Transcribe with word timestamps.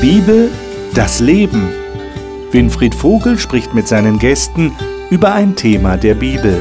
Bibel, 0.00 0.48
das 0.94 1.18
Leben. 1.18 1.68
Winfried 2.52 2.94
Vogel 2.94 3.36
spricht 3.36 3.74
mit 3.74 3.88
seinen 3.88 4.20
Gästen 4.20 4.72
über 5.10 5.32
ein 5.32 5.56
Thema 5.56 5.96
der 5.96 6.14
Bibel. 6.14 6.56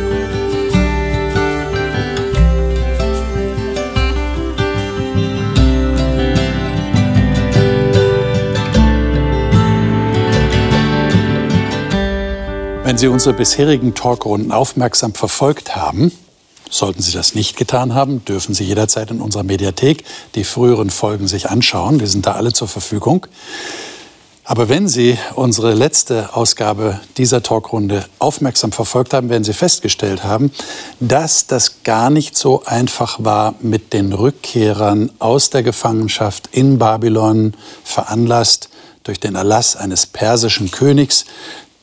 Wenn 12.84 12.98
Sie 12.98 13.08
unsere 13.08 13.36
bisherigen 13.36 13.94
Talkrunden 13.94 14.52
aufmerksam 14.52 15.14
verfolgt 15.14 15.76
haben, 15.76 16.12
Sollten 16.70 17.02
Sie 17.02 17.12
das 17.12 17.36
nicht 17.36 17.58
getan 17.58 17.94
haben, 17.94 18.24
dürfen 18.26 18.54
Sie 18.54 18.64
jederzeit 18.64 19.12
in 19.12 19.22
unserer 19.22 19.44
Mediathek 19.44 20.04
die 20.36 20.44
früheren 20.44 20.90
Folgen 20.90 21.28
sich 21.28 21.50
anschauen. 21.50 22.00
Wir 22.00 22.08
sind 22.08 22.26
da 22.26 22.34
alle 22.34 22.54
zur 22.54 22.68
Verfügung. 22.68 23.28
Aber 24.50 24.70
wenn 24.70 24.88
Sie 24.88 25.18
unsere 25.36 25.74
letzte 25.74 26.34
Ausgabe 26.34 27.02
dieser 27.18 27.44
Talkrunde 27.44 28.06
aufmerksam 28.18 28.72
verfolgt 28.72 29.14
haben, 29.14 29.30
werden 29.30 29.44
Sie 29.44 29.52
festgestellt 29.52 30.24
haben, 30.24 30.54
dass 31.02 31.48
das 31.48 31.84
gar 31.84 32.10
nicht 32.10 32.38
so 32.38 32.64
einfach 32.64 33.22
war 33.22 33.56
mit 33.60 33.92
den 33.92 34.14
Rückkehrern 34.14 35.12
aus 35.20 35.50
der 35.50 35.64
Gefangenschaft 35.64 36.48
in 36.54 36.80
Babylon, 36.80 37.56
veranlasst 37.84 38.70
durch 39.04 39.20
den 39.20 39.36
Erlass 39.36 39.76
eines 39.76 40.06
persischen 40.06 40.72
Königs, 40.72 41.26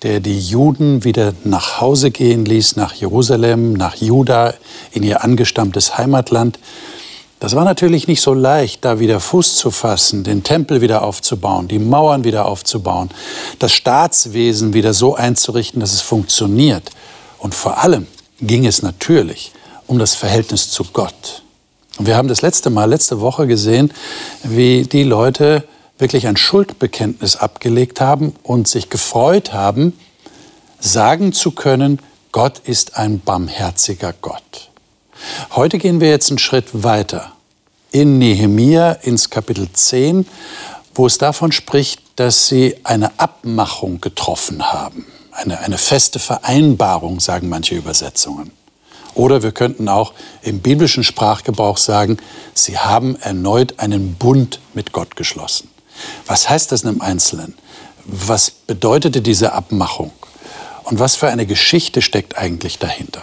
der 0.05 0.21
die 0.21 0.39
Juden 0.39 1.03
wieder 1.03 1.33
nach 1.45 1.81
Hause 1.81 2.11
gehen 2.11 2.45
ließ, 2.45 2.77
nach 2.77 2.93
Jerusalem, 2.93 3.73
nach 3.73 3.97
Juda, 3.97 4.55
in 4.93 5.03
ihr 5.03 5.25
angestammtes 5.25 5.99
Heimatland. 5.99 6.59
Das 7.41 7.57
war 7.57 7.65
natürlich 7.65 8.07
nicht 8.07 8.21
so 8.21 8.35
leicht, 8.35 8.85
da 8.85 9.01
wieder 9.01 9.19
Fuß 9.19 9.57
zu 9.57 9.71
fassen, 9.71 10.23
den 10.23 10.45
Tempel 10.45 10.83
wieder 10.83 11.03
aufzubauen, 11.03 11.69
die 11.69 11.79
Mauern 11.79 12.23
wieder 12.23 12.47
aufzubauen, 12.47 13.11
das 13.59 13.73
Staatswesen 13.73 14.75
wieder 14.75 14.95
so 14.95 15.15
einzurichten, 15.15 15.81
dass 15.81 15.93
es 15.93 16.03
funktioniert. 16.03 16.91
Und 17.39 17.55
vor 17.55 17.79
allem 17.83 18.07
ging 18.41 18.67
es 18.67 18.83
natürlich 18.83 19.53
um 19.87 19.99
das 19.99 20.15
Verhältnis 20.15 20.71
zu 20.71 20.85
Gott. 20.93 21.43
Und 21.99 22.07
wir 22.07 22.17
haben 22.17 22.29
das 22.29 22.43
letzte 22.43 22.71
Mal, 22.71 22.87
letzte 22.87 23.21
Woche 23.21 23.47
gesehen, 23.47 23.93
wie 24.43 24.83
die 24.83 25.05
Leute 25.05 25.65
wirklich 25.99 26.27
ein 26.27 26.37
Schuldbekenntnis 26.37 27.37
abgelegt 27.37 28.01
haben 28.01 28.35
und 28.43 28.69
sich 28.69 28.91
gefreut 28.91 29.53
haben, 29.53 29.99
sagen 30.81 31.33
zu 31.33 31.53
können, 31.53 32.01
Gott 32.33 32.59
ist 32.65 32.97
ein 32.97 33.21
barmherziger 33.21 34.13
Gott. 34.21 34.71
Heute 35.53 35.79
gehen 35.79 36.01
wir 36.01 36.11
jetzt 36.11 36.31
einen 36.31 36.39
Schritt 36.39 36.83
weiter 36.83 37.33
in 37.93 38.19
Nehemia 38.19 38.93
ins 38.93 39.31
Kapitel 39.31 39.69
10, 39.73 40.27
wo 40.97 41.07
es 41.07 41.19
davon 41.19 41.53
spricht, 41.53 42.03
dass 42.17 42.49
sie 42.49 42.77
eine 42.83 43.19
Abmachung 43.19 44.01
getroffen 44.01 44.73
haben. 44.73 45.07
Eine, 45.31 45.61
eine 45.61 45.79
feste 45.79 46.19
Vereinbarung, 46.19 47.21
sagen 47.21 47.49
manche 47.49 47.77
Übersetzungen. 47.77 48.51
Oder 49.15 49.45
wir 49.45 49.53
könnten 49.53 49.89
auch 49.89 50.13
im 50.43 50.59
biblischen 50.59 51.05
Sprachgebrauch 51.05 51.77
sagen, 51.77 52.17
sie 52.53 52.79
haben 52.79 53.15
erneut 53.17 53.79
einen 53.79 54.15
Bund 54.15 54.61
mit 54.75 54.93
Gott 54.93 55.15
geschlossen. 55.15 55.69
Was 56.27 56.49
heißt 56.49 56.73
das 56.73 56.83
im 56.83 57.01
Einzelnen? 57.01 57.55
Was 58.05 58.51
bedeutete 58.51 59.21
diese 59.23 59.53
Abmachung? 59.53 60.13
Und 60.85 60.99
was 60.99 61.17
für 61.17 61.29
eine 61.29 61.47
Geschichte 61.47 62.03
steckt 62.03 62.37
eigentlich 62.37 62.79
dahinter? 62.79 63.23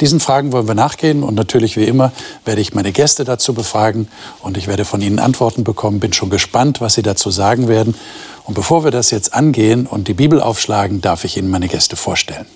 Diesen 0.00 0.20
Fragen 0.20 0.52
wollen 0.52 0.68
wir 0.68 0.74
nachgehen 0.74 1.22
und 1.22 1.34
natürlich 1.34 1.76
wie 1.76 1.84
immer 1.84 2.12
werde 2.44 2.60
ich 2.60 2.74
meine 2.74 2.92
Gäste 2.92 3.24
dazu 3.24 3.54
befragen 3.54 4.08
und 4.42 4.56
ich 4.56 4.66
werde 4.66 4.84
von 4.84 5.00
ihnen 5.00 5.18
Antworten 5.18 5.64
bekommen. 5.64 6.00
Bin 6.00 6.12
schon 6.12 6.28
gespannt, 6.28 6.80
was 6.80 6.94
sie 6.94 7.02
dazu 7.02 7.30
sagen 7.30 7.68
werden. 7.68 7.94
Und 8.44 8.54
bevor 8.54 8.84
wir 8.84 8.90
das 8.90 9.10
jetzt 9.10 9.32
angehen 9.32 9.86
und 9.86 10.08
die 10.08 10.14
Bibel 10.14 10.40
aufschlagen, 10.40 11.00
darf 11.00 11.24
ich 11.24 11.36
Ihnen 11.36 11.50
meine 11.50 11.68
Gäste 11.68 11.96
vorstellen. 11.96 12.46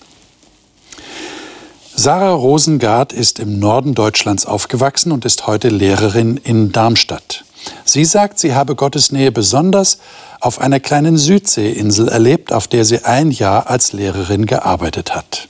Sarah 1.97 2.33
Rosengart 2.33 3.13
ist 3.13 3.39
im 3.41 3.59
Norden 3.59 3.95
Deutschlands 3.95 4.47
aufgewachsen 4.47 5.11
und 5.11 5.25
ist 5.25 5.47
heute 5.47 5.69
Lehrerin 5.69 6.37
in 6.37 6.73
Darmstadt. 6.73 7.45
Sie 7.85 8.05
sagt, 8.05 8.39
sie 8.39 8.55
habe 8.55 8.75
Gottes 8.75 9.13
Nähe 9.13 9.33
besonders 9.33 9.99
auf 10.41 10.61
einer 10.61 10.81
kleinen 10.81 11.17
Südseeinsel 11.17 12.09
erlebt, 12.09 12.53
auf 12.53 12.69
der 12.69 12.85
sie 12.85 13.05
ein 13.05 13.31
Jahr 13.31 13.69
als 13.69 13.93
Lehrerin 13.93 14.47
gearbeitet 14.47 15.15
hat. 15.15 15.49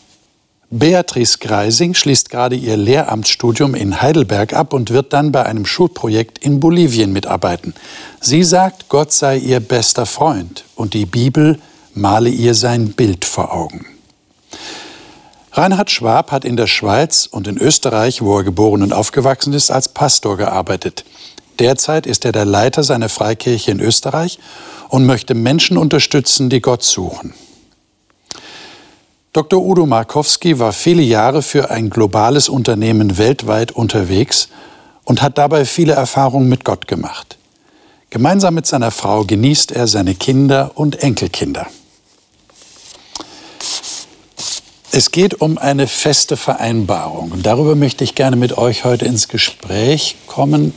Beatrice 0.73 1.39
Greising 1.39 1.95
schließt 1.95 2.31
gerade 2.31 2.55
ihr 2.55 2.77
Lehramtsstudium 2.77 3.75
in 3.75 4.01
Heidelberg 4.01 4.53
ab 4.53 4.73
und 4.73 4.91
wird 4.91 5.13
dann 5.13 5.33
bei 5.33 5.45
einem 5.45 5.67
Schulprojekt 5.67 6.39
in 6.39 6.61
Bolivien 6.61 7.13
mitarbeiten. 7.13 7.75
Sie 8.21 8.45
sagt, 8.45 8.89
Gott 8.89 9.13
sei 9.13 9.37
ihr 9.37 9.59
bester 9.59 10.07
Freund 10.07 10.65
und 10.77 10.95
die 10.95 11.07
Bibel 11.07 11.59
male 11.93 12.31
ihr 12.31 12.55
sein 12.55 12.93
Bild 12.93 13.25
vor 13.25 13.53
Augen. 13.53 13.85
Reinhard 15.53 15.91
Schwab 15.91 16.31
hat 16.31 16.45
in 16.45 16.57
der 16.57 16.69
Schweiz 16.69 17.27
und 17.29 17.49
in 17.49 17.59
Österreich, 17.59 18.23
wo 18.23 18.39
er 18.39 18.45
geboren 18.45 18.85
und 18.85 18.93
aufgewachsen 18.93 19.53
ist, 19.53 19.73
als 19.73 19.89
Pastor 19.89 20.37
gearbeitet. 20.37 21.05
Derzeit 21.61 22.07
ist 22.07 22.25
er 22.25 22.33
der 22.33 22.47
Leiter 22.47 22.83
seiner 22.83 23.11
Freikirche 23.11 23.71
in 23.71 23.81
Österreich 23.81 24.39
und 24.89 25.05
möchte 25.05 25.35
Menschen 25.35 25.77
unterstützen, 25.77 26.49
die 26.49 26.61
Gott 26.61 26.83
suchen. 26.83 27.35
Dr. 29.33 29.63
Udo 29.63 29.87
Markowski 29.87 30.59
war 30.59 30.73
viele 30.73 31.03
Jahre 31.03 31.43
für 31.43 31.71
ein 31.71 31.91
globales 31.91 32.49
Unternehmen 32.49 33.17
weltweit 33.17 33.71
unterwegs 33.71 34.49
und 35.05 35.23
hat 35.23 35.39
dabei 35.39 35.65
viele 35.65 35.93
Erfahrungen 35.93 36.49
mit 36.49 36.65
Gott 36.65 36.89
gemacht. 36.89 37.37
Gemeinsam 38.09 38.55
mit 38.55 38.67
seiner 38.67 38.91
Frau 38.91 39.25
genießt 39.25 39.71
er 39.71 39.87
seine 39.87 40.15
Kinder 40.15 40.73
und 40.75 41.01
Enkelkinder. 41.01 41.67
Es 44.93 45.13
geht 45.13 45.41
um 45.41 45.59
eine 45.59 45.87
feste 45.87 46.37
Vereinbarung 46.37 47.43
darüber 47.43 47.77
möchte 47.77 48.03
ich 48.03 48.17
gerne 48.17 48.35
mit 48.35 48.59
euch 48.59 48.85
heute 48.85 49.05
ins 49.05 49.29
Gespräch 49.29 50.17
kommen. 50.27 50.75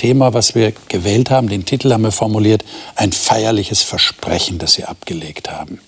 Thema, 0.00 0.32
was 0.32 0.54
wir 0.54 0.72
gewählt 0.88 1.28
haben, 1.28 1.50
den 1.50 1.66
Titel 1.66 1.92
haben 1.92 2.04
wir 2.04 2.10
formuliert, 2.10 2.64
ein 2.96 3.12
feierliches 3.12 3.82
Versprechen, 3.82 4.58
das 4.58 4.72
Sie 4.72 4.84
abgelegt 4.84 5.50
haben. 5.50 5.78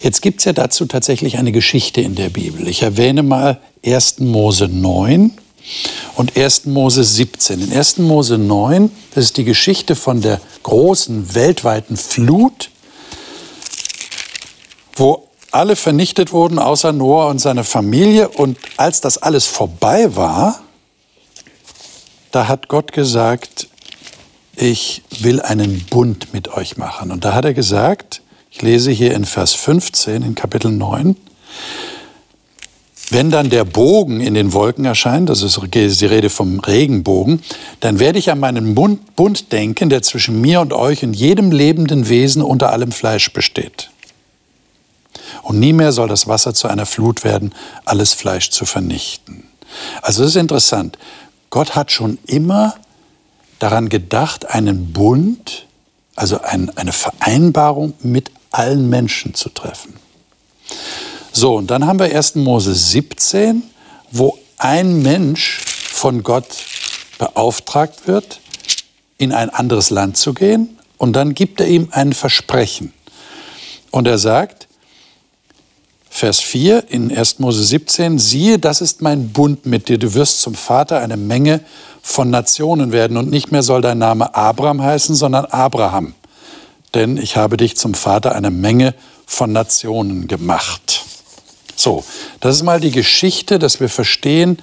Jetzt 0.00 0.22
gibt 0.22 0.38
es 0.38 0.46
ja 0.46 0.54
dazu 0.54 0.86
tatsächlich 0.86 1.36
eine 1.36 1.52
Geschichte 1.52 2.00
in 2.00 2.14
der 2.14 2.30
Bibel. 2.30 2.66
Ich 2.66 2.80
erwähne 2.80 3.22
mal 3.22 3.60
1. 3.84 4.20
Mose 4.20 4.68
9 4.68 5.30
und 6.16 6.38
1. 6.38 6.64
Mose 6.64 7.04
17. 7.04 7.60
In 7.60 7.72
1. 7.74 7.98
Mose 7.98 8.38
9, 8.38 8.90
das 9.14 9.24
ist 9.24 9.36
die 9.36 9.44
Geschichte 9.44 9.94
von 9.94 10.22
der 10.22 10.40
großen 10.62 11.34
weltweiten 11.34 11.98
Flut, 11.98 12.70
wo 14.96 15.28
alle 15.50 15.76
vernichtet 15.76 16.32
wurden, 16.32 16.58
außer 16.58 16.92
Noah 16.92 17.28
und 17.28 17.40
seine 17.40 17.64
Familie. 17.64 18.30
Und 18.30 18.56
als 18.78 19.02
das 19.02 19.18
alles 19.18 19.44
vorbei 19.44 20.16
war, 20.16 20.63
da 22.34 22.48
hat 22.48 22.68
Gott 22.68 22.92
gesagt, 22.92 23.68
ich 24.56 25.02
will 25.20 25.40
einen 25.40 25.84
Bund 25.88 26.32
mit 26.32 26.48
euch 26.48 26.76
machen. 26.76 27.12
Und 27.12 27.24
da 27.24 27.32
hat 27.32 27.44
er 27.44 27.54
gesagt, 27.54 28.22
ich 28.50 28.60
lese 28.60 28.90
hier 28.90 29.14
in 29.14 29.24
Vers 29.24 29.54
15 29.54 30.22
in 30.22 30.34
Kapitel 30.34 30.72
9, 30.72 31.16
wenn 33.10 33.30
dann 33.30 33.50
der 33.50 33.64
Bogen 33.64 34.20
in 34.20 34.34
den 34.34 34.52
Wolken 34.52 34.84
erscheint, 34.84 35.28
das 35.28 35.42
ist 35.42 35.60
die 35.72 36.06
Rede 36.06 36.30
vom 36.30 36.58
Regenbogen, 36.58 37.40
dann 37.80 38.00
werde 38.00 38.18
ich 38.18 38.30
an 38.30 38.40
meinen 38.40 38.74
Bund, 38.74 39.52
denken, 39.52 39.90
der 39.90 40.02
zwischen 40.02 40.40
mir 40.40 40.60
und 40.60 40.72
euch 40.72 41.04
und 41.04 41.14
jedem 41.14 41.52
lebenden 41.52 42.08
Wesen 42.08 42.42
unter 42.42 42.72
allem 42.72 42.90
Fleisch 42.90 43.32
besteht. 43.32 43.90
Und 45.42 45.60
nie 45.60 45.72
mehr 45.72 45.92
soll 45.92 46.08
das 46.08 46.26
Wasser 46.26 46.54
zu 46.54 46.66
einer 46.66 46.86
Flut 46.86 47.22
werden, 47.22 47.54
alles 47.84 48.14
Fleisch 48.14 48.50
zu 48.50 48.64
vernichten. 48.64 49.44
Also 50.02 50.22
das 50.22 50.30
ist 50.30 50.36
interessant. 50.36 50.98
Gott 51.54 51.76
hat 51.76 51.92
schon 51.92 52.18
immer 52.26 52.74
daran 53.60 53.88
gedacht, 53.88 54.50
einen 54.50 54.92
Bund, 54.92 55.66
also 56.16 56.40
ein, 56.40 56.76
eine 56.76 56.92
Vereinbarung 56.92 57.94
mit 58.00 58.32
allen 58.50 58.90
Menschen 58.90 59.34
zu 59.34 59.50
treffen. 59.50 59.94
So, 61.32 61.54
und 61.54 61.70
dann 61.70 61.86
haben 61.86 62.00
wir 62.00 62.06
1. 62.06 62.34
Mose 62.34 62.74
17, 62.74 63.62
wo 64.10 64.36
ein 64.58 65.00
Mensch 65.02 65.60
von 65.92 66.24
Gott 66.24 66.48
beauftragt 67.18 68.08
wird, 68.08 68.40
in 69.16 69.30
ein 69.30 69.48
anderes 69.48 69.90
Land 69.90 70.16
zu 70.16 70.34
gehen. 70.34 70.80
Und 70.96 71.12
dann 71.12 71.34
gibt 71.34 71.60
er 71.60 71.68
ihm 71.68 71.86
ein 71.92 72.14
Versprechen. 72.14 72.92
Und 73.92 74.08
er 74.08 74.18
sagt, 74.18 74.63
Vers 76.16 76.38
4 76.38 76.90
in 76.90 77.10
1. 77.10 77.40
Mose 77.40 77.64
17, 77.64 78.20
siehe, 78.20 78.60
das 78.60 78.80
ist 78.80 79.02
mein 79.02 79.30
Bund 79.30 79.66
mit 79.66 79.88
dir, 79.88 79.98
du 79.98 80.14
wirst 80.14 80.42
zum 80.42 80.54
Vater 80.54 81.00
eine 81.00 81.16
Menge 81.16 81.58
von 82.02 82.30
Nationen 82.30 82.92
werden 82.92 83.16
und 83.16 83.30
nicht 83.30 83.50
mehr 83.50 83.64
soll 83.64 83.80
dein 83.80 83.98
Name 83.98 84.32
Abraham 84.32 84.80
heißen, 84.80 85.16
sondern 85.16 85.44
Abraham. 85.46 86.14
Denn 86.94 87.16
ich 87.16 87.36
habe 87.36 87.56
dich 87.56 87.76
zum 87.76 87.94
Vater 87.94 88.36
einer 88.36 88.52
Menge 88.52 88.94
von 89.26 89.50
Nationen 89.50 90.28
gemacht. 90.28 91.04
So, 91.74 92.04
das 92.38 92.54
ist 92.54 92.62
mal 92.62 92.78
die 92.78 92.92
Geschichte, 92.92 93.58
dass 93.58 93.80
wir 93.80 93.88
verstehen, 93.88 94.58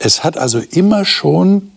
es 0.00 0.24
hat 0.24 0.36
also 0.36 0.58
immer 0.58 1.04
schon 1.04 1.70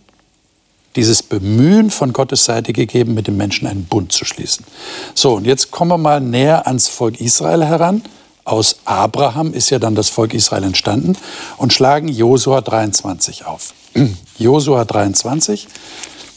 dieses 0.96 1.22
Bemühen 1.22 1.92
von 1.92 2.12
Gottes 2.12 2.44
Seite 2.44 2.72
gegeben, 2.72 3.14
mit 3.14 3.28
dem 3.28 3.36
Menschen 3.36 3.68
einen 3.68 3.84
Bund 3.84 4.10
zu 4.10 4.24
schließen. 4.24 4.66
So, 5.14 5.34
und 5.34 5.44
jetzt 5.44 5.70
kommen 5.70 5.92
wir 5.92 5.98
mal 5.98 6.20
näher 6.20 6.66
ans 6.66 6.88
Volk 6.88 7.20
Israel 7.20 7.64
heran. 7.64 8.02
Aus 8.46 8.76
Abraham 8.84 9.52
ist 9.54 9.70
ja 9.70 9.80
dann 9.80 9.96
das 9.96 10.08
Volk 10.08 10.32
Israel 10.32 10.62
entstanden 10.62 11.18
und 11.56 11.72
schlagen 11.72 12.06
Josua 12.06 12.60
23 12.60 13.44
auf. 13.44 13.74
Josua 14.38 14.84
23, 14.84 15.66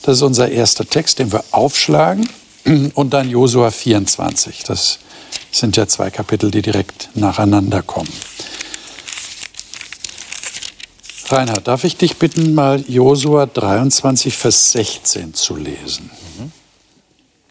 das 0.02 0.18
ist 0.18 0.24
unser 0.24 0.50
erster 0.50 0.88
Text, 0.88 1.20
den 1.20 1.32
wir 1.32 1.44
aufschlagen 1.52 2.28
und 2.96 3.14
dann 3.14 3.30
Josua 3.30 3.70
24. 3.70 4.64
Das 4.64 4.98
sind 5.52 5.78
ja 5.78 5.88
zwei 5.88 6.10
Kapitel, 6.10 6.50
die 6.50 6.64
direkt 6.64 7.10
nacheinander 7.14 7.84
kommen. 7.84 8.12
Reinhard, 11.28 11.68
darf 11.68 11.84
ich 11.84 11.96
dich 11.96 12.18
bitten, 12.18 12.56
mal 12.56 12.84
Josua 12.88 13.46
23, 13.46 14.36
Vers 14.36 14.72
16 14.72 15.36
zu 15.36 15.56
lesen? 15.56 16.10
Mhm. 16.40 16.52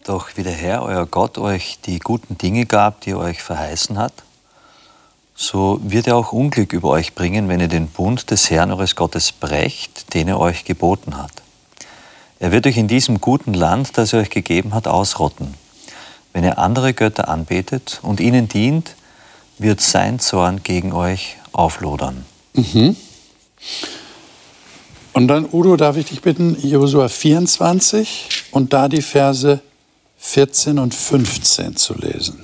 Doch 0.03 0.31
wie 0.35 0.43
der 0.43 0.51
Herr, 0.51 0.83
euer 0.83 1.05
Gott, 1.05 1.37
euch 1.37 1.79
die 1.85 1.99
guten 1.99 2.37
Dinge 2.37 2.65
gab, 2.65 2.99
die 2.99 3.11
er 3.11 3.19
euch 3.19 3.41
verheißen 3.41 3.97
hat, 3.97 4.11
so 5.41 5.79
wird 5.81 6.05
er 6.07 6.17
auch 6.17 6.33
Unglück 6.33 6.73
über 6.73 6.89
euch 6.89 7.15
bringen, 7.15 7.47
wenn 7.47 7.61
ihr 7.61 7.69
den 7.69 7.87
Bund 7.87 8.29
des 8.29 8.49
Herrn 8.49 8.71
eures 8.71 8.97
Gottes 8.97 9.31
brecht, 9.31 10.13
den 10.13 10.27
er 10.27 10.37
euch 10.37 10.65
geboten 10.65 11.17
hat. 11.17 11.31
Er 12.39 12.51
wird 12.51 12.67
euch 12.67 12.75
in 12.75 12.89
diesem 12.89 13.21
guten 13.21 13.53
Land, 13.53 13.97
das 13.97 14.11
er 14.11 14.19
euch 14.19 14.29
gegeben 14.29 14.73
hat, 14.73 14.85
ausrotten. 14.85 15.53
Wenn 16.33 16.43
ihr 16.43 16.59
andere 16.59 16.93
Götter 16.93 17.29
anbetet 17.29 17.99
und 18.01 18.19
ihnen 18.19 18.49
dient, 18.49 18.95
wird 19.57 19.79
sein 19.79 20.19
Zorn 20.19 20.61
gegen 20.61 20.91
euch 20.91 21.37
auflodern. 21.53 22.25
Mhm. 22.53 22.97
Und 25.13 25.29
dann, 25.29 25.47
Udo, 25.49 25.77
darf 25.77 25.95
ich 25.95 26.07
dich 26.07 26.21
bitten, 26.21 26.57
Josua 26.61 27.07
24 27.07 28.27
und 28.51 28.73
da 28.73 28.89
die 28.89 29.01
Verse 29.01 29.61
14 30.17 30.79
und 30.79 30.93
15 30.93 31.77
zu 31.77 31.93
lesen. 31.93 32.43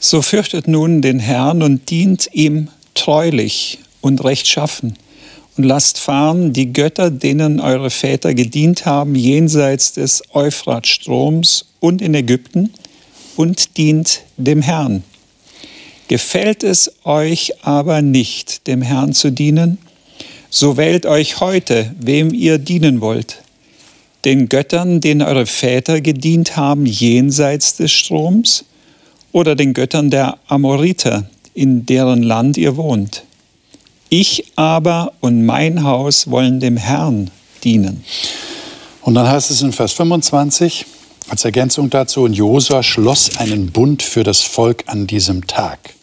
So 0.00 0.22
fürchtet 0.22 0.68
nun 0.68 1.02
den 1.02 1.18
Herrn 1.18 1.62
und 1.62 1.90
dient 1.90 2.28
ihm 2.32 2.68
treulich 2.94 3.78
und 4.00 4.22
rechtschaffen 4.22 4.96
und 5.58 5.64
lasst 5.64 5.98
fahren 5.98 6.52
die 6.52 6.72
Götter, 6.72 7.10
denen 7.10 7.58
eure 7.58 7.90
Väter 7.90 8.32
gedient 8.32 8.86
haben, 8.86 9.16
jenseits 9.16 9.92
des 9.92 10.22
Euphratstroms 10.32 11.66
und 11.80 12.00
in 12.00 12.14
Ägypten, 12.14 12.70
und 13.36 13.76
dient 13.76 14.22
dem 14.36 14.62
Herrn. 14.62 15.04
Gefällt 16.08 16.64
es 16.64 16.90
euch 17.04 17.64
aber 17.64 18.02
nicht, 18.02 18.66
dem 18.66 18.82
Herrn 18.82 19.12
zu 19.12 19.30
dienen, 19.30 19.78
so 20.50 20.76
wählt 20.76 21.06
euch 21.06 21.40
heute, 21.40 21.94
wem 22.00 22.32
ihr 22.32 22.58
dienen 22.58 23.00
wollt. 23.00 23.42
Den 24.24 24.48
Göttern, 24.48 25.00
denen 25.00 25.22
eure 25.22 25.46
Väter 25.46 26.00
gedient 26.00 26.56
haben, 26.56 26.86
jenseits 26.86 27.76
des 27.76 27.92
Stroms, 27.92 28.64
oder 29.32 29.54
den 29.54 29.74
Göttern 29.74 30.10
der 30.10 30.38
Amoriter, 30.46 31.28
in 31.54 31.86
deren 31.86 32.22
Land 32.22 32.56
ihr 32.56 32.76
wohnt. 32.76 33.24
Ich 34.08 34.52
aber 34.56 35.12
und 35.20 35.44
mein 35.44 35.82
Haus 35.82 36.30
wollen 36.30 36.60
dem 36.60 36.76
Herrn 36.76 37.30
dienen. 37.64 38.04
Und 39.02 39.14
dann 39.14 39.28
heißt 39.28 39.50
es 39.50 39.62
in 39.62 39.72
Vers 39.72 39.92
25, 39.92 40.86
als 41.28 41.44
Ergänzung 41.44 41.90
dazu, 41.90 42.22
und 42.22 42.34
Josua 42.34 42.82
schloss 42.82 43.36
einen 43.38 43.70
Bund 43.70 44.02
für 44.02 44.24
das 44.24 44.42
Volk 44.42 44.84
an 44.86 45.06
diesem 45.06 45.46
Tag 45.46 45.94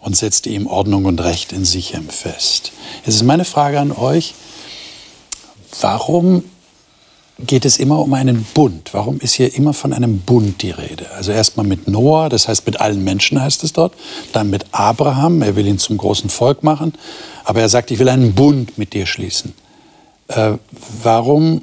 und 0.00 0.16
setzte 0.16 0.48
ihm 0.48 0.66
Ordnung 0.66 1.04
und 1.04 1.20
Recht 1.20 1.52
in 1.52 1.64
Sichem 1.64 2.08
fest. 2.08 2.72
Jetzt 3.04 3.16
ist 3.16 3.22
meine 3.22 3.44
Frage 3.44 3.80
an 3.80 3.92
euch, 3.92 4.34
warum 5.80 6.44
geht 7.38 7.64
es 7.64 7.78
immer 7.78 7.98
um 8.00 8.14
einen 8.14 8.44
Bund? 8.54 8.90
Warum 8.92 9.18
ist 9.20 9.34
hier 9.34 9.54
immer 9.54 9.72
von 9.72 9.92
einem 9.92 10.20
Bund 10.20 10.62
die 10.62 10.70
Rede? 10.70 11.10
Also 11.12 11.32
erstmal 11.32 11.66
mit 11.66 11.88
Noah, 11.88 12.28
das 12.28 12.48
heißt 12.48 12.66
mit 12.66 12.80
allen 12.80 13.02
Menschen 13.02 13.40
heißt 13.40 13.64
es 13.64 13.72
dort, 13.72 13.94
dann 14.32 14.50
mit 14.50 14.66
Abraham, 14.72 15.42
er 15.42 15.56
will 15.56 15.66
ihn 15.66 15.78
zum 15.78 15.96
großen 15.96 16.30
Volk 16.30 16.62
machen, 16.62 16.94
aber 17.44 17.60
er 17.60 17.68
sagt, 17.68 17.90
ich 17.90 17.98
will 17.98 18.08
einen 18.08 18.34
Bund 18.34 18.78
mit 18.78 18.92
dir 18.92 19.06
schließen. 19.06 19.54
Äh, 20.28 20.52
warum 21.02 21.62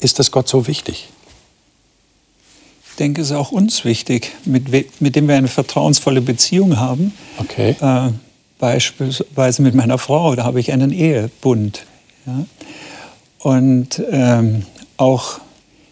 ist 0.00 0.18
das 0.18 0.30
Gott 0.30 0.48
so 0.48 0.66
wichtig? 0.66 1.08
Ich 2.90 2.96
denke, 2.98 3.22
es 3.22 3.30
ist 3.30 3.36
auch 3.36 3.50
uns 3.50 3.84
wichtig, 3.84 4.30
mit, 4.44 5.00
mit 5.00 5.16
dem 5.16 5.26
wir 5.26 5.36
eine 5.36 5.48
vertrauensvolle 5.48 6.20
Beziehung 6.20 6.78
haben. 6.78 7.12
Okay. 7.38 7.74
Äh, 7.80 8.12
beispielsweise 8.58 9.62
mit 9.62 9.74
meiner 9.74 9.98
Frau, 9.98 10.36
da 10.36 10.44
habe 10.44 10.60
ich 10.60 10.72
einen 10.72 10.92
Ehebund. 10.92 11.86
Ja? 12.24 12.46
Und 13.40 14.00
ähm, 14.10 14.64
auch 14.96 15.40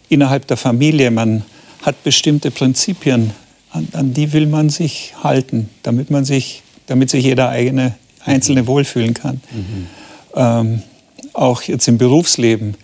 innerhalb 0.08 0.46
der 0.46 0.56
Familie, 0.56 1.10
man 1.10 1.44
hat 1.82 2.02
bestimmte 2.04 2.50
Prinzipien, 2.50 3.32
an, 3.70 3.88
an, 3.92 4.12
die 4.12 4.32
will 4.32 4.46
man 4.46 4.68
sich 4.68 5.14
halten, 5.22 5.70
damit, 5.82 6.10
man 6.10 6.24
sich, 6.24 6.62
damit 6.86 7.10
sich 7.10 7.24
jeder 7.24 7.48
eigene 7.48 7.94
Einzelne 8.24 8.66
wohlfühlen 8.66 9.14
kann. 9.14 9.40
Mhm. 9.50 9.86
Ähm, 10.34 10.82
auch 11.32 11.62
jetzt 11.62 11.88
im 11.88 11.98
Berufsleben 11.98 12.76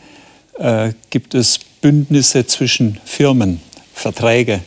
äh, 0.58 0.92
gibt 1.10 1.34
es 1.34 1.58
Bündnisse 1.80 2.46
zwischen 2.46 2.98
Firmen. 3.04 3.60
Verträge, 3.98 4.60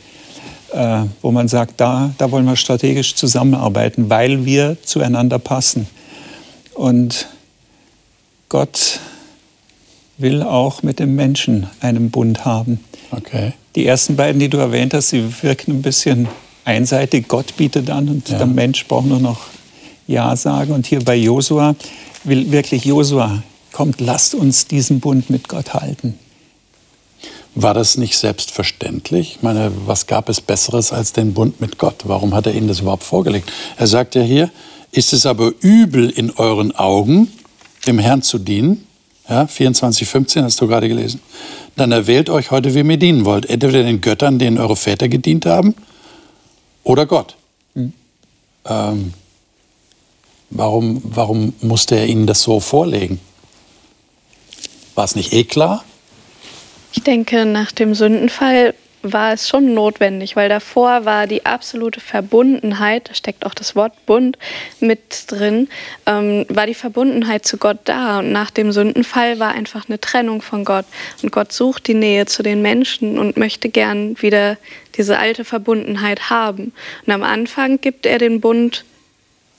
äh, 0.72 1.04
wo 1.22 1.30
man 1.30 1.48
sagt, 1.48 1.80
da, 1.80 2.12
da 2.18 2.30
wollen 2.30 2.44
wir 2.44 2.56
strategisch 2.56 3.14
zusammenarbeiten, 3.14 4.10
weil 4.10 4.44
wir 4.44 4.76
zueinander 4.84 5.38
passen. 5.38 5.86
Und 6.74 7.28
Gott 8.48 9.00
will 10.18 10.42
auch 10.42 10.82
mit 10.82 10.98
dem 10.98 11.14
Menschen 11.14 11.66
einen 11.80 12.10
Bund 12.10 12.44
haben. 12.44 12.80
Okay. 13.10 13.52
Die 13.74 13.86
ersten 13.86 14.16
beiden, 14.16 14.38
die 14.38 14.48
du 14.48 14.58
erwähnt 14.58 14.94
hast, 14.94 15.10
sie 15.10 15.24
wirken 15.42 15.72
ein 15.72 15.82
bisschen 15.82 16.28
einseitig. 16.64 17.28
Gott 17.28 17.56
bietet 17.56 17.90
an 17.90 18.08
und 18.08 18.28
ja. 18.28 18.38
der 18.38 18.46
Mensch 18.46 18.86
braucht 18.86 19.06
nur 19.06 19.20
noch 19.20 19.40
Ja 20.06 20.36
sagen. 20.36 20.72
Und 20.72 20.86
hier 20.86 21.00
bei 21.00 21.16
Josua 21.16 21.74
will 22.24 22.52
wirklich 22.52 22.84
Josua, 22.84 23.42
kommt, 23.72 24.00
lasst 24.00 24.34
uns 24.34 24.66
diesen 24.66 25.00
Bund 25.00 25.30
mit 25.30 25.48
Gott 25.48 25.74
halten. 25.74 26.18
War 27.54 27.74
das 27.74 27.98
nicht 27.98 28.16
selbstverständlich? 28.16 29.36
Ich 29.36 29.42
meine, 29.42 29.72
was 29.84 30.06
gab 30.06 30.28
es 30.28 30.40
Besseres 30.40 30.92
als 30.92 31.12
den 31.12 31.34
Bund 31.34 31.60
mit 31.60 31.78
Gott? 31.78 31.96
Warum 32.04 32.32
hat 32.34 32.46
er 32.46 32.54
Ihnen 32.54 32.68
das 32.68 32.80
überhaupt 32.80 33.04
vorgelegt? 33.04 33.52
Er 33.76 33.86
sagt 33.86 34.14
ja 34.14 34.22
hier, 34.22 34.50
ist 34.90 35.12
es 35.12 35.26
aber 35.26 35.52
übel 35.60 36.08
in 36.08 36.30
euren 36.30 36.72
Augen, 36.72 37.30
dem 37.86 37.98
Herrn 37.98 38.22
zu 38.22 38.38
dienen? 38.38 38.86
Ja, 39.28 39.46
24, 39.46 40.08
15 40.08 40.44
hast 40.44 40.60
du 40.60 40.66
gerade 40.66 40.88
gelesen. 40.88 41.20
Dann 41.76 41.92
erwählt 41.92 42.28
euch 42.28 42.50
heute, 42.50 42.74
wem 42.74 42.90
ihr 42.90 42.96
dienen 42.96 43.24
wollt. 43.24 43.46
Entweder 43.46 43.82
den 43.82 44.00
Göttern, 44.00 44.38
denen 44.38 44.58
eure 44.58 44.76
Väter 44.76 45.08
gedient 45.08 45.46
haben, 45.46 45.74
oder 46.84 47.06
Gott. 47.06 47.36
Mhm. 47.74 47.92
Ähm, 48.66 49.14
warum, 50.50 51.02
warum 51.04 51.52
musste 51.60 51.96
er 51.96 52.06
ihnen 52.06 52.26
das 52.26 52.42
so 52.42 52.60
vorlegen? 52.60 53.20
War 54.94 55.04
es 55.04 55.14
nicht 55.14 55.32
eh 55.32 55.44
klar? 55.44 55.84
Ich 56.92 57.02
denke, 57.02 57.46
nach 57.46 57.72
dem 57.72 57.94
Sündenfall 57.94 58.74
war 59.02 59.32
es 59.32 59.48
schon 59.48 59.74
notwendig, 59.74 60.36
weil 60.36 60.48
davor 60.48 61.04
war 61.04 61.26
die 61.26 61.44
absolute 61.44 62.00
Verbundenheit, 62.00 63.10
da 63.10 63.14
steckt 63.14 63.44
auch 63.44 63.54
das 63.54 63.74
Wort 63.76 64.06
Bund 64.06 64.38
mit 64.80 65.24
drin, 65.28 65.68
ähm, 66.06 66.46
war 66.48 66.66
die 66.66 66.74
Verbundenheit 66.74 67.44
zu 67.44 67.56
Gott 67.56 67.78
da. 67.84 68.20
Und 68.20 68.32
nach 68.32 68.50
dem 68.50 68.72
Sündenfall 68.72 69.38
war 69.38 69.52
einfach 69.52 69.88
eine 69.88 70.00
Trennung 70.00 70.42
von 70.42 70.64
Gott. 70.64 70.86
Und 71.22 71.32
Gott 71.32 71.52
sucht 71.52 71.86
die 71.86 71.94
Nähe 71.94 72.26
zu 72.26 72.42
den 72.42 72.62
Menschen 72.62 73.18
und 73.18 73.36
möchte 73.36 73.68
gern 73.68 74.20
wieder 74.20 74.56
diese 74.96 75.18
alte 75.18 75.44
Verbundenheit 75.44 76.30
haben. 76.30 76.72
Und 77.06 77.12
am 77.12 77.22
Anfang 77.22 77.80
gibt 77.80 78.06
er 78.06 78.18
den 78.18 78.40
Bund 78.40 78.84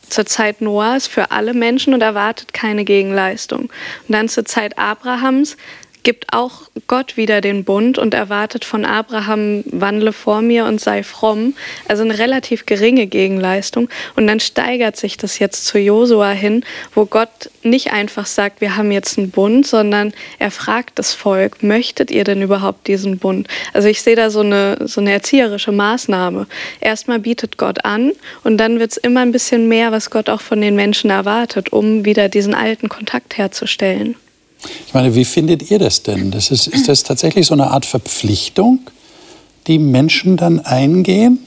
zur 0.10 0.26
Zeit 0.26 0.62
Noahs 0.62 1.08
für 1.08 1.32
alle 1.32 1.54
Menschen 1.54 1.94
und 1.94 2.02
erwartet 2.02 2.54
keine 2.54 2.86
Gegenleistung. 2.86 3.62
Und 3.64 3.72
dann 4.10 4.30
zur 4.30 4.46
Zeit 4.46 4.78
Abrahams 4.78 5.58
gibt 6.04 6.34
auch 6.34 6.64
Gott 6.88 7.18
wieder 7.18 7.42
den 7.42 7.64
Bund 7.64 7.98
und 7.98 8.14
erwartet 8.14 8.66
von 8.66 8.86
Abraham, 8.86 9.64
wandle 9.66 10.14
vor 10.14 10.42
mir 10.42 10.66
und 10.66 10.80
sei 10.80 11.02
fromm. 11.02 11.56
Also 11.88 12.04
eine 12.04 12.20
relativ 12.20 12.66
geringe 12.66 13.08
Gegenleistung. 13.08 13.90
Und 14.16 14.28
dann 14.28 14.40
steigert 14.40 14.98
sich 14.98 15.18
das 15.18 15.40
jetzt 15.40 15.66
zu 15.66 15.80
Josua 15.80 16.32
hin, 16.32 16.64
wo 16.94 17.06
Gott 17.06 17.50
nicht 17.64 17.92
einfach 17.92 18.26
sagt, 18.26 18.62
wir 18.62 18.76
haben 18.76 18.92
jetzt 18.92 19.18
einen 19.18 19.32
Bund, 19.32 19.66
sondern 19.66 20.14
er 20.40 20.52
fragt 20.52 21.00
das 21.00 21.14
Volk, 21.14 21.64
möchtet 21.64 22.12
ihr 22.12 22.26
denn 22.26 22.42
überhaupt 22.42 22.88
diesen 22.88 23.18
Bund? 23.18 23.48
Also 23.74 23.88
ich 23.88 24.02
sehe 24.02 24.16
da 24.16 24.30
so 24.30 24.42
eine, 24.42 24.78
so 24.88 25.00
eine 25.00 25.12
erzieherische 25.12 25.72
Maßnahme. 25.72 26.48
Erstmal 26.82 27.20
bietet 27.20 27.58
Gott 27.58 27.86
an 27.86 28.12
und 28.44 28.58
dann 28.58 28.80
wird 28.80 28.92
es 28.92 28.98
immer 28.98 29.22
ein 29.22 29.32
bisschen 29.32 29.68
mehr, 29.70 29.92
was 29.92 30.10
Gott 30.10 30.30
auch 30.30 30.42
von 30.42 30.60
den 30.60 30.76
Menschen 30.76 31.10
erwartet, 31.10 31.72
um 31.72 32.04
wieder 32.04 32.28
diesen 32.28 32.54
alten 32.54 32.90
Kontakt 32.90 33.38
herzustellen. 33.38 34.16
Ich 34.88 34.94
meine, 34.94 35.16
wie 35.16 35.26
findet 35.26 35.70
ihr 35.72 35.80
das 35.80 36.04
denn? 36.04 36.32
Das 36.32 36.52
ist, 36.52 36.68
ist 36.68 36.88
das 36.88 37.04
tatsächlich 37.04 37.48
so 37.48 37.54
eine 37.54 37.72
Art 37.72 37.86
Verpflichtung, 37.86 38.80
die 39.68 39.80
Menschen 39.80 40.38
dann 40.38 40.60
eingehen? 40.60 41.40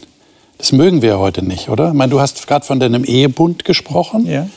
Das 0.58 0.72
mögen 0.72 1.02
wir 1.02 1.18
heute 1.18 1.44
nicht, 1.44 1.68
oder? 1.68 1.88
Ich 1.88 1.94
meine, 1.94 2.10
du 2.10 2.20
hast 2.20 2.46
gerade 2.46 2.64
von 2.64 2.80
deinem 2.80 3.04
Ehebund 3.04 3.64
gesprochen. 3.64 4.26
Ja. 4.26 4.48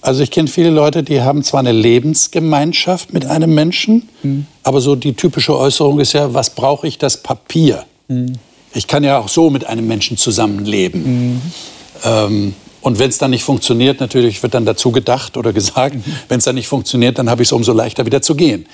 Also 0.00 0.22
ich 0.22 0.30
kenne 0.30 0.48
viele 0.48 0.70
Leute, 0.70 1.02
die 1.02 1.22
haben 1.22 1.42
zwar 1.42 1.60
eine 1.60 1.72
Lebensgemeinschaft 1.72 3.12
mit 3.12 3.26
einem 3.26 3.54
Menschen, 3.54 4.08
mhm. 4.22 4.46
aber 4.62 4.80
so 4.80 4.94
die 4.94 5.14
typische 5.14 5.56
Äußerung 5.56 5.98
ist 6.00 6.12
ja, 6.12 6.32
was 6.32 6.50
brauche 6.50 6.86
ich 6.86 6.98
das 6.98 7.22
Papier? 7.22 7.84
Mhm. 8.08 8.34
Ich 8.72 8.86
kann 8.86 9.02
ja 9.04 9.18
auch 9.18 9.28
so 9.28 9.50
mit 9.50 9.66
einem 9.66 9.86
Menschen 9.86 10.16
zusammenleben. 10.16 11.02
Mhm. 11.02 11.42
Ähm, 12.04 12.54
und 12.86 13.00
wenn 13.00 13.08
es 13.08 13.18
dann 13.18 13.32
nicht 13.32 13.42
funktioniert, 13.42 13.98
natürlich 13.98 14.44
wird 14.44 14.54
dann 14.54 14.64
dazu 14.64 14.92
gedacht 14.92 15.36
oder 15.36 15.52
gesagt, 15.52 15.96
mhm. 15.96 16.04
wenn 16.28 16.38
es 16.38 16.44
dann 16.44 16.54
nicht 16.54 16.68
funktioniert, 16.68 17.18
dann 17.18 17.28
habe 17.28 17.42
ich 17.42 17.48
es 17.48 17.52
umso 17.52 17.72
leichter 17.72 18.06
wieder 18.06 18.22
zu 18.22 18.36
gehen. 18.36 18.68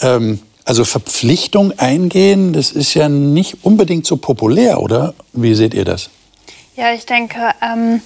Ähm, 0.00 0.40
also 0.64 0.84
Verpflichtung 0.84 1.78
eingehen, 1.78 2.52
das 2.52 2.72
ist 2.72 2.94
ja 2.94 3.08
nicht 3.08 3.58
unbedingt 3.62 4.04
so 4.04 4.16
populär, 4.16 4.82
oder? 4.82 5.14
Wie 5.32 5.54
seht 5.54 5.74
ihr 5.74 5.84
das? 5.84 6.10
Ja, 6.74 6.92
ich 6.92 7.06
denke, 7.06 7.38
ähm, 7.62 8.02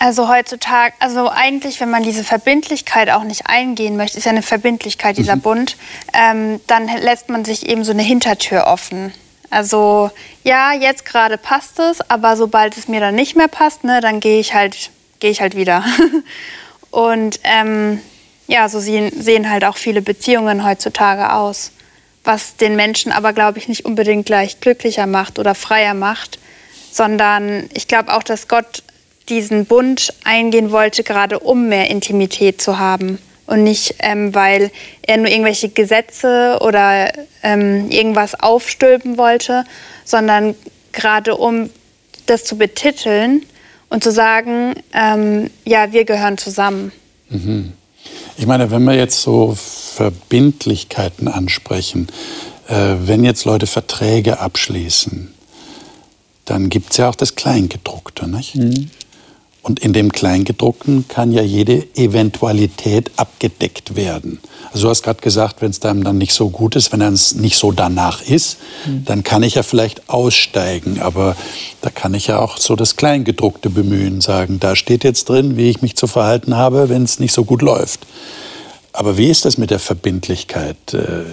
also 0.00 0.28
heutzutage, 0.28 0.92
also 0.98 1.28
eigentlich, 1.28 1.80
wenn 1.80 1.90
man 1.90 2.02
diese 2.02 2.24
Verbindlichkeit 2.24 3.10
auch 3.10 3.22
nicht 3.22 3.46
eingehen 3.46 3.96
möchte, 3.96 4.18
ist 4.18 4.24
ja 4.24 4.32
eine 4.32 4.42
Verbindlichkeit 4.42 5.18
dieser 5.18 5.36
mhm. 5.36 5.42
Bund, 5.42 5.76
ähm, 6.14 6.58
dann 6.66 6.88
lässt 7.00 7.28
man 7.28 7.44
sich 7.44 7.68
eben 7.68 7.84
so 7.84 7.92
eine 7.92 8.02
Hintertür 8.02 8.66
offen. 8.66 9.12
Also 9.50 10.10
ja, 10.44 10.72
jetzt 10.72 11.04
gerade 11.04 11.36
passt 11.36 11.78
es, 11.80 12.00
aber 12.08 12.36
sobald 12.36 12.76
es 12.78 12.88
mir 12.88 13.00
dann 13.00 13.16
nicht 13.16 13.36
mehr 13.36 13.48
passt, 13.48 13.84
ne, 13.84 14.00
dann 14.00 14.20
gehe 14.20 14.38
ich 14.38 14.54
halt, 14.54 14.90
gehe 15.18 15.30
ich 15.30 15.40
halt 15.40 15.56
wieder. 15.56 15.84
Und 16.90 17.40
ähm, 17.42 18.00
ja, 18.46 18.68
so 18.68 18.80
sehen, 18.80 19.12
sehen 19.20 19.50
halt 19.50 19.64
auch 19.64 19.76
viele 19.76 20.02
Beziehungen 20.02 20.64
heutzutage 20.64 21.32
aus, 21.32 21.72
was 22.24 22.56
den 22.56 22.76
Menschen 22.76 23.12
aber, 23.12 23.32
glaube 23.32 23.58
ich, 23.58 23.68
nicht 23.68 23.84
unbedingt 23.84 24.26
gleich 24.26 24.60
glücklicher 24.60 25.06
macht 25.06 25.38
oder 25.38 25.54
freier 25.54 25.94
macht, 25.94 26.38
sondern 26.92 27.68
ich 27.74 27.88
glaube 27.88 28.14
auch, 28.14 28.22
dass 28.22 28.48
Gott 28.48 28.84
diesen 29.28 29.66
Bund 29.66 30.12
eingehen 30.24 30.72
wollte, 30.72 31.04
gerade 31.04 31.38
um 31.38 31.68
mehr 31.68 31.90
Intimität 31.90 32.60
zu 32.62 32.78
haben 32.78 33.18
und 33.50 33.64
nicht, 33.64 33.96
ähm, 33.98 34.32
weil 34.32 34.70
er 35.02 35.16
nur 35.16 35.26
irgendwelche 35.26 35.68
Gesetze 35.68 36.58
oder 36.60 37.12
ähm, 37.42 37.90
irgendwas 37.90 38.38
aufstülpen 38.38 39.18
wollte, 39.18 39.64
sondern 40.04 40.54
gerade 40.92 41.36
um 41.36 41.68
das 42.26 42.44
zu 42.44 42.56
betiteln 42.56 43.44
und 43.88 44.04
zu 44.04 44.12
sagen, 44.12 44.74
ähm, 44.92 45.50
ja, 45.64 45.92
wir 45.92 46.04
gehören 46.04 46.38
zusammen. 46.38 46.92
Mhm. 47.28 47.72
Ich 48.38 48.46
meine, 48.46 48.70
wenn 48.70 48.84
wir 48.84 48.94
jetzt 48.94 49.20
so 49.20 49.56
Verbindlichkeiten 49.56 51.26
ansprechen, 51.26 52.06
äh, 52.68 52.94
wenn 53.00 53.24
jetzt 53.24 53.44
Leute 53.46 53.66
Verträge 53.66 54.38
abschließen, 54.38 55.34
dann 56.44 56.68
gibt 56.68 56.92
es 56.92 56.98
ja 56.98 57.08
auch 57.08 57.16
das 57.16 57.34
Kleingedruckte, 57.34 58.28
nicht? 58.28 58.54
Mhm. 58.54 58.90
Und 59.62 59.80
in 59.80 59.92
dem 59.92 60.10
Kleingedruckten 60.10 61.06
kann 61.08 61.32
ja 61.32 61.42
jede 61.42 61.86
Eventualität 61.94 63.10
abgedeckt 63.16 63.94
werden. 63.94 64.40
Also 64.72 64.84
du 64.84 64.90
hast 64.90 65.02
gerade 65.02 65.20
gesagt, 65.20 65.60
wenn 65.60 65.70
es 65.70 65.82
einem 65.82 66.02
dann 66.02 66.16
nicht 66.16 66.32
so 66.32 66.48
gut 66.48 66.76
ist, 66.76 66.92
wenn 66.92 67.02
es 67.02 67.34
nicht 67.34 67.56
so 67.56 67.70
danach 67.70 68.22
ist, 68.22 68.58
mhm. 68.86 69.04
dann 69.04 69.22
kann 69.22 69.42
ich 69.42 69.56
ja 69.56 69.62
vielleicht 69.62 70.08
aussteigen. 70.08 71.00
Aber 71.00 71.36
da 71.82 71.90
kann 71.90 72.14
ich 72.14 72.28
ja 72.28 72.38
auch 72.38 72.56
so 72.56 72.74
das 72.74 72.96
Kleingedruckte 72.96 73.68
bemühen, 73.68 74.20
sagen, 74.20 74.60
da 74.60 74.76
steht 74.76 75.04
jetzt 75.04 75.28
drin, 75.28 75.56
wie 75.56 75.68
ich 75.68 75.82
mich 75.82 75.96
zu 75.96 76.06
verhalten 76.06 76.56
habe, 76.56 76.88
wenn 76.88 77.02
es 77.02 77.18
nicht 77.18 77.32
so 77.32 77.44
gut 77.44 77.60
läuft. 77.60 78.06
Aber 78.92 79.18
wie 79.18 79.28
ist 79.28 79.44
das 79.44 79.58
mit 79.58 79.70
der 79.70 79.78
Verbindlichkeit? 79.78 80.94
Äh, 80.94 81.24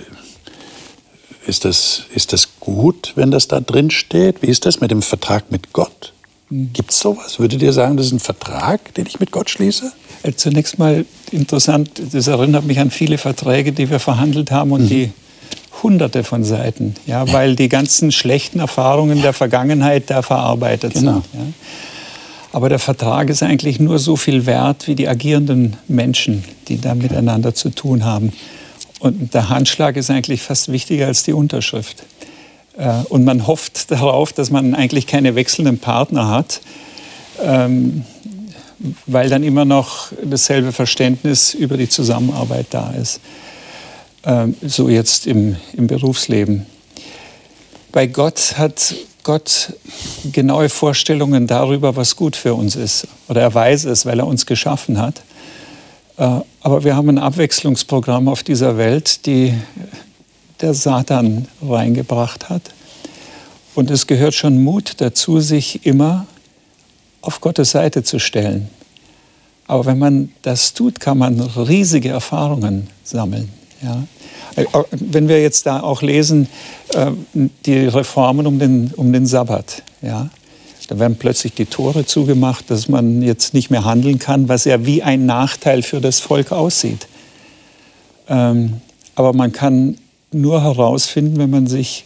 ist 1.48 1.64
das, 1.64 2.04
ist 2.14 2.34
das 2.34 2.60
gut, 2.60 3.14
wenn 3.16 3.32
das 3.32 3.48
da 3.48 3.62
drin 3.62 3.90
steht? 3.90 4.42
Wie 4.42 4.48
ist 4.48 4.66
das 4.66 4.82
mit 4.82 4.92
dem 4.92 5.02
Vertrag 5.02 5.50
mit 5.50 5.72
Gott? 5.72 6.14
Gibt 6.50 6.92
es 6.92 7.00
sowas? 7.02 7.40
Würdet 7.40 7.62
ihr 7.62 7.74
sagen, 7.74 7.98
das 7.98 8.08
ist 8.08 8.14
ein 8.14 8.20
Vertrag, 8.20 8.94
den 8.94 9.06
ich 9.06 9.20
mit 9.20 9.32
Gott 9.32 9.50
schließe? 9.50 9.92
Äh, 10.24 10.34
zunächst 10.34 10.80
mal 10.80 11.06
interessant, 11.32 12.02
das 12.14 12.28
erinnert 12.28 12.66
mich 12.66 12.80
an 12.80 12.90
viele 12.90 13.18
Verträge, 13.18 13.74
die 13.74 13.90
wir 13.90 14.00
verhandelt 14.00 14.52
haben 14.52 14.72
und 14.72 14.84
mhm. 14.84 14.88
die 14.88 15.12
hunderte 15.84 16.24
von 16.24 16.44
Seiten, 16.44 16.96
ja, 17.06 17.32
weil 17.32 17.56
die 17.56 17.70
ganzen 17.70 18.12
schlechten 18.12 18.60
Erfahrungen 18.60 19.22
der 19.22 19.34
Vergangenheit 19.34 20.10
da 20.10 20.22
verarbeitet 20.22 20.94
genau. 20.94 21.14
sind. 21.14 21.24
Ja. 21.34 21.40
Aber 22.54 22.70
der 22.70 22.80
Vertrag 22.80 23.30
ist 23.30 23.44
eigentlich 23.44 23.80
nur 23.80 24.00
so 24.00 24.16
viel 24.16 24.46
wert 24.46 24.88
wie 24.88 24.96
die 24.96 25.08
agierenden 25.08 25.76
Menschen, 25.88 26.44
die 26.70 26.80
da 26.80 26.96
miteinander 26.96 27.54
zu 27.54 27.70
tun 27.70 28.06
haben. 28.06 28.32
Und 29.00 29.34
der 29.34 29.50
Handschlag 29.50 29.98
ist 29.98 30.10
eigentlich 30.10 30.42
fast 30.42 30.72
wichtiger 30.72 31.08
als 31.08 31.24
die 31.24 31.34
Unterschrift. 31.34 32.04
Äh, 32.78 33.04
und 33.10 33.26
man 33.26 33.48
hofft 33.48 33.92
darauf, 33.92 34.34
dass 34.34 34.50
man 34.50 34.76
eigentlich 34.76 35.08
keine 35.08 35.36
wechselnden 35.36 35.80
Partner 35.80 36.30
hat, 36.30 36.62
ähm, 37.42 38.06
weil 39.06 39.30
dann 39.30 39.44
immer 39.44 39.66
noch 39.66 40.12
dasselbe 40.24 40.72
Verständnis 40.72 41.54
über 41.54 41.78
die 41.78 41.90
Zusammenarbeit 41.90 42.68
da 42.70 42.92
ist. 42.92 43.20
Ähm, 44.24 44.56
so 44.62 44.90
jetzt 44.90 45.28
im, 45.28 45.56
im 45.74 45.88
Berufsleben. 45.88 46.66
Bei 47.92 48.06
Gott 48.06 48.58
hat 48.58 48.96
Gott 49.24 49.74
genaue 50.32 50.70
Vorstellungen 50.70 51.48
darüber, 51.48 51.96
was 51.96 52.16
gut 52.16 52.36
für 52.36 52.54
uns 52.54 52.76
ist. 52.76 53.08
Oder 53.28 53.42
er 53.42 53.54
weiß 53.54 53.86
es, 53.86 54.06
weil 54.06 54.20
er 54.20 54.28
uns 54.28 54.46
geschaffen 54.46 55.02
hat. 55.02 55.22
Äh, 56.18 56.42
aber 56.62 56.84
wir 56.84 56.96
haben 56.96 57.10
ein 57.10 57.18
Abwechslungsprogramm 57.18 58.28
auf 58.28 58.44
dieser 58.44 58.78
Welt, 58.78 59.26
die 59.26 59.54
der 60.62 60.74
Satan 60.74 61.48
reingebracht 61.62 62.50
hat. 62.50 62.62
Und 63.76 63.92
es 63.92 64.08
gehört 64.08 64.34
schon 64.34 64.64
Mut 64.64 64.96
dazu, 64.98 65.40
sich 65.40 65.86
immer 65.86 66.26
auf 67.22 67.42
Gottes 67.42 67.72
Seite 67.72 68.04
zu 68.04 68.20
stellen. 68.20 68.70
Aber 69.68 69.86
wenn 69.86 70.00
man 70.00 70.32
das 70.42 70.74
tut, 70.74 71.00
kann 71.00 71.18
man 71.18 71.40
riesige 71.42 72.10
Erfahrungen 72.10 72.88
sammeln. 73.04 73.50
Ja? 73.84 74.04
Äh, 74.56 74.66
wenn 74.92 75.28
wir 75.28 75.42
jetzt 75.42 75.66
da 75.66 75.82
auch 75.82 76.02
lesen, 76.02 76.48
äh, 76.94 77.12
die 77.66 77.86
Reformen 77.86 78.48
um 78.48 78.60
den, 78.60 78.94
um 78.96 79.12
den 79.12 79.26
Sabbat, 79.26 79.84
ja? 80.02 80.30
da 80.88 81.00
werden 81.00 81.18
plötzlich 81.18 81.54
die 81.54 81.66
Tore 81.66 82.06
zugemacht, 82.06 82.72
dass 82.72 82.88
man 82.88 83.22
jetzt 83.22 83.54
nicht 83.54 83.70
mehr 83.70 83.84
handeln 83.84 84.20
kann, 84.20 84.48
was 84.48 84.64
ja 84.64 84.86
wie 84.86 85.04
ein 85.04 85.26
Nachteil 85.26 85.84
für 85.84 86.00
das 86.00 86.22
Volk 86.22 86.54
aussieht. 86.54 87.08
Ähm, 88.30 88.82
aber 89.16 89.34
man 89.34 89.52
kann 89.52 89.98
nur 90.32 90.62
herausfinden, 90.64 91.38
wenn 91.38 91.50
man 91.50 91.68
sich, 91.68 92.06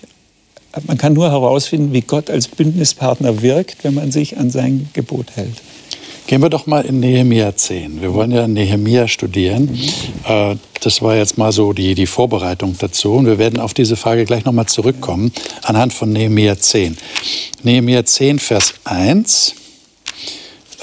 man 0.88 0.98
kann 0.98 1.14
nur 1.14 1.30
herausfinden, 1.30 1.94
wie 1.94 2.02
Gott 2.02 2.30
als 2.30 2.48
Bündnispartner 2.48 3.42
wirkt, 3.42 3.84
wenn 3.84 3.94
man 3.94 4.12
sich 4.12 4.38
an 4.38 4.50
sein 4.50 4.90
Gebot 4.94 5.28
hält. 5.36 5.62
Gehen 6.28 6.42
wir 6.42 6.50
doch 6.50 6.66
mal 6.66 6.86
in 6.86 7.00
Nehemia 7.00 7.56
10. 7.56 8.02
Wir 8.02 8.14
wollen 8.14 8.32
ja 8.32 8.48
Nehemia 8.48 9.08
studieren. 9.08 9.70
Mhm. 10.26 10.60
Das 10.82 11.02
war 11.02 11.16
jetzt 11.16 11.38
mal 11.38 11.52
so 11.52 11.74
die, 11.74 11.94
die 11.94 12.08
Vorbereitung 12.08 12.76
dazu. 12.80 13.14
Und 13.14 13.26
wir 13.26 13.38
werden 13.38 13.60
auf 13.60 13.74
diese 13.74 13.96
Frage 13.98 14.24
gleich 14.26 14.46
nochmal 14.46 14.68
zurückkommen 14.68 15.34
anhand 15.64 15.94
von 15.94 16.14
Nehemia 16.14 16.58
10. 16.58 16.98
Nehemia 17.64 18.06
10, 18.06 18.40
Vers 18.40 18.76
1. 18.86 19.56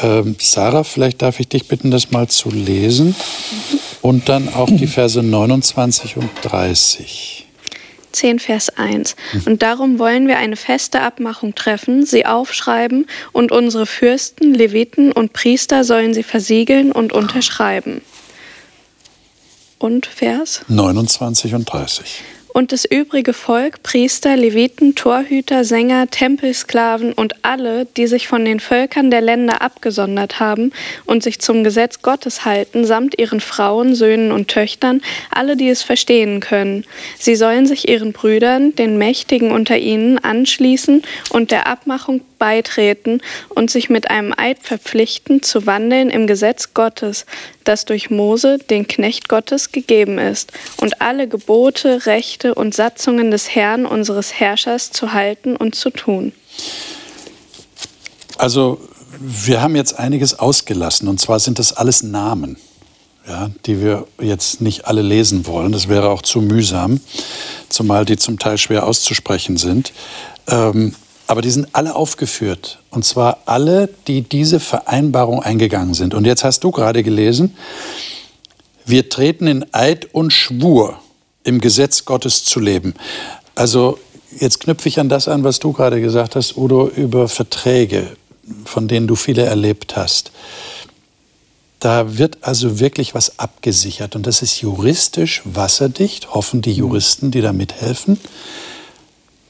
Ähm, 0.00 0.36
Sarah, 0.38 0.84
vielleicht 0.84 1.22
darf 1.22 1.40
ich 1.40 1.48
dich 1.48 1.68
bitten, 1.68 1.90
das 1.90 2.10
mal 2.10 2.28
zu 2.28 2.50
lesen. 2.50 3.14
Und 4.00 4.28
dann 4.28 4.48
auch 4.54 4.68
die 4.70 4.86
Verse 4.86 5.22
29 5.22 6.16
und 6.16 6.30
30. 6.42 7.46
10, 8.12 8.38
Vers 8.38 8.70
1. 8.70 9.16
Und 9.44 9.62
darum 9.62 9.98
wollen 9.98 10.28
wir 10.28 10.38
eine 10.38 10.56
feste 10.56 11.02
Abmachung 11.02 11.54
treffen, 11.54 12.06
sie 12.06 12.24
aufschreiben 12.26 13.06
und 13.32 13.52
unsere 13.52 13.86
Fürsten, 13.86 14.54
Leviten 14.54 15.12
und 15.12 15.32
Priester 15.32 15.84
sollen 15.84 16.14
sie 16.14 16.22
versiegeln 16.22 16.90
und 16.90 17.12
unterschreiben. 17.12 18.00
Und 19.78 20.06
Vers? 20.06 20.62
29 20.68 21.54
und 21.54 21.70
30 21.70 22.22
und 22.58 22.72
das 22.72 22.84
übrige 22.84 23.34
Volk, 23.34 23.84
Priester, 23.84 24.36
Leviten, 24.36 24.96
Torhüter, 24.96 25.62
Sänger, 25.64 26.08
Tempelsklaven 26.08 27.12
und 27.12 27.44
alle, 27.44 27.86
die 27.96 28.08
sich 28.08 28.26
von 28.26 28.44
den 28.44 28.58
Völkern 28.58 29.12
der 29.12 29.20
Länder 29.20 29.62
abgesondert 29.62 30.40
haben 30.40 30.72
und 31.06 31.22
sich 31.22 31.38
zum 31.38 31.62
Gesetz 31.62 32.02
Gottes 32.02 32.44
halten, 32.44 32.84
samt 32.84 33.16
ihren 33.16 33.38
Frauen, 33.38 33.94
Söhnen 33.94 34.32
und 34.32 34.48
Töchtern, 34.48 35.02
alle, 35.30 35.56
die 35.56 35.68
es 35.68 35.84
verstehen 35.84 36.40
können. 36.40 36.84
Sie 37.16 37.36
sollen 37.36 37.64
sich 37.64 37.88
ihren 37.88 38.12
Brüdern, 38.12 38.74
den 38.74 38.98
Mächtigen 38.98 39.52
unter 39.52 39.78
ihnen, 39.78 40.18
anschließen 40.18 41.02
und 41.30 41.52
der 41.52 41.68
Abmachung 41.68 42.22
beitreten 42.38 43.20
und 43.48 43.70
sich 43.70 43.90
mit 43.90 44.10
einem 44.10 44.32
Eid 44.36 44.58
verpflichten, 44.62 45.42
zu 45.42 45.66
wandeln 45.66 46.10
im 46.10 46.26
Gesetz 46.26 46.74
Gottes, 46.74 47.26
das 47.64 47.84
durch 47.84 48.10
Mose, 48.10 48.58
den 48.58 48.86
Knecht 48.86 49.28
Gottes, 49.28 49.72
gegeben 49.72 50.18
ist, 50.18 50.52
und 50.80 51.00
alle 51.00 51.28
Gebote, 51.28 52.06
Rechte 52.06 52.54
und 52.54 52.74
Satzungen 52.74 53.30
des 53.30 53.54
Herrn, 53.54 53.86
unseres 53.86 54.34
Herrschers, 54.34 54.90
zu 54.90 55.12
halten 55.12 55.56
und 55.56 55.74
zu 55.74 55.90
tun. 55.90 56.32
Also, 58.38 58.80
wir 59.20 59.60
haben 59.60 59.74
jetzt 59.74 59.98
einiges 59.98 60.38
ausgelassen, 60.38 61.08
und 61.08 61.20
zwar 61.20 61.40
sind 61.40 61.58
das 61.58 61.72
alles 61.72 62.02
Namen. 62.02 62.56
Ja, 63.26 63.50
die 63.66 63.82
wir 63.82 64.06
jetzt 64.22 64.62
nicht 64.62 64.86
alle 64.86 65.02
lesen 65.02 65.44
wollen. 65.46 65.70
Das 65.70 65.88
wäre 65.88 66.08
auch 66.08 66.22
zu 66.22 66.40
mühsam, 66.40 66.98
zumal 67.68 68.06
die 68.06 68.16
zum 68.16 68.38
Teil 68.38 68.56
schwer 68.56 68.86
auszusprechen 68.86 69.58
sind. 69.58 69.92
Ähm, 70.46 70.94
Aber 71.28 71.42
die 71.42 71.50
sind 71.50 71.68
alle 71.72 71.94
aufgeführt. 71.94 72.78
Und 72.90 73.04
zwar 73.04 73.42
alle, 73.44 73.90
die 74.06 74.22
diese 74.22 74.60
Vereinbarung 74.60 75.42
eingegangen 75.42 75.94
sind. 75.94 76.14
Und 76.14 76.24
jetzt 76.24 76.42
hast 76.42 76.64
du 76.64 76.70
gerade 76.70 77.02
gelesen, 77.02 77.54
wir 78.86 79.10
treten 79.10 79.46
in 79.46 79.66
Eid 79.72 80.12
und 80.14 80.32
Schwur, 80.32 80.98
im 81.44 81.60
Gesetz 81.60 82.06
Gottes 82.06 82.44
zu 82.44 82.60
leben. 82.60 82.94
Also 83.54 83.98
jetzt 84.40 84.60
knüpfe 84.60 84.88
ich 84.88 84.98
an 84.98 85.10
das 85.10 85.28
an, 85.28 85.44
was 85.44 85.58
du 85.58 85.72
gerade 85.72 86.00
gesagt 86.00 86.34
hast, 86.34 86.56
Udo, 86.56 86.88
über 86.88 87.28
Verträge, 87.28 88.16
von 88.64 88.88
denen 88.88 89.06
du 89.06 89.14
viele 89.14 89.44
erlebt 89.44 89.96
hast. 89.96 90.32
Da 91.78 92.16
wird 92.16 92.38
also 92.40 92.80
wirklich 92.80 93.14
was 93.14 93.38
abgesichert 93.38 94.16
und 94.16 94.26
das 94.26 94.40
ist 94.40 94.62
juristisch 94.62 95.42
wasserdicht, 95.44 96.34
hoffen 96.34 96.62
die 96.62 96.72
Juristen, 96.72 97.30
die 97.30 97.42
da 97.42 97.52
mithelfen 97.52 98.18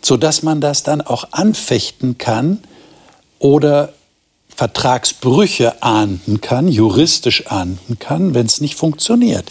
sodass 0.09 0.43
man 0.43 0.63
das 0.63 0.83
dann 0.83 1.03
auch 1.03 1.29
anfechten 1.33 2.17
kann 2.17 2.61
oder 3.39 3.93
Vertragsbrüche 4.57 5.83
ahnden 5.83 6.41
kann, 6.41 6.67
juristisch 6.67 7.47
ahnden 7.49 7.99
kann, 7.99 8.33
wenn 8.33 8.47
es 8.47 8.63
nicht 8.63 8.75
funktioniert. 8.75 9.45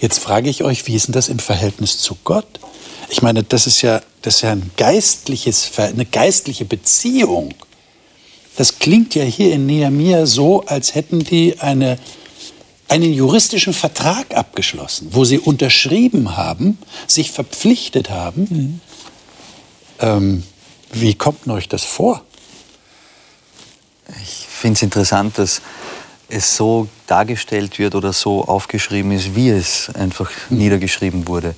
Jetzt 0.00 0.20
frage 0.20 0.48
ich 0.48 0.62
euch, 0.62 0.86
wie 0.86 0.94
ist 0.94 1.08
denn 1.08 1.14
das 1.14 1.28
im 1.28 1.40
Verhältnis 1.40 1.98
zu 1.98 2.16
Gott? 2.22 2.46
Ich 3.10 3.22
meine, 3.22 3.42
das 3.42 3.66
ist 3.66 3.82
ja, 3.82 4.00
das 4.22 4.36
ist 4.36 4.42
ja 4.42 4.52
ein 4.52 4.70
geistliches, 4.76 5.70
eine 5.76 6.06
geistliche 6.06 6.64
Beziehung. 6.64 7.52
Das 8.56 8.78
klingt 8.78 9.16
ja 9.16 9.24
hier 9.24 9.52
in 9.52 9.66
Nehemiah 9.66 10.26
so, 10.26 10.62
als 10.62 10.94
hätten 10.94 11.24
die 11.24 11.58
eine, 11.58 11.98
einen 12.86 13.12
juristischen 13.12 13.74
Vertrag 13.74 14.32
abgeschlossen, 14.34 15.08
wo 15.10 15.24
sie 15.24 15.40
unterschrieben 15.40 16.36
haben, 16.36 16.78
sich 17.08 17.32
verpflichtet 17.32 18.10
haben, 18.10 18.46
mhm. 18.48 18.80
Ähm, 20.04 20.42
wie 20.92 21.14
kommt 21.14 21.48
euch 21.48 21.66
das 21.66 21.82
vor? 21.82 22.22
Ich 24.22 24.46
finde 24.46 24.76
es 24.76 24.82
interessant, 24.82 25.38
dass 25.38 25.62
es 26.28 26.56
so 26.56 26.88
dargestellt 27.06 27.78
wird 27.78 27.94
oder 27.94 28.12
so 28.12 28.44
aufgeschrieben 28.44 29.12
ist, 29.12 29.34
wie 29.34 29.48
es 29.48 29.88
einfach 29.94 30.30
mhm. 30.50 30.58
niedergeschrieben 30.58 31.26
wurde. 31.26 31.54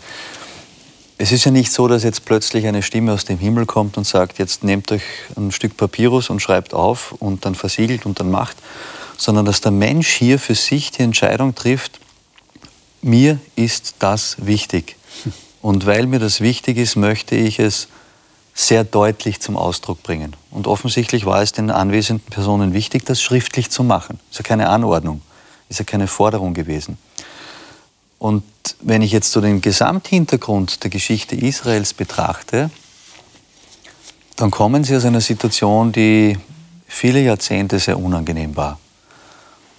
Es 1.19 1.33
ist 1.33 1.45
ja 1.45 1.51
nicht 1.51 1.73
so, 1.73 1.89
dass 1.89 2.05
jetzt 2.05 2.25
plötzlich 2.25 2.67
eine 2.67 2.83
Stimme 2.83 3.13
aus 3.13 3.25
dem 3.25 3.39
Himmel 3.39 3.67
kommt 3.67 3.97
und 3.97 4.07
sagt, 4.07 4.39
jetzt 4.39 4.63
nehmt 4.63 4.93
euch 4.93 5.03
ein 5.35 5.51
Stück 5.51 5.77
Papyrus 5.77 6.31
und 6.31 6.41
schreibt 6.41 6.73
auf 6.73 7.13
und 7.19 7.45
dann 7.45 7.55
versiegelt 7.55 8.07
und 8.07 8.21
dann 8.21 8.31
macht, 8.31 8.57
sondern 9.17 9.45
dass 9.45 9.61
der 9.61 9.73
Mensch 9.73 10.09
hier 10.09 10.39
für 10.39 10.55
sich 10.55 10.93
die 10.93 11.03
Entscheidung 11.03 11.55
trifft, 11.55 11.99
mir 13.03 13.41
ist 13.57 13.97
das 13.99 14.37
wichtig. 14.39 14.97
Und 15.63 15.87
weil 15.87 16.07
mir 16.07 16.21
das 16.21 16.41
wichtig 16.41 16.77
ist, 16.77 16.97
möchte 16.97 17.35
ich 17.35 17.59
es 17.59 17.89
sehr 18.59 18.85
deutlich 18.85 19.41
zum 19.41 19.57
Ausdruck 19.57 20.03
bringen. 20.03 20.35
Und 20.51 20.67
offensichtlich 20.67 21.27
war 21.27 21.43
es 21.43 21.53
den 21.53 21.71
anwesenden 21.71 22.27
Personen 22.31 22.73
wichtig, 22.73 23.05
das 23.05 23.21
schriftlich 23.21 23.71
zu 23.71 23.85
machen. 23.85 24.19
Ist 24.31 24.39
ja 24.39 24.45
keine 24.45 24.71
Anordnung, 24.71 25.21
ist 25.69 25.79
ja 25.79 25.85
keine 25.85 26.07
Forderung 26.07 26.55
gewesen. 26.55 26.97
Und 28.19 28.45
wenn 28.81 29.03
ich 29.03 29.13
jetzt 29.13 29.31
so 29.31 29.43
den 29.43 29.61
Gesamthintergrund 29.61 30.83
der 30.83 30.91
Geschichte 30.91 31.37
Israels 31.37 31.93
betrachte, 31.93 32.71
dann 34.37 34.51
kommen 34.51 34.85
sie 34.85 34.97
aus 34.97 35.05
einer 35.05 35.21
Situation, 35.21 35.93
die 35.93 36.39
viele 36.87 37.21
Jahrzehnte 37.21 37.79
sehr 37.79 37.99
unangenehm 37.99 38.57
war. 38.57 38.79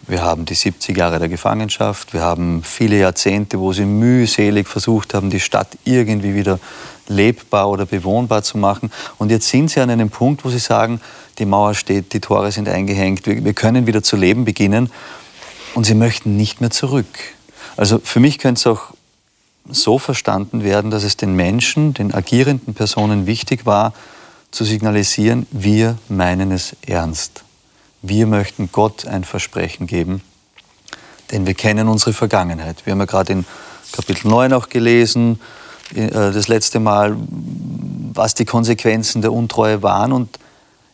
Wir 0.06 0.22
haben 0.22 0.46
die 0.46 0.54
70 0.54 0.96
Jahre 0.96 1.18
der 1.18 1.30
Gefangenschaft, 1.30 2.14
wir 2.14 2.22
haben 2.22 2.62
viele 2.64 3.00
Jahrzehnte, 3.00 3.60
wo 3.60 3.74
sie 3.74 3.86
mühselig 3.86 4.68
versucht 4.68 5.16
haben, 5.16 5.32
die 5.32 5.40
Stadt 5.40 5.78
irgendwie 5.84 6.36
wieder 6.36 6.60
lebbar 7.08 7.70
oder 7.70 7.86
bewohnbar 7.86 8.44
zu 8.44 8.58
machen. 8.58 8.92
Und 9.18 9.32
jetzt 9.32 9.50
sind 9.50 9.70
sie 9.72 9.80
an 9.80 9.90
einem 9.90 10.10
Punkt, 10.10 10.46
wo 10.46 10.50
sie 10.50 10.60
sagen, 10.60 11.02
die 11.40 11.46
Mauer 11.46 11.74
steht, 11.74 12.14
die 12.14 12.20
Tore 12.20 12.52
sind 12.52 12.68
eingehängt, 12.68 13.26
wir, 13.26 13.44
wir 13.44 13.54
können 13.54 13.88
wieder 13.88 14.04
zu 14.04 14.16
leben 14.16 14.46
beginnen. 14.46 14.90
Und 15.76 15.86
sie 15.86 15.96
möchten 15.96 16.36
nicht 16.38 16.62
mehr 16.62 16.72
zurück. 16.72 17.06
Also 17.76 18.00
für 18.04 18.20
mich 18.20 18.40
könnte 18.40 18.60
es 18.60 18.68
auch 18.68 18.94
so 19.70 20.00
verstanden 20.00 20.64
werden, 20.64 20.92
dass 20.92 21.04
es 21.04 21.18
den 21.18 21.36
Menschen, 21.36 21.94
den 21.94 22.14
agierenden 22.14 22.74
Personen 22.74 23.28
wichtig 23.28 23.66
war, 23.66 23.94
zu 24.52 24.64
signalisieren, 24.64 25.46
wir 25.52 25.98
meinen 26.10 26.52
es 26.52 26.76
ernst. 26.86 27.44
Wir 28.02 28.28
möchten 28.28 28.70
Gott 28.72 29.06
ein 29.06 29.24
Versprechen 29.24 29.88
geben, 29.88 30.22
denn 31.32 31.46
wir 31.46 31.54
kennen 31.54 31.88
unsere 31.88 32.14
Vergangenheit. 32.14 32.86
Wir 32.86 32.92
haben 32.92 33.00
ja 33.00 33.06
gerade 33.06 33.34
in 33.34 33.46
Kapitel 33.92 34.30
9 34.30 34.54
auch 34.54 34.70
gelesen, 34.70 35.40
das 35.94 36.48
letzte 36.48 36.80
Mal, 36.80 37.16
was 38.14 38.34
die 38.34 38.46
Konsequenzen 38.46 39.22
der 39.22 39.32
Untreue 39.32 39.84
waren. 39.84 40.12
Und 40.12 40.40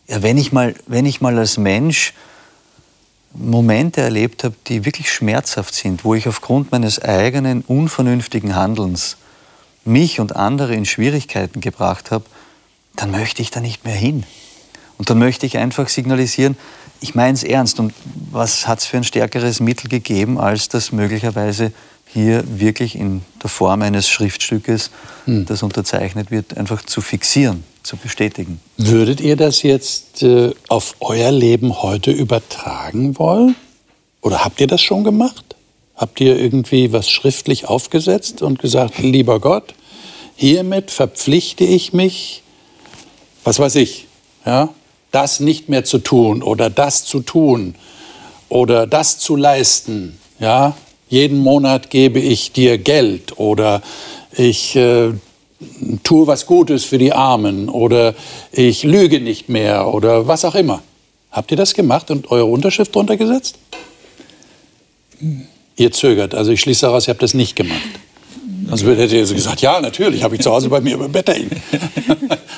ja, 0.07 0.21
wenn, 0.21 0.37
ich 0.37 0.51
mal, 0.51 0.75
wenn 0.87 1.05
ich 1.05 1.21
mal 1.21 1.37
als 1.37 1.57
Mensch 1.57 2.13
Momente 3.33 4.01
erlebt 4.01 4.43
habe, 4.43 4.55
die 4.67 4.85
wirklich 4.85 5.11
schmerzhaft 5.11 5.73
sind, 5.73 6.03
wo 6.03 6.13
ich 6.13 6.27
aufgrund 6.27 6.71
meines 6.71 7.01
eigenen 7.01 7.61
unvernünftigen 7.61 8.55
Handelns 8.55 9.17
mich 9.85 10.19
und 10.19 10.35
andere 10.35 10.75
in 10.75 10.85
Schwierigkeiten 10.85 11.59
gebracht 11.59 12.11
habe, 12.11 12.25
dann 12.95 13.11
möchte 13.11 13.41
ich 13.41 13.49
da 13.49 13.59
nicht 13.59 13.85
mehr 13.85 13.95
hin. 13.95 14.23
Und 14.97 15.09
dann 15.09 15.17
möchte 15.17 15.45
ich 15.45 15.57
einfach 15.57 15.89
signalisieren, 15.89 16.55
ich 17.01 17.15
meine 17.15 17.33
es 17.33 17.43
ernst. 17.43 17.79
Und 17.79 17.93
was 18.31 18.67
hat 18.67 18.79
es 18.79 18.85
für 18.85 18.97
ein 18.97 19.03
stärkeres 19.03 19.59
Mittel 19.59 19.89
gegeben, 19.89 20.39
als 20.39 20.69
das 20.69 20.91
möglicherweise 20.91 21.73
hier 22.13 22.43
wirklich 22.47 22.95
in 22.95 23.21
der 23.41 23.49
Form 23.49 23.81
eines 23.81 24.09
Schriftstückes, 24.09 24.91
hm. 25.25 25.45
das 25.45 25.63
unterzeichnet 25.63 26.31
wird, 26.31 26.57
einfach 26.57 26.83
zu 26.83 27.01
fixieren, 27.01 27.63
zu 27.81 27.97
bestätigen. 27.97 28.59
Würdet 28.77 29.19
ihr 29.19 29.35
das 29.35 29.63
jetzt 29.63 30.21
äh, 30.23 30.51
auf 30.69 30.95
euer 30.99 31.31
Leben 31.31 31.81
heute 31.81 32.11
übertragen 32.11 33.17
wollen? 33.17 33.55
Oder 34.21 34.45
habt 34.45 34.61
ihr 34.61 34.67
das 34.67 34.81
schon 34.81 35.03
gemacht? 35.03 35.55
Habt 35.95 36.21
ihr 36.21 36.37
irgendwie 36.37 36.93
was 36.93 37.09
schriftlich 37.09 37.65
aufgesetzt 37.65 38.41
und 38.41 38.59
gesagt, 38.59 38.99
lieber 38.99 39.39
Gott, 39.39 39.73
hiermit 40.35 40.91
verpflichte 40.91 41.63
ich 41.63 41.93
mich, 41.93 42.43
was 43.43 43.59
weiß 43.59 43.75
ich, 43.75 44.07
ja, 44.45 44.69
das 45.11 45.39
nicht 45.39 45.69
mehr 45.69 45.83
zu 45.83 45.99
tun 45.99 46.41
oder 46.41 46.69
das 46.69 47.05
zu 47.05 47.21
tun 47.21 47.75
oder 48.49 48.87
das 48.87 49.19
zu 49.19 49.35
leisten, 49.35 50.19
ja, 50.39 50.75
jeden 51.13 51.37
Monat 51.37 51.91
gebe 51.91 52.19
ich 52.19 52.53
dir 52.53 52.79
Geld 52.79 53.37
oder 53.37 53.83
ich 54.35 54.75
äh, 54.75 55.11
tue 56.01 56.25
was 56.27 56.47
Gutes 56.47 56.85
für 56.85 56.97
die 56.97 57.13
Armen 57.13 57.69
oder 57.69 58.15
ich 58.51 58.81
lüge 58.81 59.19
nicht 59.19 59.47
mehr 59.47 59.93
oder 59.93 60.27
was 60.27 60.43
auch 60.43 60.55
immer. 60.55 60.81
Habt 61.31 61.51
ihr 61.51 61.57
das 61.57 61.75
gemacht 61.75 62.09
und 62.09 62.31
eure 62.31 62.45
Unterschrift 62.45 62.95
drunter 62.95 63.15
gesetzt? 63.15 63.59
Ihr 65.75 65.91
zögert, 65.91 66.33
also 66.33 66.51
ich 66.51 66.61
schließe 66.61 66.87
daraus, 66.87 67.07
ihr 67.07 67.11
habt 67.11 67.21
das 67.21 67.35
nicht 67.35 67.55
gemacht. 67.55 67.79
Sonst 68.69 68.83
hättet 68.83 69.11
ihr 69.11 69.21
gesagt, 69.21 69.61
ja, 69.61 69.79
natürlich, 69.81 70.23
habe 70.23 70.35
ich 70.35 70.41
zu 70.41 70.51
Hause 70.51 70.69
bei 70.69 70.81
mir 70.81 70.95
im 70.99 71.11
Bett 71.11 71.29
hängen. 71.29 71.51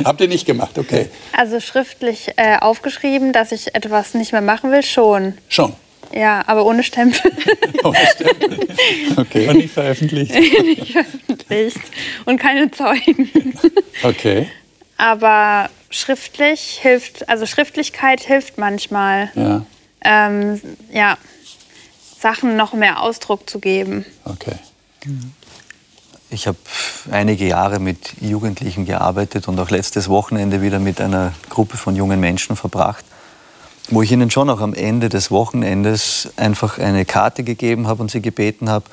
Habt 0.05 0.21
ihr 0.21 0.29
nicht 0.29 0.45
gemacht, 0.45 0.77
okay. 0.77 1.09
Also 1.33 1.59
schriftlich 1.59 2.31
äh, 2.37 2.57
aufgeschrieben, 2.57 3.33
dass 3.33 3.51
ich 3.51 3.75
etwas 3.75 4.13
nicht 4.13 4.31
mehr 4.31 4.41
machen 4.41 4.71
will, 4.71 4.83
schon. 4.83 5.33
Schon. 5.49 5.73
Ja, 6.13 6.43
aber 6.47 6.65
ohne 6.65 6.83
Stempel. 6.83 7.31
ohne 7.83 7.97
Stempel. 8.13 8.67
Okay. 9.17 9.49
Und 9.49 9.57
nicht 9.57 9.73
veröffentlicht. 9.73 10.33
nicht 10.63 10.91
veröffentlicht. 10.91 11.79
Und 12.25 12.37
keine 12.39 12.71
Zeugen. 12.71 13.29
Okay. 14.03 14.49
Aber 14.97 15.69
schriftlich 15.89 16.79
hilft, 16.81 17.29
also 17.29 17.45
Schriftlichkeit 17.45 18.21
hilft 18.21 18.57
manchmal. 18.57 19.31
Ja. 19.35 19.65
Ähm, 20.03 20.59
ja, 20.91 21.17
Sachen 22.19 22.57
noch 22.57 22.73
mehr 22.73 23.01
Ausdruck 23.01 23.49
zu 23.49 23.59
geben. 23.59 24.05
Okay. 24.25 24.55
Ich 26.29 26.45
habe 26.45 26.57
einige 27.09 27.47
Jahre 27.47 27.79
mit 27.79 28.21
Jugendlichen 28.21 28.85
gearbeitet 28.85 29.47
und 29.47 29.57
auch 29.59 29.69
letztes 29.69 30.09
Wochenende 30.09 30.61
wieder 30.61 30.79
mit 30.79 30.99
einer 30.99 31.31
Gruppe 31.49 31.77
von 31.77 31.95
jungen 31.95 32.19
Menschen 32.19 32.57
verbracht 32.57 33.05
wo 33.89 34.01
ich 34.01 34.11
ihnen 34.11 34.31
schon 34.31 34.49
auch 34.49 34.61
am 34.61 34.73
Ende 34.73 35.09
des 35.09 35.31
Wochenendes 35.31 36.29
einfach 36.37 36.79
eine 36.79 37.05
Karte 37.05 37.43
gegeben 37.43 37.87
habe 37.87 38.01
und 38.01 38.11
sie 38.11 38.21
gebeten 38.21 38.69
habe, 38.69 38.85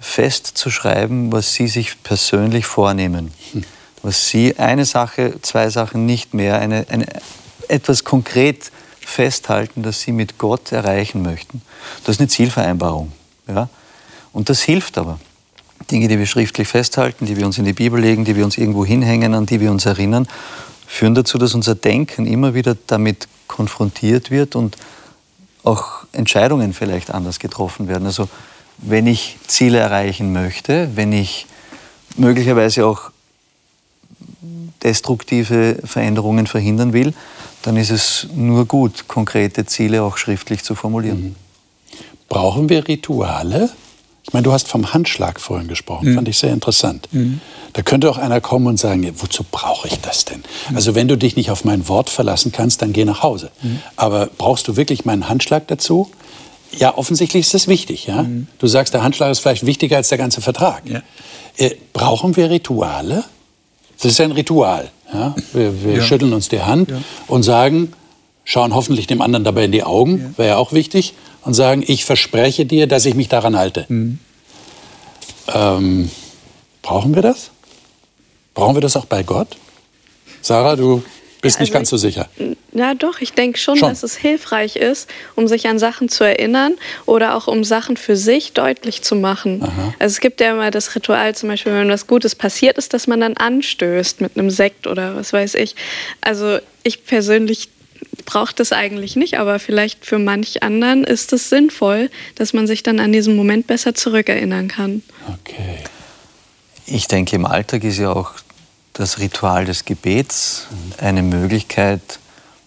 festzuschreiben, 0.00 1.30
was 1.30 1.54
sie 1.54 1.68
sich 1.68 2.02
persönlich 2.02 2.66
vornehmen. 2.66 3.32
Hm. 3.52 3.64
Was 4.02 4.28
sie 4.28 4.58
eine 4.58 4.86
Sache, 4.86 5.34
zwei 5.42 5.68
Sachen 5.68 6.06
nicht 6.06 6.32
mehr, 6.32 6.58
eine, 6.58 6.86
eine, 6.88 7.06
etwas 7.68 8.04
konkret 8.04 8.72
festhalten, 9.00 9.82
das 9.82 10.00
sie 10.00 10.12
mit 10.12 10.38
Gott 10.38 10.72
erreichen 10.72 11.22
möchten. 11.22 11.60
Das 12.04 12.16
ist 12.16 12.20
eine 12.20 12.28
Zielvereinbarung. 12.28 13.12
Ja? 13.46 13.68
Und 14.32 14.48
das 14.48 14.62
hilft 14.62 14.96
aber. 14.96 15.18
Dinge, 15.90 16.08
die 16.08 16.18
wir 16.18 16.26
schriftlich 16.26 16.68
festhalten, 16.68 17.26
die 17.26 17.36
wir 17.36 17.46
uns 17.46 17.58
in 17.58 17.64
die 17.64 17.72
Bibel 17.72 18.00
legen, 18.00 18.24
die 18.24 18.36
wir 18.36 18.44
uns 18.44 18.58
irgendwo 18.58 18.84
hinhängen, 18.84 19.34
an 19.34 19.46
die 19.46 19.60
wir 19.60 19.70
uns 19.70 19.86
erinnern, 19.86 20.28
führen 20.90 21.14
dazu, 21.14 21.38
dass 21.38 21.54
unser 21.54 21.76
Denken 21.76 22.26
immer 22.26 22.52
wieder 22.52 22.76
damit 22.88 23.28
konfrontiert 23.46 24.30
wird 24.30 24.56
und 24.56 24.76
auch 25.62 26.04
Entscheidungen 26.12 26.72
vielleicht 26.72 27.12
anders 27.12 27.38
getroffen 27.38 27.86
werden. 27.86 28.06
Also 28.06 28.28
wenn 28.78 29.06
ich 29.06 29.38
Ziele 29.46 29.78
erreichen 29.78 30.32
möchte, 30.32 30.90
wenn 30.96 31.12
ich 31.12 31.46
möglicherweise 32.16 32.86
auch 32.86 33.12
destruktive 34.82 35.78
Veränderungen 35.84 36.48
verhindern 36.48 36.92
will, 36.92 37.14
dann 37.62 37.76
ist 37.76 37.90
es 37.90 38.26
nur 38.34 38.66
gut, 38.66 39.06
konkrete 39.06 39.66
Ziele 39.66 40.02
auch 40.02 40.16
schriftlich 40.16 40.64
zu 40.64 40.74
formulieren. 40.74 41.22
Mhm. 41.22 41.36
Brauchen 42.28 42.68
wir 42.68 42.88
Rituale? 42.88 43.70
Ich 44.30 44.34
meine, 44.34 44.44
du 44.44 44.52
hast 44.52 44.68
vom 44.68 44.92
Handschlag 44.92 45.40
vorhin 45.40 45.66
gesprochen, 45.66 46.10
mhm. 46.10 46.14
fand 46.14 46.28
ich 46.28 46.38
sehr 46.38 46.52
interessant. 46.52 47.08
Mhm. 47.10 47.40
Da 47.72 47.82
könnte 47.82 48.08
auch 48.08 48.16
einer 48.16 48.40
kommen 48.40 48.68
und 48.68 48.78
sagen, 48.78 49.02
ja, 49.02 49.10
wozu 49.16 49.44
brauche 49.50 49.88
ich 49.88 49.98
das 49.98 50.24
denn? 50.24 50.44
Mhm. 50.68 50.76
Also 50.76 50.94
wenn 50.94 51.08
du 51.08 51.18
dich 51.18 51.34
nicht 51.34 51.50
auf 51.50 51.64
mein 51.64 51.88
Wort 51.88 52.10
verlassen 52.10 52.52
kannst, 52.52 52.80
dann 52.80 52.92
geh 52.92 53.04
nach 53.04 53.24
Hause. 53.24 53.50
Mhm. 53.60 53.80
Aber 53.96 54.30
brauchst 54.38 54.68
du 54.68 54.76
wirklich 54.76 55.04
meinen 55.04 55.28
Handschlag 55.28 55.66
dazu? 55.66 56.12
Ja, 56.78 56.96
offensichtlich 56.96 57.40
ist 57.40 57.54
das 57.54 57.66
wichtig. 57.66 58.06
Ja? 58.06 58.22
Mhm. 58.22 58.46
Du 58.60 58.68
sagst, 58.68 58.94
der 58.94 59.02
Handschlag 59.02 59.32
ist 59.32 59.40
vielleicht 59.40 59.66
wichtiger 59.66 59.96
als 59.96 60.10
der 60.10 60.18
ganze 60.18 60.40
Vertrag. 60.40 60.82
Ja. 60.88 61.02
Äh, 61.56 61.74
brauchen 61.92 62.36
wir 62.36 62.50
Rituale? 62.50 63.24
Das 64.00 64.12
ist 64.12 64.20
ein 64.20 64.30
Ritual. 64.30 64.92
Ja? 65.12 65.34
Wir, 65.52 65.82
wir 65.82 65.94
ja. 65.94 66.02
schütteln 66.02 66.32
uns 66.32 66.48
die 66.48 66.62
Hand 66.62 66.92
und 67.26 67.42
sagen, 67.42 67.94
schauen 68.44 68.76
hoffentlich 68.76 69.08
dem 69.08 69.22
anderen 69.22 69.42
dabei 69.42 69.64
in 69.64 69.72
die 69.72 69.82
Augen, 69.82 70.34
wäre 70.36 70.50
ja 70.50 70.56
auch 70.56 70.72
wichtig 70.72 71.14
und 71.44 71.54
sagen, 71.54 71.84
ich 71.86 72.04
verspreche 72.04 72.66
dir, 72.66 72.86
dass 72.86 73.06
ich 73.06 73.14
mich 73.14 73.28
daran 73.28 73.56
halte. 73.56 73.86
Mhm. 73.88 74.18
Ähm, 75.52 76.10
brauchen 76.82 77.14
wir 77.14 77.22
das? 77.22 77.50
Brauchen 78.54 78.76
wir 78.76 78.82
das 78.82 78.96
auch 78.96 79.06
bei 79.06 79.22
Gott? 79.22 79.48
Sarah, 80.42 80.76
du 80.76 81.02
bist 81.40 81.56
also 81.56 81.62
nicht 81.62 81.72
ganz 81.72 81.88
so 81.88 81.96
sicher. 81.96 82.28
Ja, 82.72 82.94
doch, 82.94 83.20
ich 83.20 83.32
denke 83.32 83.58
schon, 83.58 83.78
schon, 83.78 83.88
dass 83.88 84.02
es 84.02 84.16
hilfreich 84.16 84.76
ist, 84.76 85.08
um 85.36 85.48
sich 85.48 85.68
an 85.68 85.78
Sachen 85.78 86.08
zu 86.08 86.24
erinnern 86.24 86.74
oder 87.06 87.34
auch 87.34 87.46
um 87.46 87.64
Sachen 87.64 87.96
für 87.96 88.16
sich 88.16 88.52
deutlich 88.52 89.02
zu 89.02 89.14
machen. 89.14 89.62
Aha. 89.62 89.94
Also 89.98 90.12
es 90.12 90.20
gibt 90.20 90.40
ja 90.40 90.52
immer 90.52 90.70
das 90.70 90.94
Ritual, 90.94 91.34
zum 91.34 91.48
Beispiel, 91.48 91.72
wenn 91.72 91.88
was 91.88 92.06
Gutes 92.06 92.34
passiert 92.34 92.78
ist, 92.78 92.92
dass 92.92 93.06
man 93.06 93.20
dann 93.20 93.36
anstößt 93.36 94.20
mit 94.20 94.36
einem 94.36 94.50
Sekt 94.50 94.86
oder 94.86 95.16
was 95.16 95.32
weiß 95.32 95.54
ich. 95.54 95.74
Also 96.20 96.58
ich 96.82 97.04
persönlich 97.04 97.68
braucht 98.24 98.60
es 98.60 98.72
eigentlich 98.72 99.16
nicht, 99.16 99.38
aber 99.38 99.58
vielleicht 99.58 100.06
für 100.06 100.18
manch 100.18 100.62
anderen 100.62 101.04
ist 101.04 101.32
es 101.32 101.48
sinnvoll, 101.48 102.10
dass 102.36 102.52
man 102.52 102.66
sich 102.66 102.82
dann 102.82 103.00
an 103.00 103.12
diesen 103.12 103.36
Moment 103.36 103.66
besser 103.66 103.94
zurückerinnern 103.94 104.68
kann. 104.68 105.02
Okay. 105.26 105.78
Ich 106.86 107.08
denke, 107.08 107.36
im 107.36 107.46
Alltag 107.46 107.84
ist 107.84 107.98
ja 107.98 108.12
auch 108.12 108.32
das 108.92 109.18
Ritual 109.18 109.64
des 109.64 109.84
Gebets 109.84 110.66
eine 110.98 111.22
Möglichkeit, 111.22 112.00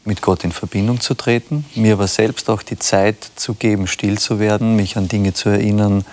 mit 0.05 0.21
Gott 0.21 0.43
in 0.43 0.51
Verbindung 0.51 0.99
zu 0.99 1.13
treten, 1.13 1.65
mir 1.75 1.93
aber 1.93 2.07
selbst 2.07 2.49
auch 2.49 2.61
die 2.61 2.77
Zeit 2.77 3.15
zu 3.35 3.53
geben, 3.53 3.87
still 3.87 4.17
zu 4.17 4.39
werden, 4.39 4.75
mich 4.75 4.97
an 4.97 5.07
Dinge 5.07 5.33
zu 5.33 5.47
erinnern, 5.47 6.03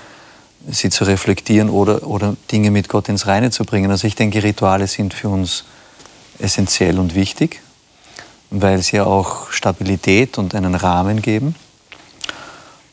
sie 0.71 0.91
zu 0.91 1.05
reflektieren 1.05 1.71
oder, 1.71 2.07
oder 2.07 2.37
Dinge 2.53 2.71
mit 2.71 2.89
Gott 2.89 3.09
ins 3.09 3.27
Reine 3.27 3.51
zu 3.51 3.65
bringen. 3.65 3.91
Also 3.91 4.07
ich 4.07 4.15
denke, 4.15 4.45
Rituale 4.45 4.87
sind 4.87 5.13
für 5.13 5.29
uns 5.29 5.65
essentiell 6.39 7.01
und 7.01 7.17
wichtig 7.17 7.61
weil 8.51 8.83
sie 8.83 9.01
auch 9.01 9.51
Stabilität 9.51 10.39
und 10.39 10.55
einen 10.55 10.75
Rahmen 10.75 11.23
geben. 11.23 11.55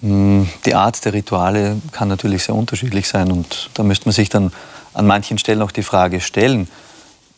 Mm, 0.02 0.44
die 0.66 0.76
Art 0.76 1.04
der 1.04 1.14
Rituale 1.14 1.82
kann 1.92 2.08
natürlich 2.08 2.44
sehr 2.44 2.56
unterschiedlich 2.56 3.08
sein 3.08 3.32
und 3.32 3.70
da 3.74 3.84
müsste 3.84 4.06
man 4.06 4.14
sich 4.14 4.30
dann 4.30 4.52
an 4.94 5.08
manchen 5.08 5.38
Stellen 5.38 5.62
auch 5.62 5.72
die 5.72 5.84
Frage 5.84 6.22
stellen, 6.22 6.68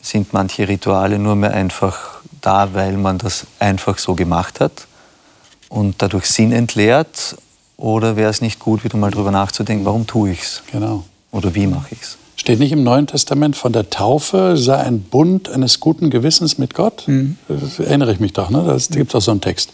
sind 0.02 0.34
manche 0.34 0.68
Rituale 0.68 1.20
nur 1.20 1.36
mehr 1.36 1.54
einfach 1.54 2.20
da, 2.42 2.74
weil 2.74 2.94
man 2.94 3.18
das 3.18 3.46
einfach 3.60 3.98
so 3.98 4.16
gemacht 4.16 4.60
hat 4.60 4.88
und 5.70 6.02
dadurch 6.02 6.26
Sinn 6.26 6.52
entleert 6.52 7.38
oder 7.78 8.16
wäre 8.16 8.30
es 8.30 8.42
nicht 8.42 8.60
gut, 8.60 8.84
wieder 8.84 8.98
mal 8.98 9.12
darüber 9.12 9.32
nachzudenken, 9.32 9.86
warum 9.86 10.06
tue 10.06 10.32
ich 10.32 10.42
es? 10.42 10.64
Genau. 10.72 11.06
Oder 11.32 11.54
wie 11.54 11.68
mache 11.68 11.88
ich 11.92 12.02
es? 12.02 12.18
Steht 12.40 12.60
nicht 12.60 12.72
im 12.72 12.84
Neuen 12.84 13.06
Testament 13.06 13.58
von 13.58 13.74
der 13.74 13.90
Taufe 13.90 14.56
sei 14.56 14.78
ein 14.78 15.02
Bund 15.02 15.50
eines 15.50 15.82
guten 15.82 16.10
Gewissens 16.10 16.58
mit 16.58 16.74
Gott? 16.74 17.04
Mhm. 17.06 17.36
Das 17.50 17.80
erinnere 17.80 18.14
ich 18.14 18.22
mich 18.22 18.32
doch, 18.32 18.50
ne? 18.50 18.64
Das 18.66 18.88
gibt 18.88 19.10
es 19.10 19.16
auch 19.16 19.22
so 19.22 19.32
einen 19.32 19.42
Text. 19.42 19.74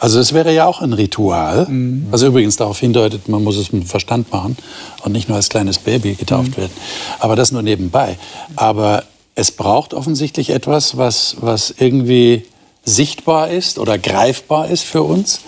Also 0.00 0.18
das 0.18 0.32
wäre 0.32 0.52
ja 0.52 0.66
auch 0.66 0.82
ein 0.82 0.92
Ritual, 0.92 1.66
mhm. 1.68 2.08
was 2.10 2.22
übrigens 2.22 2.56
darauf 2.56 2.80
hindeutet, 2.80 3.28
man 3.28 3.44
muss 3.44 3.56
es 3.56 3.72
mit 3.72 3.84
Verstand 3.84 4.32
machen 4.32 4.56
und 5.04 5.12
nicht 5.12 5.28
nur 5.28 5.36
als 5.36 5.50
kleines 5.50 5.78
Baby 5.78 6.14
getauft 6.14 6.50
mhm. 6.50 6.56
werden. 6.56 6.72
Aber 7.20 7.36
das 7.36 7.52
nur 7.52 7.62
nebenbei. 7.62 8.18
Aber 8.56 9.04
es 9.36 9.52
braucht 9.52 9.94
offensichtlich 9.94 10.50
etwas, 10.50 10.96
was, 10.96 11.36
was 11.38 11.72
irgendwie 11.78 12.42
sichtbar 12.84 13.50
ist 13.50 13.78
oder 13.78 13.98
greifbar 13.98 14.68
ist 14.68 14.82
für 14.82 15.04
uns 15.04 15.42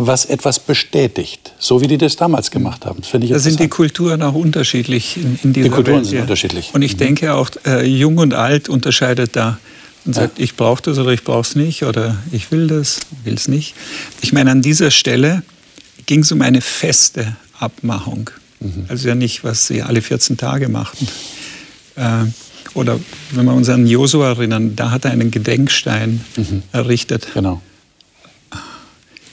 was 0.00 0.26
etwas 0.26 0.60
bestätigt, 0.60 1.52
so 1.58 1.80
wie 1.80 1.88
die 1.88 1.98
das 1.98 2.14
damals 2.14 2.52
gemacht 2.52 2.86
haben. 2.86 3.00
Das 3.00 3.12
ich 3.20 3.30
da 3.30 3.38
sind 3.40 3.58
die 3.58 3.68
Kulturen 3.68 4.22
auch 4.22 4.34
unterschiedlich 4.34 5.16
in, 5.16 5.38
in 5.42 5.52
dieser 5.52 5.68
Die 5.68 5.74
Kulturen 5.74 5.96
Welt, 5.96 6.06
sind 6.06 6.16
ja. 6.16 6.22
unterschiedlich. 6.22 6.70
Und 6.72 6.82
ich 6.82 6.94
mhm. 6.94 6.98
denke 6.98 7.34
auch, 7.34 7.50
äh, 7.66 7.84
jung 7.84 8.18
und 8.18 8.32
alt 8.32 8.68
unterscheidet 8.68 9.34
da 9.34 9.58
und 10.04 10.14
sagt, 10.14 10.38
ja. 10.38 10.44
ich 10.44 10.54
brauche 10.54 10.82
das 10.82 10.98
oder 10.98 11.10
ich 11.10 11.24
brauche 11.24 11.40
es 11.40 11.56
nicht 11.56 11.82
oder 11.82 12.16
ich 12.30 12.52
will 12.52 12.68
das, 12.68 13.00
will 13.24 13.34
es 13.34 13.48
nicht. 13.48 13.74
Ich 14.22 14.32
meine, 14.32 14.52
an 14.52 14.62
dieser 14.62 14.92
Stelle 14.92 15.42
ging 16.06 16.20
es 16.20 16.30
um 16.30 16.42
eine 16.42 16.60
feste 16.60 17.36
Abmachung. 17.58 18.30
Mhm. 18.60 18.84
Also 18.86 19.08
ja 19.08 19.16
nicht, 19.16 19.42
was 19.42 19.66
sie 19.66 19.82
alle 19.82 20.00
14 20.00 20.36
Tage 20.36 20.68
machten. 20.68 21.08
Äh, 21.96 22.26
oder 22.74 23.00
wenn 23.32 23.46
wir 23.46 23.52
uns 23.54 23.68
an 23.68 23.84
Josua 23.88 24.28
erinnern, 24.28 24.76
da 24.76 24.92
hat 24.92 25.04
er 25.06 25.10
einen 25.10 25.32
Gedenkstein 25.32 26.24
mhm. 26.36 26.62
errichtet. 26.70 27.26
Genau 27.34 27.60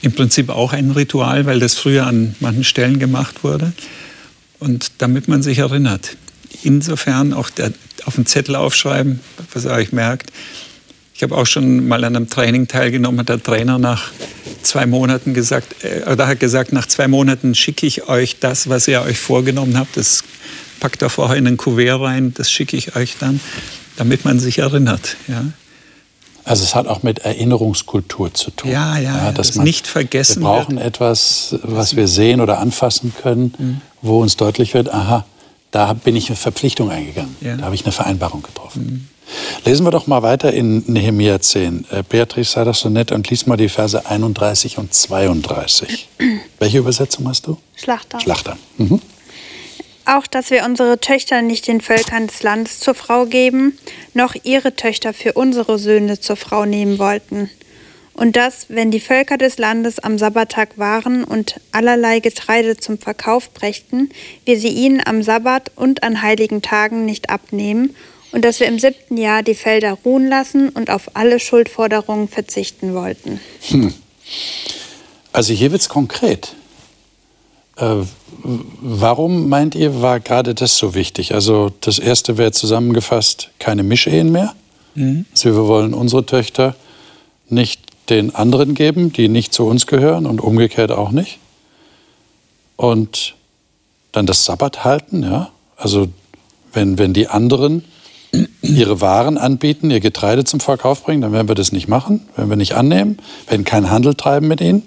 im 0.06 0.12
Prinzip 0.12 0.50
auch 0.50 0.72
ein 0.72 0.92
Ritual, 0.92 1.46
weil 1.46 1.58
das 1.58 1.74
früher 1.74 2.06
an 2.06 2.36
manchen 2.40 2.64
Stellen 2.64 2.98
gemacht 2.98 3.42
wurde. 3.42 3.72
Und 4.58 4.92
damit 4.98 5.28
man 5.28 5.42
sich 5.42 5.58
erinnert. 5.58 6.16
Insofern 6.62 7.32
auch 7.32 7.50
der, 7.50 7.72
auf 8.04 8.14
den 8.14 8.24
Zettel 8.24 8.56
aufschreiben, 8.56 9.20
was 9.52 9.64
ihr 9.64 9.72
euch 9.72 9.92
merkt. 9.92 10.30
Ich 11.12 11.22
habe 11.22 11.34
auch 11.36 11.46
schon 11.46 11.88
mal 11.88 12.04
an 12.04 12.14
einem 12.14 12.30
Training 12.30 12.68
teilgenommen, 12.68 13.20
hat 13.20 13.28
der 13.28 13.42
Trainer 13.42 13.78
nach 13.78 14.12
zwei 14.62 14.86
Monaten 14.86 15.34
gesagt, 15.34 15.84
äh, 15.84 16.10
oder 16.10 16.28
hat 16.28 16.40
gesagt, 16.40 16.72
nach 16.72 16.86
zwei 16.86 17.08
Monaten 17.08 17.54
schicke 17.54 17.86
ich 17.86 18.08
euch 18.08 18.38
das, 18.38 18.68
was 18.68 18.86
ihr 18.86 19.02
euch 19.02 19.18
vorgenommen 19.18 19.76
habt. 19.76 19.96
Das 19.96 20.22
packt 20.78 21.02
er 21.02 21.10
vorher 21.10 21.36
in 21.36 21.46
ein 21.46 21.56
Kuvert 21.56 22.00
rein, 22.00 22.32
das 22.34 22.50
schicke 22.50 22.76
ich 22.76 22.96
euch 22.96 23.16
dann, 23.18 23.40
damit 23.96 24.24
man 24.24 24.38
sich 24.38 24.58
erinnert. 24.58 25.16
Ja. 25.26 25.44
Also 26.46 26.62
es 26.62 26.76
hat 26.76 26.86
auch 26.86 27.02
mit 27.02 27.18
Erinnerungskultur 27.18 28.32
zu 28.32 28.52
tun. 28.52 28.70
Ja, 28.70 28.96
ja, 28.98 29.16
ja 29.16 29.32
dass 29.32 29.48
das 29.48 29.56
man, 29.56 29.64
nicht 29.64 29.88
vergessen 29.88 30.42
Wir 30.42 30.48
brauchen 30.48 30.76
wird. 30.76 30.86
etwas, 30.86 31.56
was 31.62 31.96
wir 31.96 32.06
sehen 32.06 32.40
oder 32.40 32.60
anfassen 32.60 33.12
können, 33.20 33.52
mhm. 33.58 33.80
wo 34.00 34.20
uns 34.20 34.36
deutlich 34.36 34.72
wird, 34.72 34.94
aha, 34.94 35.24
da 35.72 35.92
bin 35.92 36.14
ich 36.14 36.28
eine 36.28 36.36
Verpflichtung 36.36 36.88
eingegangen, 36.88 37.36
ja. 37.40 37.56
da 37.56 37.64
habe 37.64 37.74
ich 37.74 37.84
eine 37.84 37.90
Vereinbarung 37.90 38.42
getroffen. 38.42 38.84
Mhm. 38.84 39.08
Lesen 39.64 39.84
wir 39.84 39.90
doch 39.90 40.06
mal 40.06 40.22
weiter 40.22 40.52
in 40.52 40.84
Nehemiah 40.86 41.40
10. 41.40 41.86
Äh, 41.90 42.04
Beatrice, 42.08 42.52
sei 42.52 42.62
doch 42.62 42.76
so 42.76 42.88
nett 42.88 43.10
und 43.10 43.28
lies 43.28 43.46
mal 43.46 43.56
die 43.56 43.68
Verse 43.68 44.06
31 44.06 44.78
und 44.78 44.94
32. 44.94 46.08
Welche 46.60 46.78
Übersetzung 46.78 47.26
hast 47.26 47.48
du? 47.48 47.58
Schlachter. 47.74 48.20
Schlachter. 48.20 48.56
Mhm 48.78 49.00
auch, 50.08 50.26
dass 50.26 50.50
wir 50.50 50.64
unsere 50.64 51.00
Töchter 51.00 51.42
nicht 51.42 51.68
den 51.68 51.80
Völkern 51.80 52.26
des 52.26 52.42
Landes 52.42 52.80
zur 52.80 52.94
Frau 52.94 53.26
geben, 53.26 53.78
noch 54.14 54.34
ihre 54.42 54.74
Töchter 54.74 55.12
für 55.12 55.32
unsere 55.34 55.78
Söhne 55.78 56.20
zur 56.20 56.36
Frau 56.36 56.64
nehmen 56.64 56.98
wollten. 56.98 57.50
Und 58.14 58.36
dass, 58.36 58.66
wenn 58.70 58.90
die 58.90 59.00
Völker 59.00 59.36
des 59.36 59.58
Landes 59.58 59.98
am 59.98 60.18
Sabbattag 60.18 60.78
waren 60.78 61.22
und 61.22 61.60
allerlei 61.72 62.20
Getreide 62.20 62.78
zum 62.78 62.98
Verkauf 62.98 63.52
brächten, 63.52 64.08
wir 64.46 64.58
sie 64.58 64.68
ihnen 64.68 65.02
am 65.04 65.22
Sabbat 65.22 65.70
und 65.76 66.02
an 66.02 66.22
heiligen 66.22 66.62
Tagen 66.62 67.04
nicht 67.04 67.28
abnehmen, 67.28 67.94
und 68.32 68.44
dass 68.44 68.60
wir 68.60 68.66
im 68.66 68.78
siebten 68.78 69.16
Jahr 69.16 69.42
die 69.42 69.54
Felder 69.54 69.92
ruhen 70.04 70.28
lassen 70.28 70.68
und 70.68 70.90
auf 70.90 71.16
alle 71.16 71.40
Schuldforderungen 71.40 72.28
verzichten 72.28 72.94
wollten. 72.94 73.40
Hm. 73.68 73.94
Also 75.32 75.54
hier 75.54 75.72
wird 75.72 75.80
es 75.80 75.88
konkret. 75.88 76.54
Äh, 77.76 77.96
warum 78.42 79.48
meint 79.48 79.74
ihr, 79.74 80.00
war 80.00 80.20
gerade 80.20 80.54
das 80.54 80.76
so 80.76 80.94
wichtig? 80.94 81.34
Also 81.34 81.70
das 81.80 81.98
erste 81.98 82.38
wäre 82.38 82.52
zusammengefasst, 82.52 83.50
keine 83.58 83.82
Mischehen 83.82 84.32
mehr. 84.32 84.54
Mhm. 84.94 85.26
Also 85.32 85.54
wir 85.54 85.66
wollen 85.66 85.94
unsere 85.94 86.24
Töchter 86.24 86.74
nicht 87.48 87.80
den 88.08 88.34
anderen 88.34 88.74
geben, 88.74 89.12
die 89.12 89.28
nicht 89.28 89.52
zu 89.52 89.64
uns 89.64 89.86
gehören 89.86 90.26
und 90.26 90.40
umgekehrt 90.40 90.90
auch 90.90 91.10
nicht. 91.10 91.38
Und 92.76 93.34
dann 94.12 94.26
das 94.26 94.44
Sabbat 94.44 94.84
halten, 94.84 95.22
ja. 95.22 95.50
Also 95.76 96.08
wenn, 96.72 96.98
wenn 96.98 97.12
die 97.12 97.28
anderen 97.28 97.84
ihre 98.62 99.00
Waren 99.00 99.38
anbieten, 99.38 99.90
ihr 99.90 100.00
Getreide 100.00 100.44
zum 100.44 100.60
Verkauf 100.60 101.04
bringen, 101.04 101.20
dann 101.20 101.32
werden 101.32 101.48
wir 101.48 101.54
das 101.54 101.72
nicht 101.72 101.88
machen, 101.88 102.26
werden 102.36 102.48
wir 102.48 102.56
nicht 102.56 102.74
annehmen, 102.74 103.18
werden 103.48 103.64
keinen 103.64 103.90
Handel 103.90 104.14
treiben 104.14 104.48
mit 104.48 104.60
ihnen. 104.60 104.82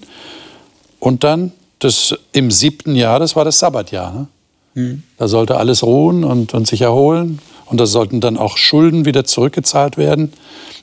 Und 1.00 1.24
dann 1.24 1.52
das 1.80 2.16
im 2.34 2.52
siebten 2.52 2.96
Jahr, 2.96 3.20
das 3.20 3.36
war 3.36 3.46
das 3.46 3.60
Sabbatjahr. 3.60 4.14
Ne? 4.14 4.28
Mhm. 4.76 5.04
Da 5.18 5.28
sollte 5.28 5.58
alles 5.58 5.84
ruhen 5.84 6.24
und, 6.24 6.54
und 6.54 6.68
sich 6.68 6.82
erholen. 6.82 7.40
Und 7.66 7.80
da 7.80 7.86
sollten 7.86 8.20
dann 8.20 8.38
auch 8.38 8.58
Schulden 8.58 9.06
wieder 9.06 9.26
zurückgezahlt 9.26 9.98
werden, 9.98 10.34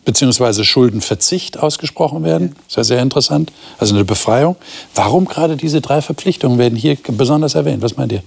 beziehungsweise 0.05 0.65
Schuldenverzicht 0.65 1.59
ausgesprochen 1.59 2.23
werden. 2.23 2.55
Das 2.55 2.69
ist 2.69 2.77
ja 2.77 2.85
sehr 2.85 3.03
interessant. 3.03 3.53
Also 3.79 3.95
eine 3.95 4.05
Befreiung. 4.05 4.55
Warum 4.95 5.25
gerade 5.25 5.57
diese 5.57 5.81
drei 5.81 6.01
Verpflichtungen 6.01 6.59
werden 6.59 6.77
hier 6.77 6.97
besonders 7.09 7.57
erwähnt? 7.57 7.83
Was 7.83 7.97
meint 7.97 8.13
ihr? 8.13 8.23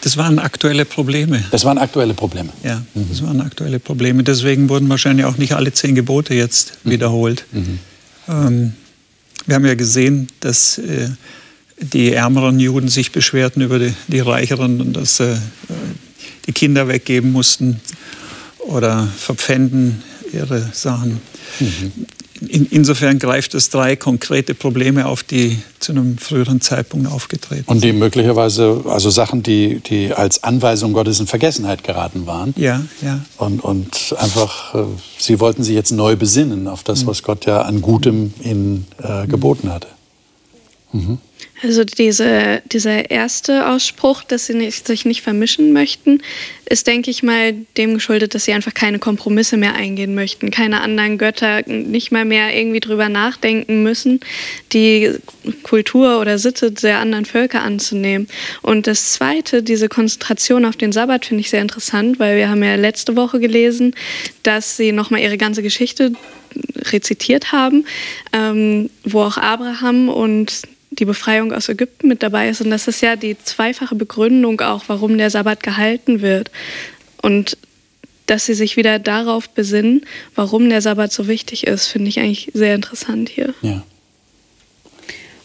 Das 0.00 0.16
waren 0.16 0.40
aktuelle 0.40 0.84
Probleme. 0.84 1.44
Das 1.52 1.64
waren 1.64 1.78
aktuelle 1.78 2.14
Probleme. 2.14 2.48
Ja, 2.64 2.82
das 2.94 3.22
waren 3.22 3.40
aktuelle 3.40 3.78
Probleme. 3.78 4.24
Deswegen 4.24 4.68
wurden 4.68 4.88
wahrscheinlich 4.88 5.26
auch 5.26 5.36
nicht 5.36 5.52
alle 5.52 5.72
zehn 5.72 5.94
Gebote 5.94 6.34
jetzt 6.34 6.78
mhm. 6.82 6.90
wiederholt. 6.90 7.44
Mhm. 7.52 7.78
Ähm, 8.28 8.72
wir 9.46 9.54
haben 9.54 9.66
ja 9.66 9.74
gesehen, 9.74 10.26
dass 10.40 10.78
äh, 10.78 11.08
die 11.80 12.12
ärmeren 12.12 12.60
Juden 12.60 12.88
sich 12.88 13.12
beschwerten 13.12 13.62
über 13.62 13.78
die, 13.78 13.94
die 14.08 14.20
reicheren 14.20 14.80
und 14.80 14.92
dass 14.94 15.20
äh, 15.20 15.36
die 16.46 16.52
Kinder 16.52 16.88
weggeben 16.88 17.32
mussten 17.32 17.80
oder 18.58 19.06
verpfänden 19.06 20.02
ihre 20.32 20.68
Sachen. 20.72 21.20
Mhm. 21.58 21.92
In, 22.48 22.66
insofern 22.70 23.18
greift 23.18 23.54
es 23.54 23.68
drei 23.68 23.96
konkrete 23.96 24.54
Probleme 24.54 25.06
auf, 25.06 25.22
die 25.22 25.58
zu 25.78 25.92
einem 25.92 26.16
früheren 26.16 26.62
Zeitpunkt 26.62 27.10
aufgetreten 27.10 27.64
sind. 27.64 27.68
Und 27.68 27.84
die 27.84 27.92
möglicherweise, 27.92 28.82
also 28.86 29.10
Sachen, 29.10 29.42
die, 29.42 29.80
die 29.80 30.14
als 30.14 30.42
Anweisung 30.42 30.94
Gottes 30.94 31.20
in 31.20 31.26
Vergessenheit 31.26 31.84
geraten 31.84 32.26
waren. 32.26 32.54
Ja, 32.56 32.82
ja. 33.02 33.20
Und, 33.36 33.62
und 33.62 34.14
einfach, 34.16 34.74
äh, 34.74 34.84
sie 35.18 35.38
wollten 35.38 35.62
sich 35.62 35.74
jetzt 35.74 35.90
neu 35.90 36.16
besinnen 36.16 36.66
auf 36.66 36.82
das, 36.82 37.02
mhm. 37.02 37.08
was 37.08 37.22
Gott 37.22 37.44
ja 37.44 37.60
an 37.62 37.82
Gutem 37.82 38.32
ihnen 38.42 38.86
äh, 39.02 39.26
geboten 39.26 39.70
hatte. 39.70 39.88
Mhm. 40.92 41.18
Also 41.62 41.84
diese, 41.84 42.62
dieser 42.64 43.10
erste 43.10 43.68
Ausspruch, 43.68 44.24
dass 44.24 44.46
sie 44.46 44.54
nicht, 44.54 44.86
sich 44.86 45.04
nicht 45.04 45.20
vermischen 45.20 45.74
möchten, 45.74 46.22
ist, 46.64 46.86
denke 46.86 47.10
ich 47.10 47.22
mal, 47.22 47.52
dem 47.76 47.94
geschuldet, 47.94 48.34
dass 48.34 48.46
sie 48.46 48.52
einfach 48.52 48.72
keine 48.72 48.98
Kompromisse 48.98 49.58
mehr 49.58 49.74
eingehen 49.74 50.14
möchten, 50.14 50.50
keine 50.50 50.80
anderen 50.80 51.18
Götter, 51.18 51.62
nicht 51.66 52.12
mal 52.12 52.24
mehr 52.24 52.56
irgendwie 52.56 52.80
drüber 52.80 53.10
nachdenken 53.10 53.82
müssen, 53.82 54.20
die 54.72 55.12
Kultur 55.62 56.20
oder 56.20 56.38
Sitte 56.38 56.72
der 56.72 56.98
anderen 56.98 57.26
Völker 57.26 57.60
anzunehmen. 57.62 58.28
Und 58.62 58.86
das 58.86 59.12
Zweite, 59.12 59.62
diese 59.62 59.88
Konzentration 59.88 60.64
auf 60.64 60.76
den 60.76 60.92
Sabbat, 60.92 61.26
finde 61.26 61.42
ich 61.42 61.50
sehr 61.50 61.60
interessant, 61.60 62.18
weil 62.18 62.38
wir 62.38 62.48
haben 62.48 62.62
ja 62.62 62.76
letzte 62.76 63.16
Woche 63.16 63.38
gelesen, 63.38 63.94
dass 64.44 64.78
sie 64.78 64.92
nochmal 64.92 65.20
ihre 65.20 65.36
ganze 65.36 65.62
Geschichte 65.62 66.12
rezitiert 66.90 67.52
haben, 67.52 67.84
ähm, 68.32 68.88
wo 69.04 69.22
auch 69.22 69.36
Abraham 69.36 70.08
und 70.08 70.62
die 71.00 71.06
Befreiung 71.06 71.52
aus 71.52 71.68
Ägypten 71.68 72.08
mit 72.08 72.22
dabei 72.22 72.50
ist. 72.50 72.60
Und 72.60 72.70
das 72.70 72.86
ist 72.86 73.00
ja 73.00 73.16
die 73.16 73.36
zweifache 73.42 73.94
Begründung 73.94 74.60
auch, 74.60 74.84
warum 74.86 75.18
der 75.18 75.30
Sabbat 75.30 75.62
gehalten 75.62 76.20
wird. 76.20 76.50
Und 77.22 77.56
dass 78.26 78.46
sie 78.46 78.54
sich 78.54 78.76
wieder 78.76 78.98
darauf 79.00 79.48
besinnen, 79.48 80.06
warum 80.36 80.68
der 80.68 80.82
Sabbat 80.82 81.10
so 81.12 81.26
wichtig 81.26 81.66
ist, 81.66 81.88
finde 81.88 82.08
ich 82.08 82.20
eigentlich 82.20 82.50
sehr 82.54 82.76
interessant 82.76 83.28
hier. 83.28 83.54
Ja. 83.62 83.82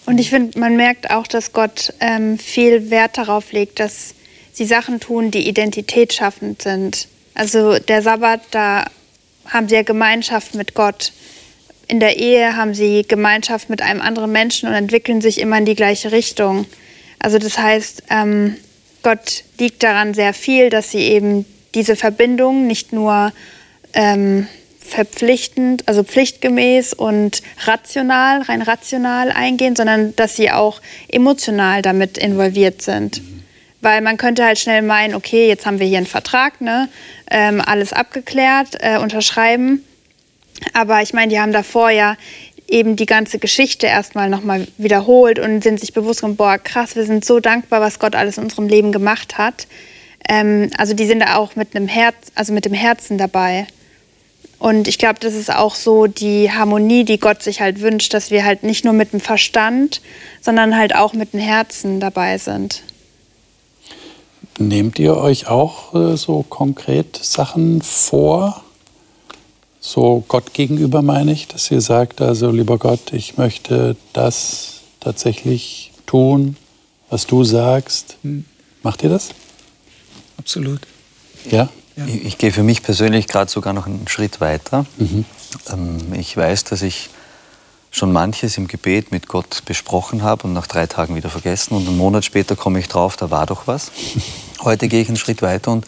Und 0.06 0.20
ich 0.20 0.30
finde, 0.30 0.60
man 0.60 0.76
merkt 0.76 1.10
auch, 1.10 1.26
dass 1.26 1.52
Gott 1.52 1.94
ähm, 2.00 2.38
viel 2.38 2.92
Wert 2.92 3.18
darauf 3.18 3.52
legt, 3.52 3.80
dass 3.80 4.14
sie 4.54 4.66
Sachen 4.66 5.00
tun, 5.00 5.32
die 5.32 5.48
identitätsschaffend 5.48 6.62
sind. 6.62 7.08
Also 7.34 7.80
der 7.80 8.02
Sabbat, 8.02 8.42
da 8.52 8.86
haben 9.48 9.68
sie 9.68 9.76
ja 9.76 9.84
Gemeinschaft 9.84 10.54
mit 10.54 10.76
Gott 10.76 11.12
in 11.88 12.00
der 12.00 12.18
Ehe 12.18 12.56
haben 12.56 12.74
sie 12.74 13.06
Gemeinschaft 13.08 13.70
mit 13.70 13.82
einem 13.82 14.02
anderen 14.02 14.32
Menschen 14.32 14.68
und 14.68 14.76
entwickeln 14.76 15.22
sich 15.22 15.40
immer 15.40 15.58
in 15.58 15.66
die 15.66 15.76
gleiche 15.76 16.12
Richtung. 16.12 16.66
Also 17.20 17.38
das 17.38 17.58
heißt, 17.58 18.04
ähm, 18.10 18.56
Gott 19.04 19.44
liegt 19.60 19.84
daran 19.84 20.14
sehr 20.14 20.34
viel, 20.34 20.70
dass 20.70 20.92
sie 20.92 21.02
eben 21.02 21.46
diese 21.76 21.96
Verbindung 21.96 22.66
nicht 22.66 22.92
nur 22.92 23.32
ähm, 23.94 24.48
verpflichtend, 24.80 25.88
also 25.88 26.04
pflichtgemäß 26.04 26.94
und 26.94 27.42
rational, 27.66 28.42
rein 28.44 28.62
rational 28.62 29.32
eingehen, 29.32 29.76
sondern 29.76 30.16
dass 30.16 30.36
sie 30.36 30.52
auch 30.52 30.82
emotional 31.08 31.82
damit 31.82 32.18
involviert 32.18 32.82
sind. 32.82 33.22
Weil 33.82 34.02
man 34.02 34.18
könnte 34.18 34.44
halt 34.44 34.58
schnell 34.58 34.82
meinen, 34.82 35.14
okay, 35.14 35.48
jetzt 35.48 35.66
haben 35.66 35.80
wir 35.80 35.88
hier 35.88 35.98
einen 35.98 36.08
Vertrag, 36.08 36.62
ne, 36.62 36.90
ähm, 37.30 37.62
alles 37.62 37.94
abgeklärt, 37.94 38.78
äh, 38.80 38.98
unterschreiben 38.98 39.84
aber 40.74 41.02
ich 41.02 41.14
meine, 41.14 41.30
die 41.30 41.40
haben 41.40 41.52
davor 41.52 41.90
ja 41.90 42.18
eben 42.68 42.96
die 42.96 43.06
ganze 43.06 43.40
Geschichte 43.40 43.86
erstmal 43.88 44.30
nochmal 44.30 44.68
wiederholt 44.78 45.40
und 45.40 45.64
sind 45.64 45.80
sich 45.80 45.94
bewusst 45.94 46.22
geworden, 46.22 46.36
boah, 46.36 46.58
krass, 46.58 46.96
wir 46.96 47.06
sind 47.06 47.24
so 47.24 47.40
dankbar, 47.40 47.82
was 47.82 48.00
Gott 48.00 48.16
alles 48.16 48.38
in 48.38 48.46
unserem 48.46 48.68
Leben 48.68 48.92
gemacht 48.92 49.38
hat. 49.38 49.68
Ähm, 50.28 50.72
also 50.78 50.94
die 50.94 51.06
sind 51.06 51.20
da 51.20 51.36
auch 51.36 51.56
mit 51.56 51.76
einem 51.76 51.88
Herz, 51.88 52.16
also 52.34 52.54
mit 52.54 52.66
dem 52.66 52.74
Herzen 52.74 53.18
dabei. 53.18 53.68
Und 54.58 54.88
ich 54.88 54.98
glaube, 54.98 55.20
das 55.20 55.36
ist 55.36 55.54
auch 55.54 55.76
so 55.76 56.08
die 56.08 56.52
Harmonie, 56.52 57.04
die 57.04 57.20
Gott 57.20 57.44
sich 57.44 57.62
halt 57.62 57.82
wünscht, 57.82 58.14
dass 58.14 58.32
wir 58.32 58.46
halt 58.46 58.64
nicht 58.64 58.84
nur 58.84 58.94
mit 58.94 59.14
dem 59.14 59.20
Verstand, 59.20 60.02
sondern 60.42 60.76
halt 60.76 60.96
auch 60.96 61.14
mit 61.14 61.34
dem 61.34 61.40
Herzen 61.40 62.00
dabei 62.00 62.38
sind. 62.38 62.82
Nehmt 64.58 64.98
ihr 64.98 65.18
euch 65.18 65.48
auch 65.48 65.94
äh, 65.94 66.16
so 66.16 66.44
konkret 66.48 67.20
Sachen 67.22 67.82
vor? 67.82 68.65
So 69.86 70.24
Gott 70.28 70.54
gegenüber 70.54 71.04
meine 71.04 71.32
ich, 71.32 71.48
dass 71.48 71.70
ihr 71.70 71.80
sagt, 71.80 72.20
also 72.20 72.50
lieber 72.50 72.80
Gott, 72.80 73.14
ich 73.14 73.38
möchte 73.38 73.96
das 74.14 74.82
tatsächlich 75.00 75.92
tun, 76.08 76.58
was 77.12 77.28
du 77.28 77.44
sagst. 77.44 78.18
Hm. 78.24 78.46
Macht 78.82 79.04
ihr 79.04 79.10
das? 79.10 79.30
Absolut. 80.38 80.82
Ja? 81.52 81.70
ja. 81.96 82.06
Ich, 82.08 82.26
ich, 82.26 82.38
gehe 82.40 82.52
für 82.52 82.64
mich 82.64 82.82
persönlich 82.82 83.28
gerade 83.28 83.52
sogar 83.52 83.74
noch 83.74 83.86
einen 83.86 84.08
Schritt 84.08 84.42
weiter. 84.42 84.88
Mhm. 84.98 85.24
Ähm, 85.72 86.14
ich 86.14 86.36
weiß, 86.36 86.64
dass 86.64 86.82
ich 86.82 87.12
schon 87.92 88.12
manches 88.12 88.58
im 88.58 88.68
Gebet 88.68 89.12
mit 89.12 89.28
Gott 89.28 89.64
besprochen 89.66 90.24
habe 90.24 90.48
und 90.48 90.54
nach 90.54 90.66
drei 90.66 90.88
Tagen 90.88 91.16
wieder 91.16 91.30
vergessen 91.30 91.76
und 91.76 91.88
einen 91.88 91.98
Monat 91.98 92.26
später 92.26 92.56
komme 92.56 92.80
ich 92.80 92.88
drauf, 92.88 93.18
da 93.18 93.30
war 93.30 93.46
doch 93.46 93.68
was. 93.68 93.92
Heute 94.64 94.88
gehe 94.88 95.02
ich 95.02 95.10
einen 95.10 95.18
Schritt 95.18 95.44
weiter 95.44 95.72
und 95.72 95.86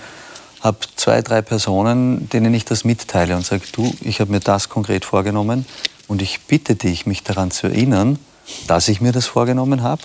habe 0.62 0.78
zwei, 0.96 1.22
drei 1.22 1.42
Personen, 1.42 2.30
denen 2.30 2.54
ich 2.54 2.66
das 2.66 2.84
mitteile 2.84 3.36
und 3.36 3.46
sage, 3.46 3.64
du, 3.72 3.94
ich 4.02 4.20
habe 4.20 4.32
mir 4.32 4.40
das 4.40 4.70
konkret 4.70 5.06
vorgenommen 5.06 5.66
und 6.08 6.22
ich 6.22 6.42
bitte 6.42 6.76
dich, 6.76 7.06
mich 7.06 7.24
daran 7.24 7.52
zu 7.52 7.68
erinnern, 7.68 8.20
dass 8.68 8.88
ich 8.88 9.02
mir 9.02 9.12
das 9.12 9.26
vorgenommen 9.26 9.84
habe. 9.84 10.02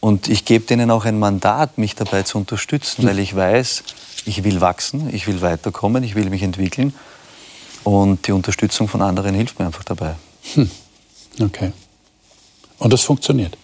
Und 0.00 0.28
ich 0.28 0.44
gebe 0.44 0.64
denen 0.64 0.90
auch 0.90 1.04
ein 1.04 1.18
Mandat, 1.18 1.78
mich 1.78 1.94
dabei 1.94 2.22
zu 2.22 2.38
unterstützen, 2.38 3.06
weil 3.06 3.18
ich 3.18 3.34
weiß, 3.34 3.84
ich 4.24 4.42
will 4.42 4.60
wachsen, 4.60 5.14
ich 5.14 5.26
will 5.26 5.40
weiterkommen, 5.42 6.02
ich 6.02 6.14
will 6.14 6.28
mich 6.28 6.42
entwickeln. 6.42 6.92
Und 7.84 8.26
die 8.26 8.32
Unterstützung 8.32 8.88
von 8.88 9.02
anderen 9.02 9.34
hilft 9.34 9.58
mir 9.58 9.66
einfach 9.66 9.84
dabei. 9.84 10.14
Hm. 10.54 10.70
Okay. 11.40 11.72
Und 12.78 12.92
das 12.92 13.02
funktioniert? 13.02 13.56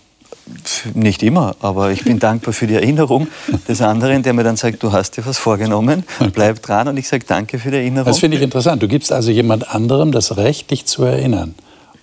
Nicht 0.94 1.22
immer, 1.22 1.56
aber 1.60 1.90
ich 1.90 2.04
bin 2.04 2.18
dankbar 2.20 2.52
für 2.52 2.66
die 2.66 2.74
Erinnerung 2.74 3.28
des 3.66 3.80
anderen, 3.80 4.22
der 4.22 4.32
mir 4.32 4.44
dann 4.44 4.56
sagt, 4.56 4.82
du 4.82 4.92
hast 4.92 5.16
dir 5.16 5.26
was 5.26 5.38
vorgenommen, 5.38 6.04
bleib 6.32 6.62
dran 6.62 6.88
und 6.88 6.96
ich 6.96 7.08
sage 7.08 7.24
danke 7.26 7.58
für 7.58 7.70
die 7.70 7.78
Erinnerung. 7.78 8.06
Das 8.06 8.18
finde 8.18 8.36
ich 8.36 8.42
interessant. 8.42 8.82
Du 8.82 8.88
gibst 8.88 9.12
also 9.12 9.30
jemand 9.30 9.74
anderem 9.74 10.12
das 10.12 10.36
Recht, 10.36 10.70
dich 10.70 10.86
zu 10.86 11.04
erinnern, 11.04 11.54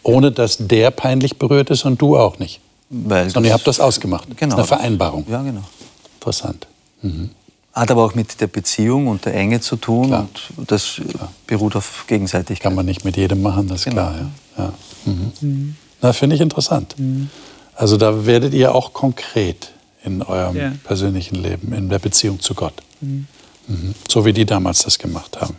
ohne 0.03 0.31
dass 0.31 0.57
der 0.59 0.91
peinlich 0.91 1.37
berührt 1.37 1.69
ist 1.69 1.85
und 1.85 2.01
du 2.01 2.17
auch 2.17 2.39
nicht. 2.39 2.59
Weil 2.89 3.29
Sondern 3.29 3.49
ihr 3.49 3.53
habt 3.53 3.67
das 3.67 3.79
ausgemacht. 3.79 4.27
Genau. 4.37 4.55
Das 4.55 4.65
ist 4.65 4.71
eine 4.71 4.81
Vereinbarung. 4.81 5.25
Ja, 5.29 5.41
genau. 5.41 5.63
Interessant. 6.19 6.67
Mhm. 7.01 7.31
Hat 7.73 7.91
aber 7.91 8.05
auch 8.05 8.15
mit 8.15 8.39
der 8.39 8.47
Beziehung 8.47 9.07
und 9.07 9.25
der 9.25 9.33
Enge 9.33 9.59
zu 9.59 9.75
tun 9.75 10.07
klar. 10.07 10.27
und 10.55 10.71
das 10.71 11.01
klar. 11.11 11.31
beruht 11.45 11.75
auf 11.75 12.05
Gegenseitigkeit. 12.07 12.63
Kann 12.63 12.75
man 12.75 12.85
nicht 12.85 13.03
mit 13.03 13.17
jedem 13.17 13.41
machen, 13.41 13.67
das 13.67 13.79
ist 13.79 13.85
genau. 13.85 13.95
klar. 13.95 14.31
Ja. 14.57 14.63
ja. 14.63 14.73
Mhm. 15.05 15.31
Mhm. 15.41 15.75
Na, 16.01 16.13
finde 16.13 16.35
ich 16.35 16.41
interessant. 16.41 16.95
Also 17.75 17.97
da 17.97 18.25
werdet 18.25 18.53
ihr 18.53 18.73
auch 18.73 18.93
konkret 18.93 19.71
in 20.03 20.21
eurem 20.21 20.55
ja. 20.55 20.73
persönlichen 20.83 21.35
Leben, 21.35 21.73
in 21.73 21.89
der 21.89 21.99
Beziehung 21.99 22.39
zu 22.39 22.53
Gott. 22.53 22.73
Mhm. 23.01 23.27
Mhm. 23.67 23.95
So 24.07 24.25
wie 24.25 24.33
die 24.33 24.45
damals 24.45 24.83
das 24.83 24.97
gemacht 24.97 25.41
haben. 25.41 25.57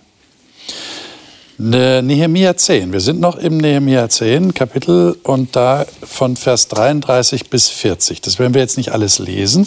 Ne, 1.59 2.03
Nehemia 2.03 2.57
10. 2.57 2.93
Wir 2.93 3.01
sind 3.01 3.19
noch 3.19 3.37
im 3.37 3.57
Nehemia 3.57 4.09
10 4.09 4.53
Kapitel 4.53 5.17
und 5.23 5.57
da 5.57 5.87
von 6.03 6.37
Vers 6.37 6.69
33 6.69 7.49
bis 7.49 7.71
40. 7.71 8.21
Das 8.21 8.39
werden 8.39 8.53
wir 8.53 8.61
jetzt 8.61 8.77
nicht 8.77 8.93
alles 8.93 9.19
lesen. 9.19 9.67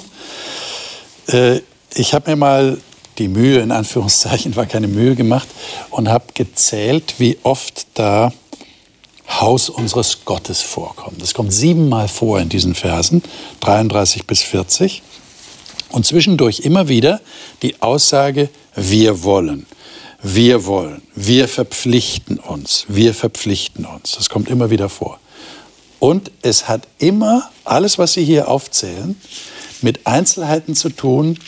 Äh, 1.27 1.62
ich 1.95 2.13
habe 2.13 2.29
mir 2.29 2.35
mal 2.35 2.77
die 3.17 3.27
Mühe, 3.27 3.59
in 3.59 3.71
Anführungszeichen, 3.71 4.55
war 4.55 4.67
keine 4.67 4.88
Mühe 4.88 5.15
gemacht 5.15 5.47
und 5.89 6.09
habe 6.09 6.25
gezählt, 6.35 7.15
wie 7.17 7.38
oft 7.43 7.88
da 7.95 8.31
Haus 9.39 9.69
unseres 9.69 10.25
Gottes 10.25 10.62
vorkommen. 10.62 11.17
Das 11.19 11.34
kommt 11.34 11.54
siebenmal 11.54 12.08
vor 12.08 12.39
in 12.39 12.49
diesen 12.49 12.75
Versen, 12.75 13.23
33 13.62 14.25
bis 14.25 14.41
40. 14.41 15.02
Und 15.89 16.06
zwischendurch 16.06 16.60
immer 16.60 16.88
wieder 16.88 17.21
die 17.62 17.82
Aussage, 17.82 18.49
wir 18.75 19.23
wollen, 19.23 19.65
wir 20.21 20.65
wollen, 20.65 21.02
wir 21.15 21.47
verpflichten 21.47 22.38
uns, 22.38 22.86
wir 22.88 23.13
verpflichten 23.13 23.86
uns. 23.86 24.12
Das 24.17 24.30
kommt 24.30 24.49
immer 24.49 24.69
wieder 24.69 24.89
vor. 24.89 25.19
Und 25.99 26.32
es 26.41 26.67
hat 26.67 26.88
immer, 26.97 27.49
alles, 27.63 27.97
was 27.97 28.13
Sie 28.13 28.23
hier 28.23 28.47
aufzählen, 28.47 29.19
mit 29.82 30.06
Einzelheiten 30.06 30.75
zu 30.75 30.89
tun 30.89 31.39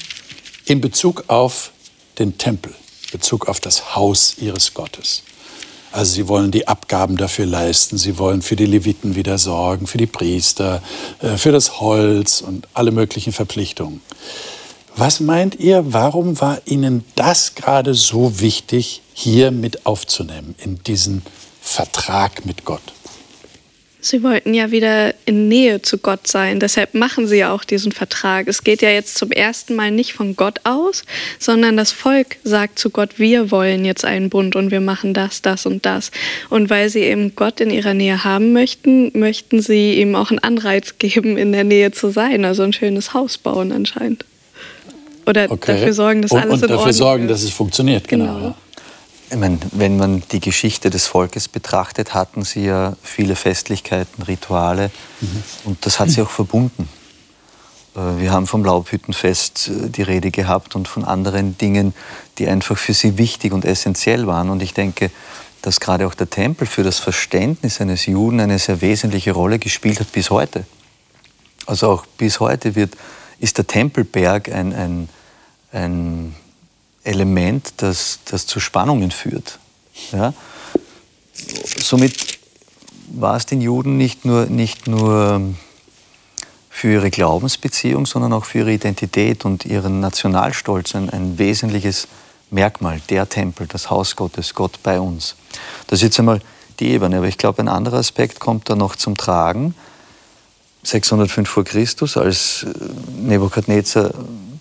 in 0.65 0.81
Bezug 0.81 1.25
auf 1.27 1.71
den 2.19 2.37
Tempel, 2.37 2.73
Bezug 3.11 3.47
auf 3.47 3.59
das 3.59 3.95
Haus 3.95 4.35
Ihres 4.39 4.73
Gottes. 4.73 5.23
Also 5.91 6.13
sie 6.13 6.27
wollen 6.27 6.51
die 6.51 6.67
Abgaben 6.67 7.17
dafür 7.17 7.45
leisten, 7.45 7.97
sie 7.97 8.17
wollen 8.17 8.41
für 8.41 8.55
die 8.55 8.65
Leviten 8.65 9.15
wieder 9.15 9.37
sorgen, 9.37 9.87
für 9.87 9.97
die 9.97 10.07
Priester, 10.07 10.81
äh, 11.21 11.37
für 11.37 11.51
das 11.51 11.81
Holz 11.81 12.41
und 12.41 12.67
alle 12.73 12.91
möglichen 12.91 13.33
Verpflichtungen. 13.33 14.01
Was 14.95 15.19
meint 15.19 15.55
ihr, 15.55 15.93
warum 15.93 16.39
war 16.41 16.61
Ihnen 16.65 17.05
das 17.15 17.55
gerade 17.55 17.93
so 17.93 18.39
wichtig, 18.39 19.01
hier 19.13 19.51
mit 19.51 19.85
aufzunehmen, 19.85 20.55
in 20.57 20.83
diesen 20.83 21.21
Vertrag 21.61 22.45
mit 22.45 22.65
Gott? 22.65 22.81
Sie 24.03 24.23
wollten 24.23 24.55
ja 24.55 24.71
wieder 24.71 25.13
in 25.25 25.47
Nähe 25.47 25.83
zu 25.83 25.99
Gott 25.99 26.27
sein. 26.27 26.59
Deshalb 26.59 26.95
machen 26.95 27.27
sie 27.27 27.37
ja 27.37 27.53
auch 27.53 27.63
diesen 27.63 27.91
Vertrag. 27.91 28.47
Es 28.47 28.63
geht 28.63 28.81
ja 28.81 28.89
jetzt 28.89 29.15
zum 29.15 29.31
ersten 29.31 29.75
Mal 29.75 29.91
nicht 29.91 30.13
von 30.13 30.35
Gott 30.35 30.59
aus, 30.63 31.03
sondern 31.37 31.77
das 31.77 31.91
Volk 31.91 32.37
sagt 32.43 32.79
zu 32.79 32.89
Gott, 32.89 33.19
wir 33.19 33.51
wollen 33.51 33.85
jetzt 33.85 34.03
einen 34.03 34.29
Bund 34.29 34.55
und 34.55 34.71
wir 34.71 34.81
machen 34.81 35.13
das, 35.13 35.43
das 35.43 35.67
und 35.67 35.85
das. 35.85 36.09
Und 36.49 36.71
weil 36.71 36.89
sie 36.89 37.01
eben 37.01 37.35
Gott 37.35 37.61
in 37.61 37.69
ihrer 37.69 37.93
Nähe 37.93 38.23
haben 38.23 38.53
möchten, 38.53 39.11
möchten 39.17 39.61
sie 39.61 39.93
ihm 40.01 40.15
auch 40.15 40.31
einen 40.31 40.39
Anreiz 40.39 40.97
geben, 40.97 41.37
in 41.37 41.51
der 41.51 41.63
Nähe 41.63 41.91
zu 41.91 42.09
sein. 42.09 42.43
Also 42.43 42.63
ein 42.63 42.73
schönes 42.73 43.13
Haus 43.13 43.37
bauen 43.37 43.71
anscheinend. 43.71 44.25
Oder 45.27 45.51
okay. 45.51 45.73
dafür 45.73 45.93
sorgen, 45.93 46.23
dass 46.23 46.31
und, 46.31 46.39
alles 46.39 46.53
und 46.53 46.61
in 46.63 46.67
dafür 46.69 46.77
Ordnung 46.79 46.93
sorgen, 46.93 47.23
ist. 47.25 47.31
dass 47.31 47.43
es 47.43 47.51
funktioniert. 47.51 48.07
Genau. 48.07 48.25
Genau. 48.25 48.45
ja. 48.47 48.55
Ich 49.31 49.37
meine, 49.37 49.59
wenn 49.71 49.95
man 49.95 50.23
die 50.33 50.41
Geschichte 50.41 50.89
des 50.89 51.07
Volkes 51.07 51.47
betrachtet, 51.47 52.13
hatten 52.13 52.43
sie 52.43 52.65
ja 52.65 52.97
viele 53.01 53.37
Festlichkeiten, 53.37 54.23
Rituale 54.23 54.91
und 55.63 55.85
das 55.85 56.01
hat 56.01 56.09
sie 56.09 56.21
auch 56.21 56.29
verbunden. 56.29 56.89
Äh, 57.95 58.19
Wir 58.19 58.31
haben 58.33 58.45
vom 58.45 58.65
Laubhüttenfest 58.65 59.69
äh, 59.69 59.89
die 59.89 60.01
Rede 60.01 60.31
gehabt 60.31 60.75
und 60.75 60.89
von 60.89 61.05
anderen 61.05 61.57
Dingen, 61.57 61.93
die 62.39 62.47
einfach 62.49 62.77
für 62.77 62.93
sie 62.93 63.17
wichtig 63.17 63.53
und 63.53 63.63
essentiell 63.63 64.27
waren. 64.27 64.49
Und 64.49 64.61
ich 64.61 64.73
denke, 64.73 65.11
dass 65.61 65.79
gerade 65.79 66.07
auch 66.07 66.13
der 66.13 66.29
Tempel 66.29 66.67
für 66.67 66.83
das 66.83 66.99
Verständnis 66.99 67.79
eines 67.79 68.07
Juden 68.07 68.41
eine 68.41 68.59
sehr 68.59 68.81
wesentliche 68.81 69.31
Rolle 69.31 69.59
gespielt 69.59 70.01
hat 70.01 70.11
bis 70.11 70.29
heute. 70.29 70.65
Also 71.67 71.89
auch 71.89 72.05
bis 72.17 72.41
heute 72.41 72.75
wird, 72.75 72.97
ist 73.39 73.57
der 73.57 73.65
Tempelberg 73.65 74.51
ein, 74.51 74.73
ein, 74.73 75.09
ein 75.71 76.35
Element, 77.03 77.73
das, 77.77 78.19
das 78.25 78.45
zu 78.45 78.59
Spannungen 78.59 79.11
führt. 79.11 79.59
Ja? 80.11 80.33
Somit 81.79 82.39
war 83.13 83.35
es 83.35 83.45
den 83.45 83.61
Juden 83.61 83.97
nicht 83.97 84.25
nur, 84.25 84.45
nicht 84.45 84.87
nur 84.87 85.41
für 86.69 86.93
ihre 86.93 87.11
Glaubensbeziehung, 87.11 88.05
sondern 88.05 88.33
auch 88.33 88.45
für 88.45 88.59
ihre 88.59 88.73
Identität 88.73 89.45
und 89.45 89.65
ihren 89.65 89.99
Nationalstolz 89.99 90.95
ein, 90.95 91.09
ein 91.09 91.37
wesentliches 91.37 92.07
Merkmal, 92.49 93.01
der 93.09 93.29
Tempel, 93.29 93.67
das 93.67 93.89
Haus 93.89 94.15
Gottes, 94.15 94.53
Gott 94.53 94.79
bei 94.83 94.99
uns. 94.99 95.35
Das 95.87 95.99
ist 95.99 96.03
jetzt 96.03 96.19
einmal 96.19 96.41
die 96.79 96.89
Ebene, 96.89 97.17
aber 97.17 97.27
ich 97.27 97.37
glaube, 97.37 97.61
ein 97.61 97.67
anderer 97.67 97.97
Aspekt 97.97 98.39
kommt 98.39 98.69
da 98.69 98.75
noch 98.75 98.95
zum 98.95 99.15
Tragen. 99.15 99.75
605 100.83 101.47
vor 101.47 101.63
Christus, 101.63 102.17
als 102.17 102.63
äh, 102.63 102.69
Nebukadnezar 103.21 104.11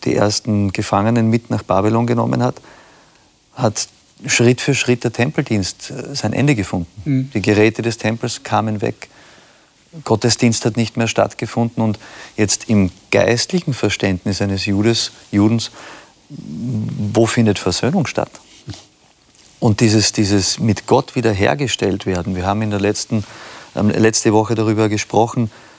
die 0.04 0.14
ersten 0.14 0.72
Gefangenen 0.72 1.28
mit 1.28 1.50
nach 1.50 1.62
Babylon 1.62 2.06
genommen 2.06 2.42
hat, 2.42 2.60
hat 3.54 3.88
Schritt 4.26 4.60
für 4.60 4.74
Schritt 4.74 5.04
der 5.04 5.12
Tempeldienst 5.12 5.90
äh, 5.90 6.14
sein 6.14 6.32
Ende 6.32 6.54
gefunden. 6.54 7.30
Die 7.32 7.42
Geräte 7.42 7.82
des 7.82 7.98
Tempels 7.98 8.42
kamen 8.42 8.80
weg. 8.82 9.08
Gottesdienst 10.04 10.64
hat 10.64 10.76
nicht 10.76 10.96
mehr 10.96 11.08
stattgefunden 11.08 11.82
und 11.82 11.98
jetzt 12.36 12.68
im 12.68 12.90
geistlichen 13.10 13.74
Verständnis 13.74 14.40
eines 14.40 14.64
Judes, 14.66 15.10
Judens, 15.32 15.72
wo 16.28 17.26
findet 17.26 17.58
Versöhnung 17.58 18.06
statt? 18.06 18.30
Und 19.58 19.80
dieses, 19.80 20.12
dieses 20.12 20.60
mit 20.60 20.86
Gott 20.86 21.16
wiederhergestellt 21.16 22.06
werden. 22.06 22.36
Wir 22.36 22.46
haben 22.46 22.62
in 22.62 22.70
der 22.70 22.80
letzten, 22.80 23.24
ähm, 23.74 23.90
letzte 23.90 24.32
Woche 24.32 24.54
darüber 24.54 24.88
gesprochen, 24.88 25.50
äh, 25.50 25.69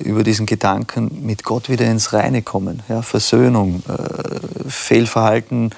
über 0.00 0.22
diesen 0.22 0.44
Gedanken, 0.44 1.24
mit 1.24 1.44
Gott 1.44 1.68
wieder 1.70 1.86
ins 1.86 2.12
Reine 2.12 2.42
kommen. 2.42 2.82
Ja, 2.88 3.00
Versöhnung, 3.00 3.82
äh, 3.88 4.68
Fehlverhalten 4.68 5.70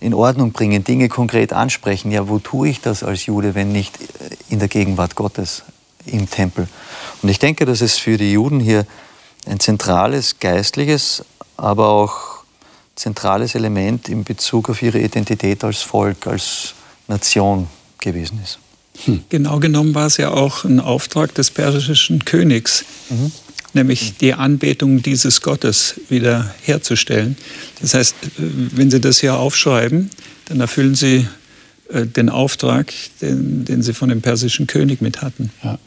in 0.00 0.14
Ordnung 0.14 0.52
bringen, 0.52 0.84
Dinge 0.84 1.08
konkret 1.08 1.52
ansprechen. 1.52 2.10
Ja, 2.10 2.28
wo 2.28 2.38
tue 2.38 2.68
ich 2.70 2.80
das 2.80 3.02
als 3.02 3.26
Jude, 3.26 3.54
wenn 3.54 3.70
nicht 3.70 3.98
in 4.48 4.58
der 4.58 4.68
Gegenwart 4.68 5.14
Gottes 5.14 5.64
im 6.06 6.28
Tempel? 6.28 6.66
Und 7.22 7.28
ich 7.28 7.38
denke, 7.38 7.66
dass 7.66 7.82
es 7.82 7.98
für 7.98 8.16
die 8.16 8.32
Juden 8.32 8.58
hier 8.58 8.86
ein 9.46 9.60
zentrales 9.60 10.38
geistliches, 10.38 11.24
aber 11.56 11.88
auch 11.88 12.42
zentrales 12.96 13.54
Element 13.54 14.08
in 14.08 14.24
Bezug 14.24 14.70
auf 14.70 14.82
ihre 14.82 14.98
Identität 14.98 15.62
als 15.64 15.82
Volk, 15.82 16.26
als 16.26 16.74
Nation 17.08 17.68
gewesen 17.98 18.40
ist. 18.42 18.58
Genau 19.30 19.58
genommen 19.58 19.94
war 19.94 20.06
es 20.06 20.16
ja 20.18 20.30
auch 20.30 20.64
ein 20.64 20.78
Auftrag 20.78 21.34
des 21.34 21.50
persischen 21.50 22.24
Königs, 22.24 22.84
nämlich 23.72 24.16
die 24.18 24.34
Anbetung 24.34 25.02
dieses 25.02 25.40
Gottes 25.40 25.94
wieder 26.08 26.54
herzustellen. 26.62 27.36
Das 27.80 27.94
heißt, 27.94 28.14
wenn 28.36 28.90
Sie 28.90 29.00
das 29.00 29.18
hier 29.18 29.34
aufschreiben, 29.36 30.10
dann 30.46 30.60
erfüllen 30.60 30.94
Sie 30.94 31.26
äh, 31.92 32.06
den 32.06 32.28
Auftrag, 32.28 32.92
den, 33.20 33.64
den 33.64 33.82
Sie 33.82 33.94
von 33.94 34.10
dem 34.10 34.20
persischen 34.20 34.66
König 34.66 35.00
mit 35.00 35.22
hatten. 35.22 35.50
Ja. 35.64 35.78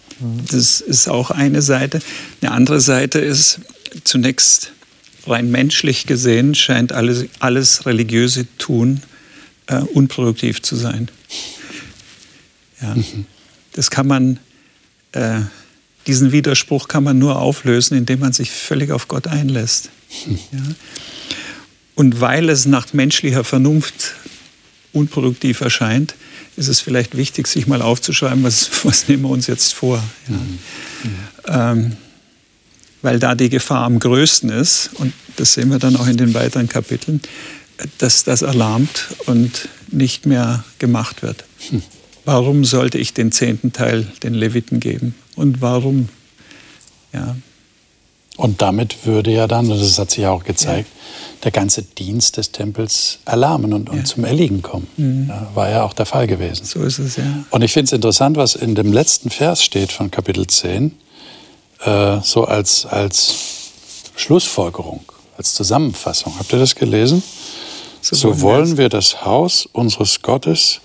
Das 0.49 0.81
ist 0.81 1.07
auch 1.07 1.29
eine 1.29 1.61
Seite. 1.61 1.99
Eine 2.41 2.51
andere 2.51 2.79
Seite 2.79 3.19
ist 3.19 3.59
zunächst 4.03 4.71
rein 5.27 5.51
menschlich 5.51 6.05
gesehen, 6.05 6.55
scheint 6.55 6.91
alles, 6.91 7.25
alles 7.39 7.85
religiöse 7.85 8.45
Tun 8.57 9.01
äh, 9.67 9.79
unproduktiv 9.79 10.61
zu 10.61 10.75
sein. 10.75 11.09
Ja. 12.81 12.95
Das 13.73 13.89
kann 13.89 14.07
man, 14.07 14.39
äh, 15.11 15.41
diesen 16.07 16.31
Widerspruch 16.31 16.87
kann 16.87 17.03
man 17.03 17.17
nur 17.17 17.39
auflösen, 17.39 17.97
indem 17.97 18.19
man 18.19 18.33
sich 18.33 18.51
völlig 18.51 18.91
auf 18.91 19.07
Gott 19.07 19.27
einlässt. 19.27 19.89
Ja. 20.51 20.59
Und 21.95 22.21
weil 22.21 22.49
es 22.49 22.65
nach 22.65 22.93
menschlicher 22.93 23.43
Vernunft 23.43 24.15
unproduktiv 24.93 25.61
erscheint, 25.61 26.15
ist 26.57 26.67
es 26.67 26.79
vielleicht 26.79 27.17
wichtig, 27.17 27.47
sich 27.47 27.67
mal 27.67 27.81
aufzuschreiben, 27.81 28.43
was, 28.43 28.69
was 28.83 29.07
nehmen 29.07 29.23
wir 29.23 29.29
uns 29.29 29.47
jetzt 29.47 29.73
vor. 29.73 30.03
Ja. 31.47 31.71
Ähm, 31.71 31.97
weil 33.01 33.19
da 33.19 33.35
die 33.35 33.49
Gefahr 33.49 33.83
am 33.85 33.99
größten 33.99 34.49
ist, 34.49 34.91
und 34.95 35.13
das 35.35 35.53
sehen 35.53 35.69
wir 35.69 35.79
dann 35.79 35.95
auch 35.95 36.07
in 36.07 36.17
den 36.17 36.33
weiteren 36.33 36.67
Kapiteln, 36.67 37.21
dass 37.97 38.23
das 38.23 38.41
erlahmt 38.41 39.07
und 39.25 39.67
nicht 39.91 40.25
mehr 40.25 40.63
gemacht 40.79 41.21
wird. 41.21 41.43
Warum 42.25 42.65
sollte 42.65 42.97
ich 42.97 43.13
den 43.13 43.31
zehnten 43.31 43.71
Teil 43.71 44.07
den 44.23 44.33
Leviten 44.33 44.79
geben? 44.79 45.15
Und 45.35 45.61
warum? 45.61 46.09
Ja, 47.13 47.35
Und 48.37 48.61
damit 48.61 49.05
würde 49.05 49.31
ja 49.31 49.47
dann, 49.47 49.71
und 49.71 49.79
das 49.79 49.97
hat 49.97 50.09
sich 50.11 50.19
ja 50.23 50.31
auch 50.31 50.43
gezeigt, 50.43 50.89
der 51.43 51.51
ganze 51.51 51.83
Dienst 51.83 52.35
des 52.37 52.51
Tempels 52.51 53.19
erlahmen 53.25 53.71
und, 53.73 53.89
und 53.89 53.99
Ja. 53.99 54.03
zum 54.03 54.25
Erliegen 54.25 54.61
kommen. 54.61 54.87
Ja, 55.29 55.47
war 55.53 55.69
ja 55.69 55.83
auch 55.83 55.93
der 55.93 56.05
Fall 56.05 56.27
gewesen. 56.27 56.65
so 56.65 56.81
ist 56.81 56.99
es 56.99 57.15
ja. 57.15 57.45
Und 57.51 57.61
ich 57.61 57.71
finde 57.71 57.85
es 57.85 57.91
interessant, 57.93 58.35
was 58.35 58.55
in 58.55 58.75
dem 58.75 58.91
letzten 58.91 59.29
Vers 59.29 59.63
steht 59.63 59.91
von 59.91 60.11
Kapitel 60.11 60.47
10, 60.47 60.91
äh, 61.85 62.19
so 62.23 62.43
als, 62.45 62.85
als 62.85 63.35
Schlussfolgerung, 64.15 65.01
als 65.37 65.53
Zusammenfassung. 65.53 66.33
Habt 66.39 66.51
ihr 66.51 66.59
das 66.59 66.75
gelesen? 66.75 67.21
So, 68.01 68.41
wollen 68.41 68.77
wir 68.77 68.89
das 68.89 69.23
Haus 69.25 69.67
unseres 69.71 70.21
Gottes 70.21 70.79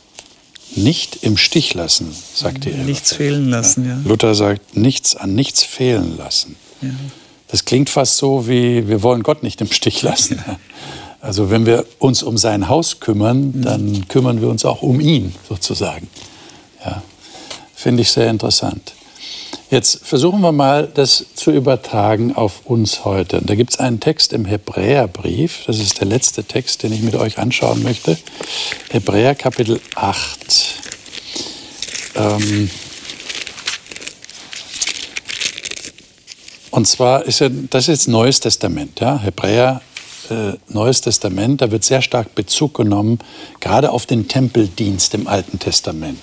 nicht 0.77 1.23
im 1.23 1.37
Stich 1.37 1.75
lassen, 1.75 2.15
sagt 2.35 2.65
die 2.65 2.71
Nichts 2.71 3.13
fehlen 3.13 3.49
lassen, 3.49 3.87
ja. 3.87 3.99
Luther 4.05 4.35
sagt, 4.35 4.77
nichts 4.77 5.17
an 5.17 5.35
nichts 5.35 5.63
fehlen 5.63 6.17
lassen. 6.17 6.57
Ja. 6.81 6.91
Das 7.49 7.65
klingt 7.65 7.91
fast 7.91 8.17
so 8.17 8.47
wie, 8.47 8.87
wir 8.87 9.03
wollen 9.03 9.23
Gott 9.23 9.43
nicht 9.43 9.61
im 9.61 9.73
Stich 9.73 10.03
lassen. 10.03 10.43
Also 11.21 11.51
wenn 11.51 11.67
wir 11.67 11.85
uns 11.99 12.23
um 12.23 12.39
sein 12.39 12.69
Haus 12.69 13.01
kümmern, 13.01 13.61
dann 13.61 14.09
kümmern 14.09 14.41
wir 14.41 14.49
uns 14.49 14.65
auch 14.65 14.83
um 14.83 15.01
ihn 15.01 15.35
sozusagen. 15.49 16.09
Ja, 16.85 17.03
finde 17.75 18.03
ich 18.03 18.11
sehr 18.11 18.31
interessant. 18.31 18.95
Jetzt 19.71 20.05
versuchen 20.05 20.41
wir 20.41 20.51
mal, 20.51 20.89
das 20.93 21.27
zu 21.35 21.53
übertragen 21.53 22.35
auf 22.35 22.63
uns 22.67 23.05
heute. 23.05 23.41
Da 23.41 23.55
gibt 23.55 23.71
es 23.71 23.79
einen 23.79 24.01
Text 24.01 24.33
im 24.33 24.45
Hebräerbrief, 24.45 25.63
das 25.67 25.79
ist 25.79 26.01
der 26.01 26.09
letzte 26.09 26.43
Text, 26.43 26.83
den 26.83 26.93
ich 26.93 27.03
mit 27.03 27.15
euch 27.15 27.39
anschauen 27.39 27.85
möchte. 27.85 28.19
Hebräer 28.91 29.37
Kapitel 29.37 29.81
8. 29.95 30.19
Ähm, 32.17 32.71
Und 36.71 36.87
zwar 36.87 37.25
ist 37.25 37.41
ja, 37.41 37.49
das 37.49 37.89
ist 37.89 38.07
Neues 38.07 38.41
Testament, 38.41 39.01
ja, 39.01 39.19
Hebräer, 39.19 39.83
äh, 40.31 40.53
Neues 40.69 41.01
Testament, 41.01 41.61
da 41.61 41.71
wird 41.71 41.85
sehr 41.85 42.01
stark 42.01 42.35
Bezug 42.35 42.75
genommen, 42.75 43.19
gerade 43.59 43.91
auf 43.91 44.07
den 44.07 44.29
Tempeldienst 44.29 45.15
im 45.15 45.27
Alten 45.27 45.59
Testament. 45.59 46.21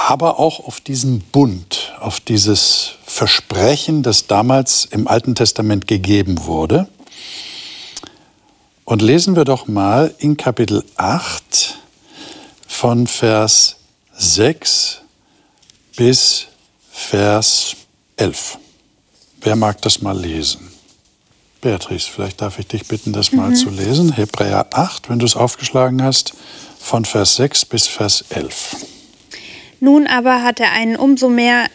Aber 0.00 0.38
auch 0.38 0.60
auf 0.60 0.80
diesen 0.80 1.20
Bund, 1.20 1.92
auf 1.98 2.20
dieses 2.20 2.92
Versprechen, 3.04 4.04
das 4.04 4.28
damals 4.28 4.84
im 4.84 5.08
Alten 5.08 5.34
Testament 5.34 5.88
gegeben 5.88 6.44
wurde. 6.44 6.86
Und 8.84 9.02
lesen 9.02 9.34
wir 9.34 9.44
doch 9.44 9.66
mal 9.66 10.14
in 10.18 10.36
Kapitel 10.36 10.84
8 10.96 11.78
von 12.68 13.08
Vers 13.08 13.76
6 14.16 15.00
bis 15.96 16.46
Vers 16.92 17.74
11. 18.16 18.56
Wer 19.40 19.56
mag 19.56 19.82
das 19.82 20.00
mal 20.00 20.16
lesen? 20.16 20.70
Beatrice, 21.60 22.08
vielleicht 22.08 22.40
darf 22.40 22.60
ich 22.60 22.68
dich 22.68 22.86
bitten, 22.86 23.12
das 23.12 23.32
mal 23.32 23.50
mhm. 23.50 23.56
zu 23.56 23.70
lesen. 23.70 24.12
Hebräer 24.12 24.68
8, 24.72 25.10
wenn 25.10 25.18
du 25.18 25.26
es 25.26 25.34
aufgeschlagen 25.34 26.04
hast, 26.04 26.34
von 26.78 27.04
Vers 27.04 27.34
6 27.34 27.64
bis 27.64 27.88
Vers 27.88 28.24
11. 28.28 28.76
Nun 29.80 30.06
aber 30.06 30.42
hat 30.42 30.60
er 30.60 30.72
einen 30.72 30.96
umso 30.96 31.28
mehr, 31.28 31.66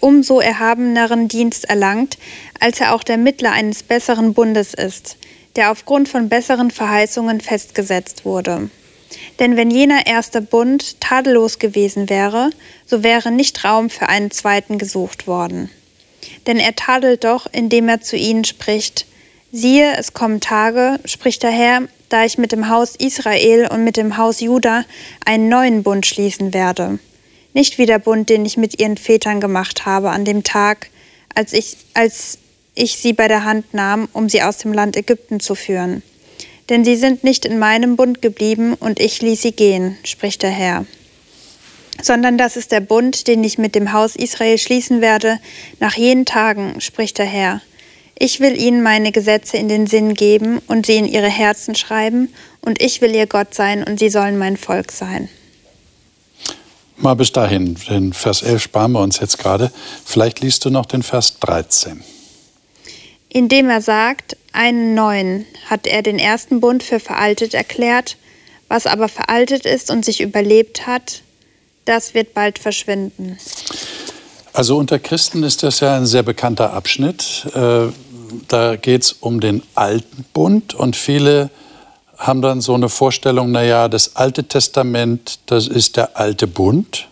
umso 0.00 0.40
erhabeneren 0.40 1.28
Dienst 1.28 1.64
erlangt, 1.68 2.18
als 2.60 2.80
er 2.80 2.94
auch 2.94 3.04
der 3.04 3.18
Mittler 3.18 3.52
eines 3.52 3.82
besseren 3.82 4.34
Bundes 4.34 4.74
ist, 4.74 5.16
der 5.54 5.70
aufgrund 5.70 6.08
von 6.08 6.28
besseren 6.28 6.70
Verheißungen 6.70 7.40
festgesetzt 7.40 8.24
wurde. 8.24 8.70
Denn 9.38 9.56
wenn 9.56 9.70
jener 9.70 10.06
erste 10.06 10.40
Bund 10.40 11.00
tadellos 11.00 11.58
gewesen 11.58 12.08
wäre, 12.08 12.50
so 12.86 13.02
wäre 13.02 13.30
nicht 13.30 13.64
Raum 13.64 13.90
für 13.90 14.08
einen 14.08 14.30
zweiten 14.30 14.78
gesucht 14.78 15.26
worden. 15.26 15.70
Denn 16.46 16.58
er 16.58 16.74
tadelt 16.74 17.24
doch, 17.24 17.46
indem 17.50 17.88
er 17.88 18.00
zu 18.00 18.16
ihnen 18.16 18.44
spricht, 18.44 19.06
siehe, 19.52 19.96
es 19.96 20.12
kommen 20.12 20.40
Tage, 20.40 20.98
spricht 21.04 21.42
der 21.42 21.50
Herr, 21.50 21.82
da 22.08 22.24
ich 22.24 22.38
mit 22.38 22.52
dem 22.52 22.68
Haus 22.68 22.94
Israel 22.96 23.68
und 23.70 23.84
mit 23.84 23.96
dem 23.96 24.16
Haus 24.16 24.40
Juda 24.40 24.84
einen 25.24 25.48
neuen 25.48 25.82
Bund 25.82 26.06
schließen 26.06 26.54
werde. 26.54 26.98
Nicht 27.56 27.78
wie 27.78 27.86
der 27.86 27.98
Bund, 27.98 28.28
den 28.28 28.44
ich 28.44 28.58
mit 28.58 28.78
ihren 28.80 28.98
Vätern 28.98 29.40
gemacht 29.40 29.86
habe 29.86 30.10
an 30.10 30.26
dem 30.26 30.42
Tag, 30.42 30.90
als 31.34 31.54
ich, 31.54 31.78
als 31.94 32.36
ich 32.74 32.98
sie 32.98 33.14
bei 33.14 33.28
der 33.28 33.44
Hand 33.44 33.72
nahm, 33.72 34.10
um 34.12 34.28
sie 34.28 34.42
aus 34.42 34.58
dem 34.58 34.74
Land 34.74 34.94
Ägypten 34.94 35.40
zu 35.40 35.54
führen. 35.54 36.02
Denn 36.68 36.84
sie 36.84 36.96
sind 36.96 37.24
nicht 37.24 37.46
in 37.46 37.58
meinem 37.58 37.96
Bund 37.96 38.20
geblieben 38.20 38.74
und 38.74 39.00
ich 39.00 39.22
ließ 39.22 39.40
sie 39.40 39.52
gehen, 39.52 39.96
spricht 40.04 40.42
der 40.42 40.50
Herr. 40.50 40.84
Sondern 42.02 42.36
das 42.36 42.58
ist 42.58 42.72
der 42.72 42.80
Bund, 42.80 43.26
den 43.26 43.42
ich 43.42 43.56
mit 43.56 43.74
dem 43.74 43.94
Haus 43.94 44.16
Israel 44.16 44.58
schließen 44.58 45.00
werde, 45.00 45.40
nach 45.80 45.96
jenen 45.96 46.26
Tagen, 46.26 46.82
spricht 46.82 47.16
der 47.16 47.24
Herr. 47.24 47.62
Ich 48.18 48.38
will 48.38 48.60
ihnen 48.60 48.82
meine 48.82 49.12
Gesetze 49.12 49.56
in 49.56 49.70
den 49.70 49.86
Sinn 49.86 50.12
geben 50.12 50.58
und 50.66 50.84
sie 50.84 50.96
in 50.96 51.06
ihre 51.06 51.30
Herzen 51.30 51.74
schreiben, 51.74 52.34
und 52.60 52.82
ich 52.82 53.00
will 53.00 53.14
ihr 53.14 53.26
Gott 53.26 53.54
sein 53.54 53.82
und 53.82 53.98
sie 53.98 54.10
sollen 54.10 54.36
mein 54.36 54.58
Volk 54.58 54.92
sein. 54.92 55.30
Mal 56.98 57.14
bis 57.14 57.30
dahin, 57.30 57.76
den 57.88 58.12
Vers 58.12 58.42
11 58.42 58.62
sparen 58.62 58.92
wir 58.92 59.00
uns 59.00 59.20
jetzt 59.20 59.38
gerade. 59.38 59.70
Vielleicht 60.04 60.40
liest 60.40 60.64
du 60.64 60.70
noch 60.70 60.86
den 60.86 61.02
Vers 61.02 61.38
13. 61.40 62.02
Indem 63.28 63.68
er 63.68 63.82
sagt, 63.82 64.36
einen 64.52 64.94
neuen 64.94 65.44
hat 65.68 65.86
er 65.86 66.02
den 66.02 66.18
ersten 66.18 66.60
Bund 66.60 66.82
für 66.82 66.98
veraltet 66.98 67.52
erklärt, 67.52 68.16
was 68.68 68.86
aber 68.86 69.08
veraltet 69.08 69.66
ist 69.66 69.90
und 69.90 70.04
sich 70.06 70.22
überlebt 70.22 70.86
hat, 70.86 71.22
das 71.84 72.14
wird 72.14 72.32
bald 72.32 72.58
verschwinden. 72.58 73.38
Also 74.54 74.78
unter 74.78 74.98
Christen 74.98 75.42
ist 75.42 75.62
das 75.62 75.80
ja 75.80 75.96
ein 75.96 76.06
sehr 76.06 76.22
bekannter 76.22 76.72
Abschnitt. 76.72 77.46
Äh, 77.54 77.88
da 78.48 78.76
geht 78.76 79.02
es 79.02 79.12
um 79.12 79.40
den 79.40 79.62
alten 79.74 80.24
Bund 80.32 80.72
und 80.72 80.96
viele 80.96 81.50
haben 82.16 82.42
dann 82.42 82.60
so 82.60 82.74
eine 82.74 82.88
Vorstellung, 82.88 83.50
naja, 83.50 83.88
das 83.88 84.16
Alte 84.16 84.44
Testament, 84.44 85.38
das 85.46 85.68
ist 85.68 85.96
der 85.96 86.16
alte 86.18 86.46
Bund. 86.46 87.08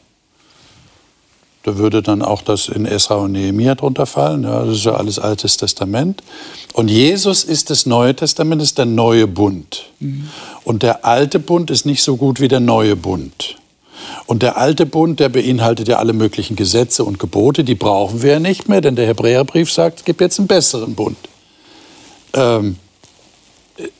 Da 1.63 1.79
würde 1.79 2.03
dann 2.03 2.21
auch 2.21 2.43
das 2.43 2.69
in 2.69 2.85
Esra 2.85 3.17
und 3.17 3.33
Nehemiah 3.33 3.75
drunter 3.75 4.05
fallen. 4.05 4.43
Ja, 4.43 4.65
das 4.65 4.77
ist 4.77 4.85
ja 4.85 4.95
alles 4.95 5.19
Altes 5.19 5.57
Testament. 5.57 6.23
Und 6.75 6.89
Jesus 6.89 7.43
ist 7.43 7.71
das 7.71 7.87
Neue 7.87 8.15
Testament, 8.15 8.61
ist 8.61 8.77
der 8.77 8.85
neue 8.85 9.27
Bund. 9.27 9.87
Mhm. 9.99 10.29
Und 10.65 10.83
der 10.83 11.07
alte 11.07 11.39
Bund 11.39 11.71
ist 11.71 11.87
nicht 11.87 12.03
so 12.03 12.17
gut 12.17 12.39
wie 12.41 12.49
der 12.49 12.61
neue 12.61 12.97
Bund. 12.97 13.57
Und 14.27 14.43
der 14.43 14.59
alte 14.59 14.85
Bund, 14.85 15.21
der 15.21 15.31
beinhaltet 15.31 15.89
ja 15.89 15.99
alle 15.99 16.13
möglichen 16.13 16.57
Gesetze 16.57 17.03
und 17.05 17.19
Gebote, 17.19 17.65
die 17.65 17.75
brauchen 17.75 18.23
wir 18.23 18.33
ja 18.33 18.41
nicht 18.41 18.69
mehr, 18.69 18.83
denn 18.83 18.97
der 18.97 19.07
Hebräerbrief 19.07 19.73
sagt, 19.73 20.01
es 20.01 20.05
gibt 20.05 20.21
jetzt 20.21 20.39
einen 20.39 20.49
besseren 20.49 20.95
Bund. 20.95 21.17
Ähm, 22.35 22.77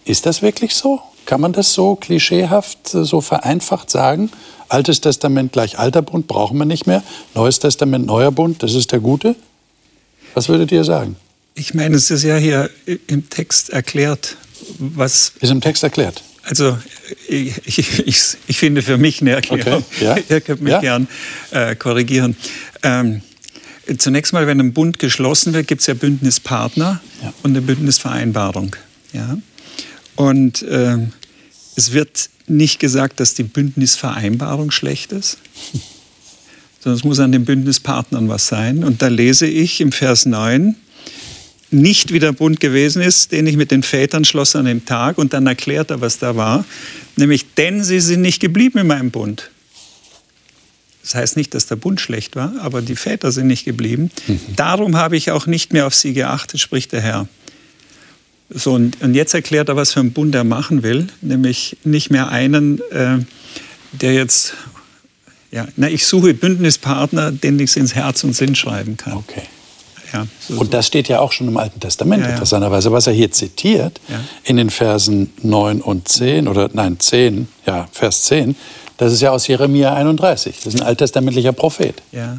ist 0.05 0.27
das 0.27 0.43
wirklich 0.43 0.75
so? 0.75 1.01
Kann 1.27 1.41
man 1.41 1.53
das 1.53 1.73
so 1.73 1.97
klischeehaft, 1.97 2.89
so 2.89 3.21
vereinfacht 3.21 3.91
sagen? 3.91 4.31
Altes 4.69 5.01
Testament 5.01 5.53
gleich 5.53 5.79
alter 5.79 6.03
Bund 6.03 6.27
brauchen 6.27 6.59
wir 6.59 6.65
nicht 6.65 6.87
mehr. 6.87 7.03
Neues 7.35 7.59
Testament 7.59 8.07
neuer 8.07 8.33
Bund, 8.33 8.63
das 8.63 8.75
ist 8.75 8.93
der 8.93 9.01
gute. 9.01 9.37
Was 10.35 10.49
würdet 10.49 10.73
ihr 10.73 10.85
sagen? 10.85 11.17
Ich 11.55 11.75
meine, 11.75 11.97
es 11.97 12.11
ist 12.11 12.25
ja 12.25 12.37
hier 12.37 12.69
im 13.07 13.29
Text 13.31 13.71
erklärt, 13.71 14.37
was. 14.79 15.33
Ist 15.41 15.51
im 15.51 15.61
Text 15.61 15.83
erklärt? 15.83 16.23
Also 16.43 16.77
ich, 17.29 18.07
ich, 18.07 18.37
ich 18.47 18.59
finde 18.59 18.83
für 18.83 18.99
mich 18.99 19.21
eine 19.21 19.33
Erklärung. 19.33 19.85
Okay, 19.97 20.05
ja. 20.05 20.17
Ihr 20.29 20.41
könnt 20.41 20.63
mich 20.63 20.73
ja. 20.73 20.81
gern 20.81 21.09
äh, 21.51 21.75
korrigieren. 21.77 22.37
Ähm, 22.83 23.23
zunächst 23.99 24.33
mal, 24.33 24.47
wenn 24.47 24.61
ein 24.61 24.73
Bund 24.73 24.99
geschlossen 24.99 25.53
wird, 25.53 25.69
gibt 25.69 25.83
es 25.83 25.87
ja 25.87 25.95
Bündnispartner 25.95 27.01
ja. 27.23 27.33
und 27.43 27.53
eine 27.53 27.63
Bündnisvereinbarung. 27.63 28.77
Ja? 29.13 29.39
Und 30.17 30.63
äh, 30.63 30.99
es 31.77 31.93
wird 31.93 32.31
nicht 32.47 32.79
gesagt, 32.79 33.21
dass 33.21 33.35
die 33.35 33.43
Bündnisvereinbarung 33.43 34.71
schlecht 34.71 35.13
ist, 35.13 35.39
sondern 36.81 36.99
es 36.99 37.05
muss 37.05 37.21
an 37.21 37.33
den 37.33 37.45
Bündnispartnern 37.45 38.29
was 38.29 38.47
sein. 38.47 38.85
Und 38.85 39.03
da 39.03 39.09
lese 39.09 39.47
ich 39.47 39.81
im 39.81 39.93
Vers 39.93 40.27
9, 40.27 40.77
nicht 41.71 42.13
wie 42.13 42.21
der 42.21 42.33
Bund 42.33 42.61
gewesen 42.61 43.03
ist, 43.03 43.33
den 43.33 43.47
ich 43.47 43.57
mit 43.57 43.71
den 43.71 43.83
Vätern 43.83 44.25
schloss 44.25 44.55
an 44.55 44.67
dem 44.67 44.85
Tag. 44.85 45.19
Und 45.19 45.33
dann 45.33 45.47
erklärt 45.47 45.91
er, 45.91 46.01
was 46.01 46.19
da 46.19 46.37
war. 46.37 46.65
Nämlich, 47.17 47.47
denn 47.57 47.83
sie 47.83 48.01
sind 48.01 48.21
nicht 48.21 48.41
geblieben 48.41 48.79
in 48.79 48.87
meinem 48.87 49.11
Bund. 49.11 49.51
Das 51.03 51.15
heißt 51.15 51.37
nicht, 51.37 51.53
dass 51.53 51.67
der 51.67 51.77
Bund 51.77 52.01
schlecht 52.01 52.35
war, 52.35 52.55
aber 52.61 52.81
die 52.81 52.97
Väter 52.97 53.31
sind 53.31 53.47
nicht 53.47 53.67
geblieben. 53.67 54.11
Mhm. 54.27 54.41
Darum 54.57 54.97
habe 54.97 55.17
ich 55.19 55.33
auch 55.33 55.47
nicht 55.47 55.73
mehr 55.73 55.87
auf 55.87 55.95
sie 55.95 56.15
geachtet, 56.15 56.61
spricht 56.61 56.93
der 56.93 57.03
Herr. 57.03 57.29
So, 58.51 58.73
und, 58.73 59.01
und, 59.03 59.15
jetzt 59.15 59.35
erklärt 59.35 59.69
er, 59.69 59.77
was 59.77 59.93
für 59.93 60.01
einen 60.01 60.13
Bund 60.13 60.35
er 60.35 60.45
machen 60.45 60.83
will, 60.83 61.07
nämlich 61.23 61.79
nicht 61.85 62.11
mehr 62.11 62.29
einen, 62.29 62.81
äh, 62.91 63.19
der 63.93 64.13
jetzt, 64.13 64.55
ja, 65.51 65.67
na, 65.77 65.89
ich 65.89 66.07
suche 66.07 66.35
Bündnispartner, 66.35 67.33
den 67.33 67.59
ich 67.59 67.77
ins 67.77 67.95
Herz 67.95 68.23
und 68.23 68.35
Sinn 68.35 68.55
schreiben 68.55 68.97
kann. 68.97 69.15
Okay. 69.15 69.43
Ja, 70.13 70.27
so, 70.39 70.61
und 70.61 70.73
das 70.73 70.87
steht 70.87 71.09
ja 71.09 71.19
auch 71.19 71.33
schon 71.33 71.49
im 71.49 71.57
Alten 71.57 71.81
Testament 71.81 72.23
ja, 72.23 72.31
interessanterweise. 72.31 72.93
Was 72.93 73.09
er 73.09 73.13
hier 73.13 73.33
zitiert, 73.33 74.01
ja. 74.09 74.21
in 74.45 74.57
den 74.57 74.71
Versen 74.71 75.33
9 75.43 75.81
und 75.81 76.07
10, 76.07 76.47
oder 76.47 76.71
nein, 76.73 77.01
10, 77.01 77.49
ja, 77.67 77.89
Vers 77.91 78.23
10, 78.25 78.55
das 78.97 79.13
ist 79.13 79.23
ja 79.23 79.33
aus 79.33 79.49
Jeremia 79.49 79.93
31. 79.95 80.57
Das 80.63 80.75
ist 80.75 80.81
ein 80.81 80.87
alttestamentlicher 80.87 81.53
Prophet. 81.53 82.01
Ja. 82.13 82.39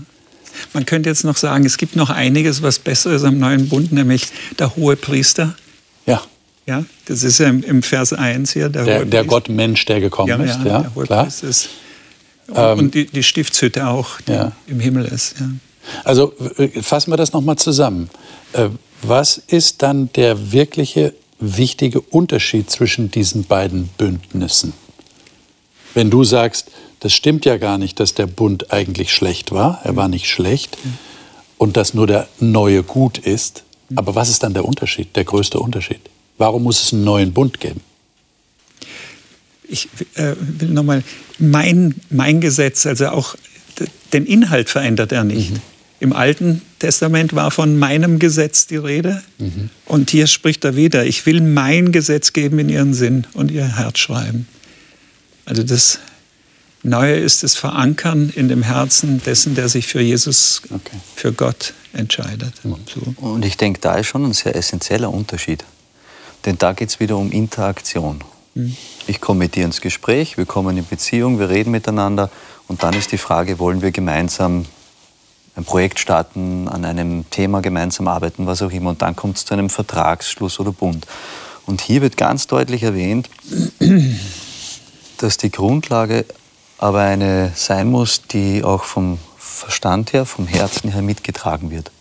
Man 0.72 0.86
könnte 0.86 1.10
jetzt 1.10 1.26
noch 1.26 1.36
sagen, 1.36 1.66
es 1.66 1.78
gibt 1.78 1.98
noch 1.98 2.10
einiges, 2.10 2.62
was 2.62 2.80
besser 2.80 3.12
ist 3.12 3.26
am 3.26 3.38
neuen 3.40 3.68
Bund, 3.68 3.92
nämlich 3.92 4.28
der 4.58 4.76
hohe 4.78 4.96
Priester 4.96 5.54
ja. 6.06 6.22
Ja, 6.68 6.84
das 7.06 7.22
ist 7.22 7.38
ja 7.38 7.48
im, 7.48 7.84
Vers 7.84 8.12
1 8.12 8.54
hier. 8.54 8.70
Der, 8.70 8.86
der, 8.86 9.06
der 9.06 9.24
Gott 9.24 9.50
Mensch, 9.50 9.86
der 9.86 10.00
gekommen 10.00 10.30
ja, 10.30 10.38
ist. 10.38 10.60
Ja, 10.66 10.80
der 10.80 11.04
klar. 11.04 11.28
Ist, 11.28 11.70
und, 12.48 12.58
ähm, 12.58 12.80
und 12.80 12.96
die, 12.96 13.06
die, 13.06 13.22
Stiftshütte 13.22 13.88
auch, 13.88 14.20
die 14.22 14.32
ja. 14.32 14.52
im 14.66 14.80
Himmel 14.80 15.06
ist. 15.06 15.36
Ja. 15.40 15.50
Also 16.04 16.34
fassen 16.82 17.12
wir 17.12 17.18
das 17.18 17.34
nochmal 17.34 17.58
zusammen. 17.58 18.10
Äh, 18.54 18.70
was 19.02 19.38
ist 19.38 19.84
dann 19.84 20.10
der 20.14 20.52
wirkliche 20.52 21.14
wichtige 21.40 22.02
Unterschied 22.02 22.72
zwischen 22.72 23.12
diesen 23.12 23.46
beiden 23.46 23.90
Bündnissen? 23.98 24.74
Wenn 25.94 26.10
du 26.10 26.24
sagst, 26.24 26.72
das 27.00 27.14
stimmt 27.14 27.46
ja 27.46 27.58
gar 27.58 27.78
nicht, 27.78 28.00
dass 28.00 28.16
der 28.16 28.28
Bund 28.28 28.74
eigentlich 28.74 29.14
schlecht 29.14 29.52
war, 29.52 29.82
er 29.84 29.96
war 29.96 30.08
nicht 30.08 30.28
schlecht, 30.28 30.78
und 31.58 31.78
dass 31.78 31.94
nur 31.94 32.08
der 32.08 32.28
neue 32.40 32.84
gut 32.84 33.18
ist, 33.18 33.64
aber 33.94 34.16
was 34.16 34.30
ist 34.30 34.42
dann 34.44 34.54
der 34.54 34.66
Unterschied, 34.66 35.16
der 35.16 35.24
größte 35.24 35.60
Unterschied? 35.60 36.02
Warum 36.38 36.64
muss 36.64 36.84
es 36.84 36.94
einen 36.94 37.04
neuen 37.04 37.34
Bund 37.34 37.60
geben? 37.60 37.82
Ich 39.68 39.90
äh, 40.16 40.36
will 40.38 40.70
nochmal, 40.70 41.04
mein, 41.40 41.96
mein 42.10 42.42
Gesetz, 42.42 42.86
also 42.86 43.08
auch 43.08 43.36
den 44.14 44.26
Inhalt 44.26 44.70
verändert 44.70 45.12
er 45.12 45.24
nicht. 45.24 45.52
Mhm. 45.52 45.62
Im 46.00 46.14
Alten 46.14 46.62
Testament 46.80 47.34
war 47.34 47.52
von 47.52 47.78
meinem 47.78 48.20
Gesetz 48.20 48.68
die 48.68 48.76
Rede. 48.76 49.24
Mhm. 49.38 49.70
Und 49.86 50.10
hier 50.10 50.28
spricht 50.28 50.64
er 50.66 50.76
wieder, 50.76 51.06
ich 51.06 51.26
will 51.26 51.42
mein 51.42 51.92
Gesetz 51.92 52.34
geben 52.34 52.60
in 52.60 52.70
ihren 52.70 52.94
Sinn 52.94 53.26
und 53.34 53.50
ihr 53.50 53.78
Herz 53.78 54.00
schreiben. 54.00 54.48
Also 55.46 55.64
das 55.64 56.00
Neue 56.86 57.16
ist 57.16 57.42
das 57.42 57.56
Verankern 57.56 58.32
in 58.36 58.48
dem 58.48 58.62
Herzen 58.62 59.20
dessen, 59.24 59.56
der 59.56 59.70
sich 59.70 59.88
für 59.88 60.02
Jesus, 60.02 60.62
okay. 60.66 60.98
für 61.16 61.34
Gott 61.34 61.74
entscheidet. 61.94 62.54
So. 62.64 63.16
Und 63.26 63.44
ich 63.44 63.58
denke, 63.58 63.80
da 63.82 63.96
ist 63.96 64.06
schon 64.06 64.24
ein 64.24 64.34
sehr 64.34 64.56
essentieller 64.56 65.12
Unterschied. 65.12 65.64
Denn 66.46 66.60
da 66.60 66.74
geht 66.74 66.90
es 66.90 67.00
wieder 67.00 67.18
um 67.18 67.32
Interaktion. 67.32 68.24
Mhm. 68.54 68.78
Ich 69.08 69.20
komme 69.20 69.40
mit 69.40 69.56
dir 69.56 69.66
ins 69.66 69.82
Gespräch, 69.82 70.38
wir 70.38 70.46
kommen 70.46 70.78
in 70.78 70.86
Beziehung, 70.86 71.40
wir 71.40 71.50
reden 71.50 71.72
miteinander 71.72 72.30
und 72.68 72.84
dann 72.84 72.94
ist 72.94 73.12
die 73.12 73.18
Frage, 73.18 73.58
wollen 73.58 73.82
wir 73.82 73.90
gemeinsam 73.90 74.68
ein 75.56 75.66
Projekt 75.66 75.98
starten, 75.98 76.68
an 76.68 76.86
einem 76.86 77.28
Thema 77.32 77.62
gemeinsam 77.62 78.08
arbeiten, 78.08 78.46
was 78.46 78.62
auch 78.62 78.72
immer. 78.72 78.92
Und 78.92 79.02
dann 79.02 79.16
kommt 79.16 79.38
es 79.38 79.46
zu 79.46 79.56
einem 79.56 79.72
Vertragsschluss 79.72 80.60
oder 80.60 80.72
Bund. 80.72 81.08
Und 81.66 81.82
hier 81.82 82.04
wird 82.04 82.16
ganz 82.16 82.46
deutlich 82.46 82.84
erwähnt, 82.84 83.28
dass 85.18 85.38
die 85.38 85.50
Grundlage 85.50 86.26
aber 86.78 87.02
eine 87.02 87.52
sein 87.56 87.90
muss, 87.90 88.24
die 88.24 88.64
auch 88.64 88.84
vom 88.84 89.20
Verstand 89.38 90.14
her, 90.14 90.26
vom 90.26 90.48
Herzen 90.48 90.92
her 90.92 91.02
mitgetragen 91.02 91.72
wird. 91.72 91.92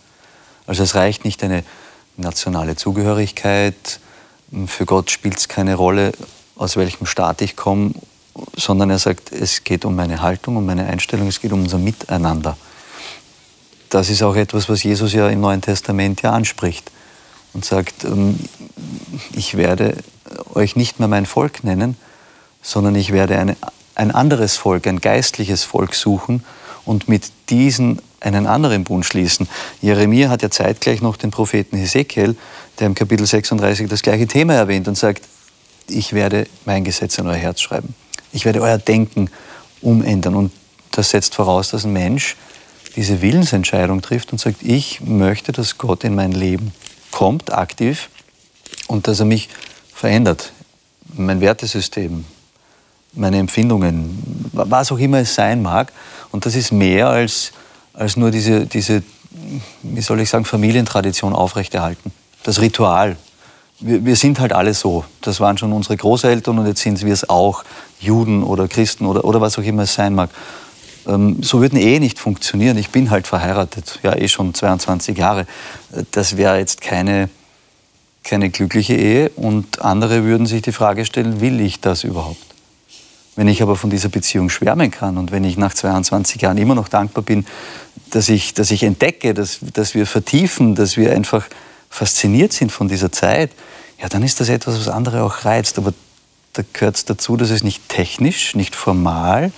Also 0.67 0.83
es 0.83 0.95
reicht 0.95 1.25
nicht 1.25 1.43
eine 1.43 1.63
nationale 2.17 2.75
Zugehörigkeit. 2.75 3.99
Für 4.67 4.85
Gott 4.85 5.11
spielt 5.11 5.37
es 5.37 5.47
keine 5.47 5.75
Rolle, 5.75 6.11
aus 6.55 6.75
welchem 6.75 7.05
Staat 7.05 7.41
ich 7.41 7.55
komme, 7.55 7.91
sondern 8.55 8.89
er 8.89 8.99
sagt, 8.99 9.31
es 9.31 9.63
geht 9.63 9.85
um 9.85 9.95
meine 9.95 10.21
Haltung, 10.21 10.57
um 10.57 10.65
meine 10.65 10.85
Einstellung, 10.85 11.27
es 11.27 11.39
geht 11.39 11.51
um 11.51 11.63
unser 11.63 11.77
Miteinander. 11.77 12.57
Das 13.89 14.09
ist 14.09 14.23
auch 14.23 14.35
etwas, 14.35 14.67
was 14.67 14.83
Jesus 14.83 15.13
ja 15.13 15.29
im 15.29 15.41
Neuen 15.41 15.61
Testament 15.61 16.21
ja 16.21 16.31
anspricht 16.31 16.91
und 17.53 17.63
sagt, 17.63 18.03
ähm, 18.03 18.39
ich 19.33 19.55
werde 19.55 19.97
euch 20.53 20.75
nicht 20.75 20.99
mehr 20.99 21.07
mein 21.07 21.25
Volk 21.25 21.63
nennen, 21.63 21.95
sondern 22.61 22.95
ich 22.95 23.13
werde 23.13 23.37
eine, 23.37 23.55
ein 23.95 24.11
anderes 24.11 24.57
Volk, 24.57 24.87
ein 24.87 24.99
geistliches 24.99 25.63
Volk 25.63 25.95
suchen 25.95 26.43
und 26.85 27.07
mit 27.07 27.31
diesen 27.49 28.01
einen 28.19 28.47
anderen 28.47 28.83
Bund 28.83 29.05
schließen. 29.05 29.47
Jeremia 29.81 30.29
hat 30.29 30.41
ja 30.41 30.49
zeitgleich 30.49 31.01
noch 31.01 31.17
den 31.17 31.31
Propheten 31.31 31.77
Hesekiel, 31.77 32.35
der 32.79 32.87
im 32.87 32.95
Kapitel 32.95 33.25
36 33.25 33.87
das 33.87 34.01
gleiche 34.01 34.27
Thema 34.27 34.53
erwähnt 34.53 34.87
und 34.87 34.97
sagt, 34.97 35.23
ich 35.87 36.13
werde 36.13 36.47
mein 36.65 36.83
Gesetz 36.83 37.17
in 37.17 37.27
euer 37.27 37.35
Herz 37.35 37.61
schreiben. 37.61 37.93
Ich 38.33 38.45
werde 38.45 38.61
euer 38.61 38.77
Denken 38.77 39.29
umändern. 39.81 40.35
Und 40.35 40.51
das 40.91 41.11
setzt 41.11 41.35
voraus, 41.35 41.69
dass 41.69 41.85
ein 41.85 41.93
Mensch 41.93 42.35
diese 42.95 43.21
Willensentscheidung 43.21 44.01
trifft 44.01 44.31
und 44.31 44.39
sagt, 44.39 44.63
ich 44.63 45.01
möchte, 45.01 45.51
dass 45.51 45.77
Gott 45.77 46.03
in 46.03 46.15
mein 46.15 46.31
Leben 46.31 46.73
kommt, 47.11 47.53
aktiv, 47.53 48.09
und 48.87 49.07
dass 49.07 49.19
er 49.19 49.25
mich 49.25 49.49
verändert. 49.93 50.51
Mein 51.15 51.41
Wertesystem, 51.41 52.25
meine 53.15 53.37
Empfindungen, 53.37 54.49
was 54.53 54.91
auch 54.91 54.97
immer 54.97 55.19
es 55.19 55.35
sein 55.35 55.61
mag. 55.61 55.91
Und 56.31 56.45
das 56.45 56.55
ist 56.55 56.71
mehr 56.71 57.09
als, 57.09 57.51
als 57.93 58.17
nur 58.17 58.31
diese, 58.31 58.65
diese, 58.65 59.03
wie 59.83 60.01
soll 60.01 60.19
ich 60.19 60.29
sagen, 60.29 60.45
Familientradition 60.45 61.33
aufrechterhalten. 61.33 62.11
Das 62.43 62.61
Ritual. 62.61 63.17
Wir, 63.79 64.05
wir 64.05 64.15
sind 64.15 64.39
halt 64.39 64.53
alle 64.53 64.73
so. 64.73 65.05
Das 65.21 65.39
waren 65.39 65.57
schon 65.57 65.73
unsere 65.73 65.97
Großeltern 65.97 66.59
und 66.59 66.67
jetzt 66.67 66.81
sind 66.81 67.03
wir 67.03 67.13
es 67.13 67.29
auch, 67.29 67.63
Juden 67.99 68.43
oder 68.43 68.67
Christen 68.67 69.05
oder, 69.05 69.25
oder 69.25 69.41
was 69.41 69.57
auch 69.57 69.63
immer 69.63 69.83
es 69.83 69.93
sein 69.93 70.15
mag. 70.15 70.29
Ähm, 71.07 71.41
so 71.41 71.61
würden 71.61 71.77
eh 71.79 71.99
nicht 71.99 72.19
funktionieren. 72.19 72.77
Ich 72.77 72.89
bin 72.89 73.09
halt 73.09 73.27
verheiratet, 73.27 73.99
ja 74.03 74.15
eh 74.15 74.27
schon 74.27 74.53
22 74.53 75.17
Jahre. 75.17 75.45
Das 76.11 76.37
wäre 76.37 76.57
jetzt 76.57 76.81
keine, 76.81 77.29
keine 78.23 78.49
glückliche 78.49 78.95
Ehe 78.95 79.29
und 79.35 79.81
andere 79.81 80.23
würden 80.23 80.45
sich 80.47 80.61
die 80.61 80.71
Frage 80.71 81.05
stellen, 81.05 81.41
will 81.41 81.59
ich 81.61 81.79
das 81.79 82.03
überhaupt? 82.03 82.54
Wenn 83.35 83.47
ich 83.47 83.61
aber 83.61 83.75
von 83.75 83.89
dieser 83.89 84.09
Beziehung 84.09 84.49
schwärmen 84.49 84.91
kann 84.91 85.17
und 85.17 85.31
wenn 85.31 85.43
ich 85.43 85.57
nach 85.57 85.73
22 85.73 86.41
Jahren 86.41 86.57
immer 86.57 86.75
noch 86.75 86.87
dankbar 86.87 87.23
bin, 87.23 87.45
dass 88.11 88.29
ich, 88.29 88.53
dass 88.53 88.71
ich 88.71 88.83
entdecke, 88.83 89.33
dass, 89.33 89.59
dass 89.73 89.93
wir 89.93 90.05
vertiefen, 90.05 90.75
dass 90.75 90.95
wir 90.95 91.11
einfach 91.11 91.45
fasziniert 91.89 92.53
sind 92.53 92.71
von 92.71 92.87
dieser 92.87 93.11
Zeit, 93.11 93.51
ja, 94.01 94.09
dann 94.09 94.23
ist 94.23 94.39
das 94.39 94.49
etwas, 94.49 94.79
was 94.79 94.87
andere 94.87 95.23
auch 95.23 95.45
reizt. 95.45 95.77
Aber 95.77 95.93
da 96.53 96.63
gehört 96.73 96.95
es 96.95 97.05
dazu, 97.05 97.37
dass 97.37 97.49
es 97.49 97.63
nicht 97.63 97.87
technisch, 97.89 98.55
nicht 98.55 98.75
formal 98.75 99.51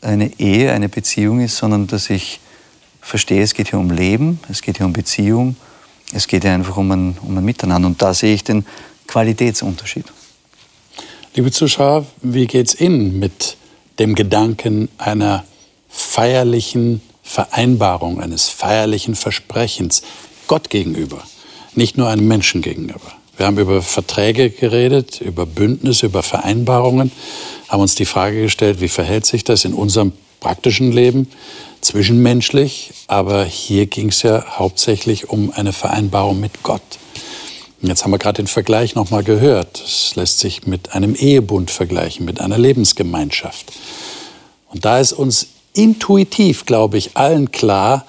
eine 0.00 0.38
Ehe, 0.38 0.72
eine 0.72 0.88
Beziehung 0.88 1.40
ist, 1.40 1.56
sondern 1.56 1.86
dass 1.86 2.10
ich 2.10 2.40
verstehe, 3.00 3.42
es 3.42 3.54
geht 3.54 3.70
hier 3.70 3.78
um 3.78 3.90
Leben, 3.90 4.40
es 4.48 4.62
geht 4.62 4.78
hier 4.78 4.86
um 4.86 4.92
Beziehung, 4.92 5.56
es 6.12 6.26
geht 6.26 6.42
hier 6.42 6.52
einfach 6.52 6.76
um 6.76 6.90
ein, 6.90 7.18
um 7.22 7.36
ein 7.36 7.44
Miteinander. 7.44 7.88
Und 7.88 8.02
da 8.02 8.14
sehe 8.14 8.34
ich 8.34 8.44
den 8.44 8.66
Qualitätsunterschied. 9.06 10.06
Liebe 11.34 11.50
Zuschauer, 11.50 12.04
wie 12.20 12.46
geht's 12.46 12.78
Ihnen 12.78 13.18
mit 13.18 13.56
dem 13.98 14.14
Gedanken 14.14 14.90
einer 14.98 15.44
feierlichen 15.88 17.00
Vereinbarung, 17.22 18.20
eines 18.20 18.50
feierlichen 18.50 19.14
Versprechens 19.14 20.02
Gott 20.46 20.68
gegenüber, 20.68 21.22
nicht 21.74 21.96
nur 21.96 22.08
einem 22.08 22.28
Menschen 22.28 22.60
gegenüber? 22.60 23.12
Wir 23.38 23.46
haben 23.46 23.56
über 23.56 23.80
Verträge 23.80 24.50
geredet, 24.50 25.22
über 25.22 25.46
Bündnisse, 25.46 26.04
über 26.04 26.22
Vereinbarungen, 26.22 27.10
haben 27.68 27.80
uns 27.80 27.94
die 27.94 28.04
Frage 28.04 28.42
gestellt, 28.42 28.82
wie 28.82 28.88
verhält 28.88 29.24
sich 29.24 29.42
das 29.42 29.64
in 29.64 29.72
unserem 29.72 30.12
praktischen 30.38 30.92
Leben, 30.92 31.30
zwischenmenschlich, 31.80 32.90
aber 33.06 33.46
hier 33.46 33.86
ging 33.86 34.10
es 34.10 34.20
ja 34.20 34.44
hauptsächlich 34.58 35.30
um 35.30 35.50
eine 35.50 35.72
Vereinbarung 35.72 36.40
mit 36.40 36.62
Gott. 36.62 36.82
Jetzt 37.82 38.04
haben 38.04 38.12
wir 38.12 38.18
gerade 38.18 38.40
den 38.40 38.46
Vergleich 38.46 38.94
nochmal 38.94 39.24
gehört. 39.24 39.82
Es 39.84 40.14
lässt 40.14 40.38
sich 40.38 40.68
mit 40.68 40.92
einem 40.94 41.16
Ehebund 41.16 41.70
vergleichen, 41.72 42.24
mit 42.24 42.40
einer 42.40 42.56
Lebensgemeinschaft. 42.56 43.72
Und 44.68 44.84
da 44.84 45.00
ist 45.00 45.12
uns 45.12 45.48
intuitiv, 45.74 46.64
glaube 46.64 46.96
ich, 46.96 47.16
allen 47.16 47.50
klar, 47.50 48.06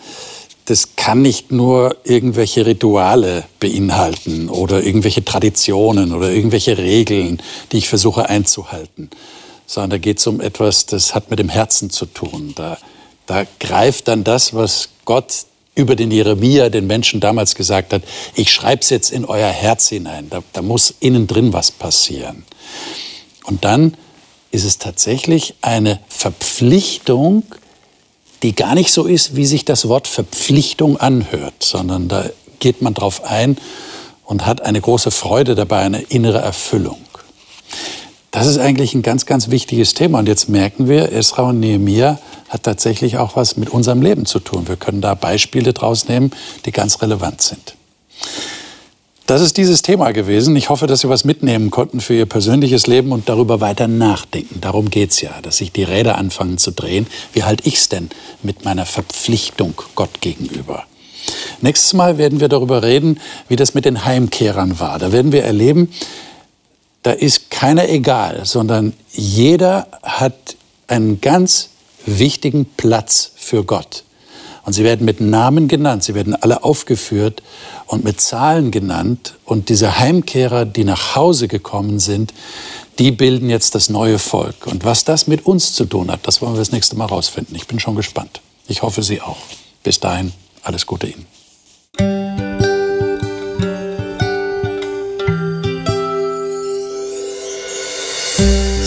das 0.66 0.96
kann 0.96 1.24
nicht 1.24 1.52
nur 1.52 1.98
irgendwelche 2.04 2.66
Rituale 2.68 3.46
beinhalten 3.60 4.48
oder 4.48 4.84
irgendwelche 4.84 5.26
Traditionen 5.26 6.14
oder 6.14 6.32
irgendwelche 6.32 6.78
Regeln, 6.78 7.42
die 7.72 7.80
ich 7.80 7.90
versuche 7.90 8.30
einzuhalten, 8.30 9.10
sondern 9.66 9.90
da 9.90 9.98
geht 9.98 10.20
es 10.20 10.28
um 10.28 10.40
etwas, 10.40 10.86
das 10.86 11.16
hat 11.16 11.32
mit 11.32 11.40
dem 11.40 11.50
Herzen 11.50 11.90
zu 11.90 12.06
tun. 12.06 12.54
Da, 12.56 12.78
da 13.26 13.46
greift 13.60 14.08
dann 14.08 14.24
das, 14.24 14.54
was 14.54 14.90
Gott 15.04 15.46
über 15.76 15.96
den 15.96 16.12
Jeremia 16.12 16.70
den 16.70 16.88
Menschen 16.88 17.20
damals 17.20 17.56
gesagt 17.56 17.94
hat, 17.94 18.04
ich 18.36 18.52
schreibe 18.52 18.82
es 18.82 18.90
jetzt 18.90 19.12
in 19.12 19.26
euer 19.26 19.50
Herz 19.50 19.90
hinein, 19.90 20.30
da, 20.30 20.44
da 20.54 20.62
muss 20.62 20.94
innen 21.00 21.28
drin 21.28 21.54
was 21.54 21.72
passieren. 21.72 22.46
Und 23.46 23.66
dann 23.66 23.98
ist 24.52 24.66
es 24.66 24.78
tatsächlich 24.78 25.56
eine 25.62 26.00
Verpflichtung, 26.08 27.44
die 28.44 28.54
gar 28.54 28.76
nicht 28.76 28.92
so 28.92 29.06
ist, 29.06 29.36
wie 29.36 29.46
sich 29.46 29.66
das 29.66 29.88
Wort 29.88 30.08
Verpflichtung 30.08 30.98
anhört, 30.98 31.64
sondern 31.64 32.08
da 32.08 32.30
geht 32.60 32.82
man 32.82 32.94
drauf 32.94 33.24
ein 33.24 33.58
und 34.26 34.46
hat 34.46 34.62
eine 34.62 34.80
große 34.80 35.12
Freude 35.12 35.56
dabei, 35.56 35.80
eine 35.80 36.02
innere 36.02 36.40
Erfüllung. 36.40 37.02
Das 38.34 38.48
ist 38.48 38.58
eigentlich 38.58 38.96
ein 38.96 39.04
ganz, 39.04 39.28
ganz 39.28 39.52
wichtiges 39.52 39.94
Thema. 39.94 40.18
Und 40.18 40.28
jetzt 40.28 40.50
merken 40.50 40.90
wir, 40.90 41.12
Esra 41.12 41.50
und 41.50 41.60
Nehemiah 41.60 42.18
hat 42.50 42.64
tatsächlich 42.64 43.20
auch 43.20 43.36
was 43.36 43.58
mit 43.58 43.70
unserem 43.70 44.02
Leben 44.02 44.26
zu 44.26 44.40
tun. 44.40 44.68
Wir 44.68 44.76
können 44.76 45.02
da 45.02 45.14
Beispiele 45.14 45.72
draus 45.72 46.08
nehmen, 46.08 46.32
die 46.66 46.72
ganz 46.72 47.04
relevant 47.04 47.44
sind. 47.44 47.76
Das 49.28 49.40
ist 49.40 49.56
dieses 49.58 49.84
Thema 49.84 50.14
gewesen. 50.14 50.56
Ich 50.56 50.70
hoffe, 50.70 50.88
dass 50.88 51.02
Sie 51.02 51.10
was 51.10 51.26
mitnehmen 51.26 51.70
konnten 51.70 52.02
für 52.02 52.16
Ihr 52.16 52.26
persönliches 52.26 52.88
Leben 52.88 53.12
und 53.12 53.30
darüber 53.30 53.62
weiter 53.62 53.88
nachdenken. 53.88 54.60
Darum 54.62 54.90
geht 54.90 55.12
es 55.12 55.22
ja, 55.22 55.40
dass 55.44 55.58
sich 55.58 55.72
die 55.72 55.84
Räder 55.84 56.18
anfangen 56.18 56.58
zu 56.58 56.72
drehen. 56.72 57.06
Wie 57.34 57.44
halte 57.44 57.68
ich 57.68 57.78
es 57.78 57.90
denn 57.90 58.10
mit 58.42 58.66
meiner 58.66 58.88
Verpflichtung 58.88 59.76
Gott 59.94 60.22
gegenüber? 60.22 60.86
Nächstes 61.62 61.94
Mal 61.94 62.18
werden 62.18 62.40
wir 62.40 62.50
darüber 62.50 62.82
reden, 62.82 63.20
wie 63.48 63.58
das 63.58 63.76
mit 63.76 63.86
den 63.86 64.06
Heimkehrern 64.06 64.80
war. 64.80 64.98
Da 64.98 65.12
werden 65.12 65.32
wir 65.32 65.44
erleben, 65.44 65.90
da 67.04 67.12
ist 67.12 67.52
keiner 67.52 67.90
egal, 67.90 68.46
sondern 68.46 68.94
jeder 69.12 69.88
hat 70.02 70.56
einen 70.88 71.22
ganz 71.22 71.70
wichtigen 72.06 72.66
Platz 72.66 73.32
für 73.36 73.64
Gott. 73.64 74.04
Und 74.66 74.72
sie 74.72 74.86
werden 74.86 75.06
mit 75.06 75.20
Namen 75.20 75.68
genannt, 75.68 76.06
sie 76.06 76.16
werden 76.16 76.36
alle 76.36 76.64
aufgeführt 76.64 77.44
und 77.86 78.06
mit 78.06 78.22
Zahlen 78.22 78.72
genannt. 78.72 79.36
Und 79.44 79.68
diese 79.68 80.00
Heimkehrer, 80.00 80.64
die 80.64 80.86
nach 80.86 81.16
Hause 81.16 81.50
gekommen 81.50 82.00
sind, 82.00 82.34
die 82.98 83.12
bilden 83.12 83.50
jetzt 83.50 83.76
das 83.76 83.90
neue 83.90 84.20
Volk. 84.20 84.68
Und 84.68 84.86
was 84.86 85.04
das 85.04 85.28
mit 85.28 85.46
uns 85.46 85.74
zu 85.74 85.86
tun 85.86 86.10
hat, 86.10 86.26
das 86.26 86.42
wollen 86.42 86.54
wir 86.54 86.60
das 86.60 86.72
nächste 86.72 86.96
Mal 86.96 87.06
rausfinden. 87.06 87.56
Ich 87.56 87.68
bin 87.68 87.80
schon 87.80 87.96
gespannt. 87.96 88.40
Ich 88.68 88.82
hoffe, 88.82 89.04
Sie 89.04 89.20
auch. 89.20 89.38
Bis 89.84 90.00
dahin, 90.00 90.32
alles 90.62 90.86
Gute 90.86 91.08
Ihnen. 91.08 91.33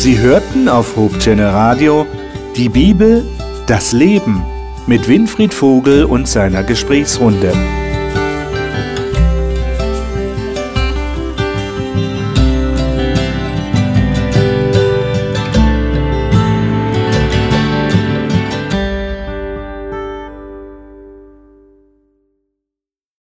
Sie 0.06 0.20
hörten 0.20 0.68
auf 0.68 0.94
Hochchannel 0.94 1.48
Radio 1.48 2.06
die 2.56 2.68
Bibel, 2.68 3.24
das 3.66 3.90
Leben 3.90 4.40
mit 4.86 5.08
Winfried 5.08 5.52
Vogel 5.52 6.04
und 6.04 6.28
seiner 6.28 6.62
Gesprächsrunde. 6.62 7.52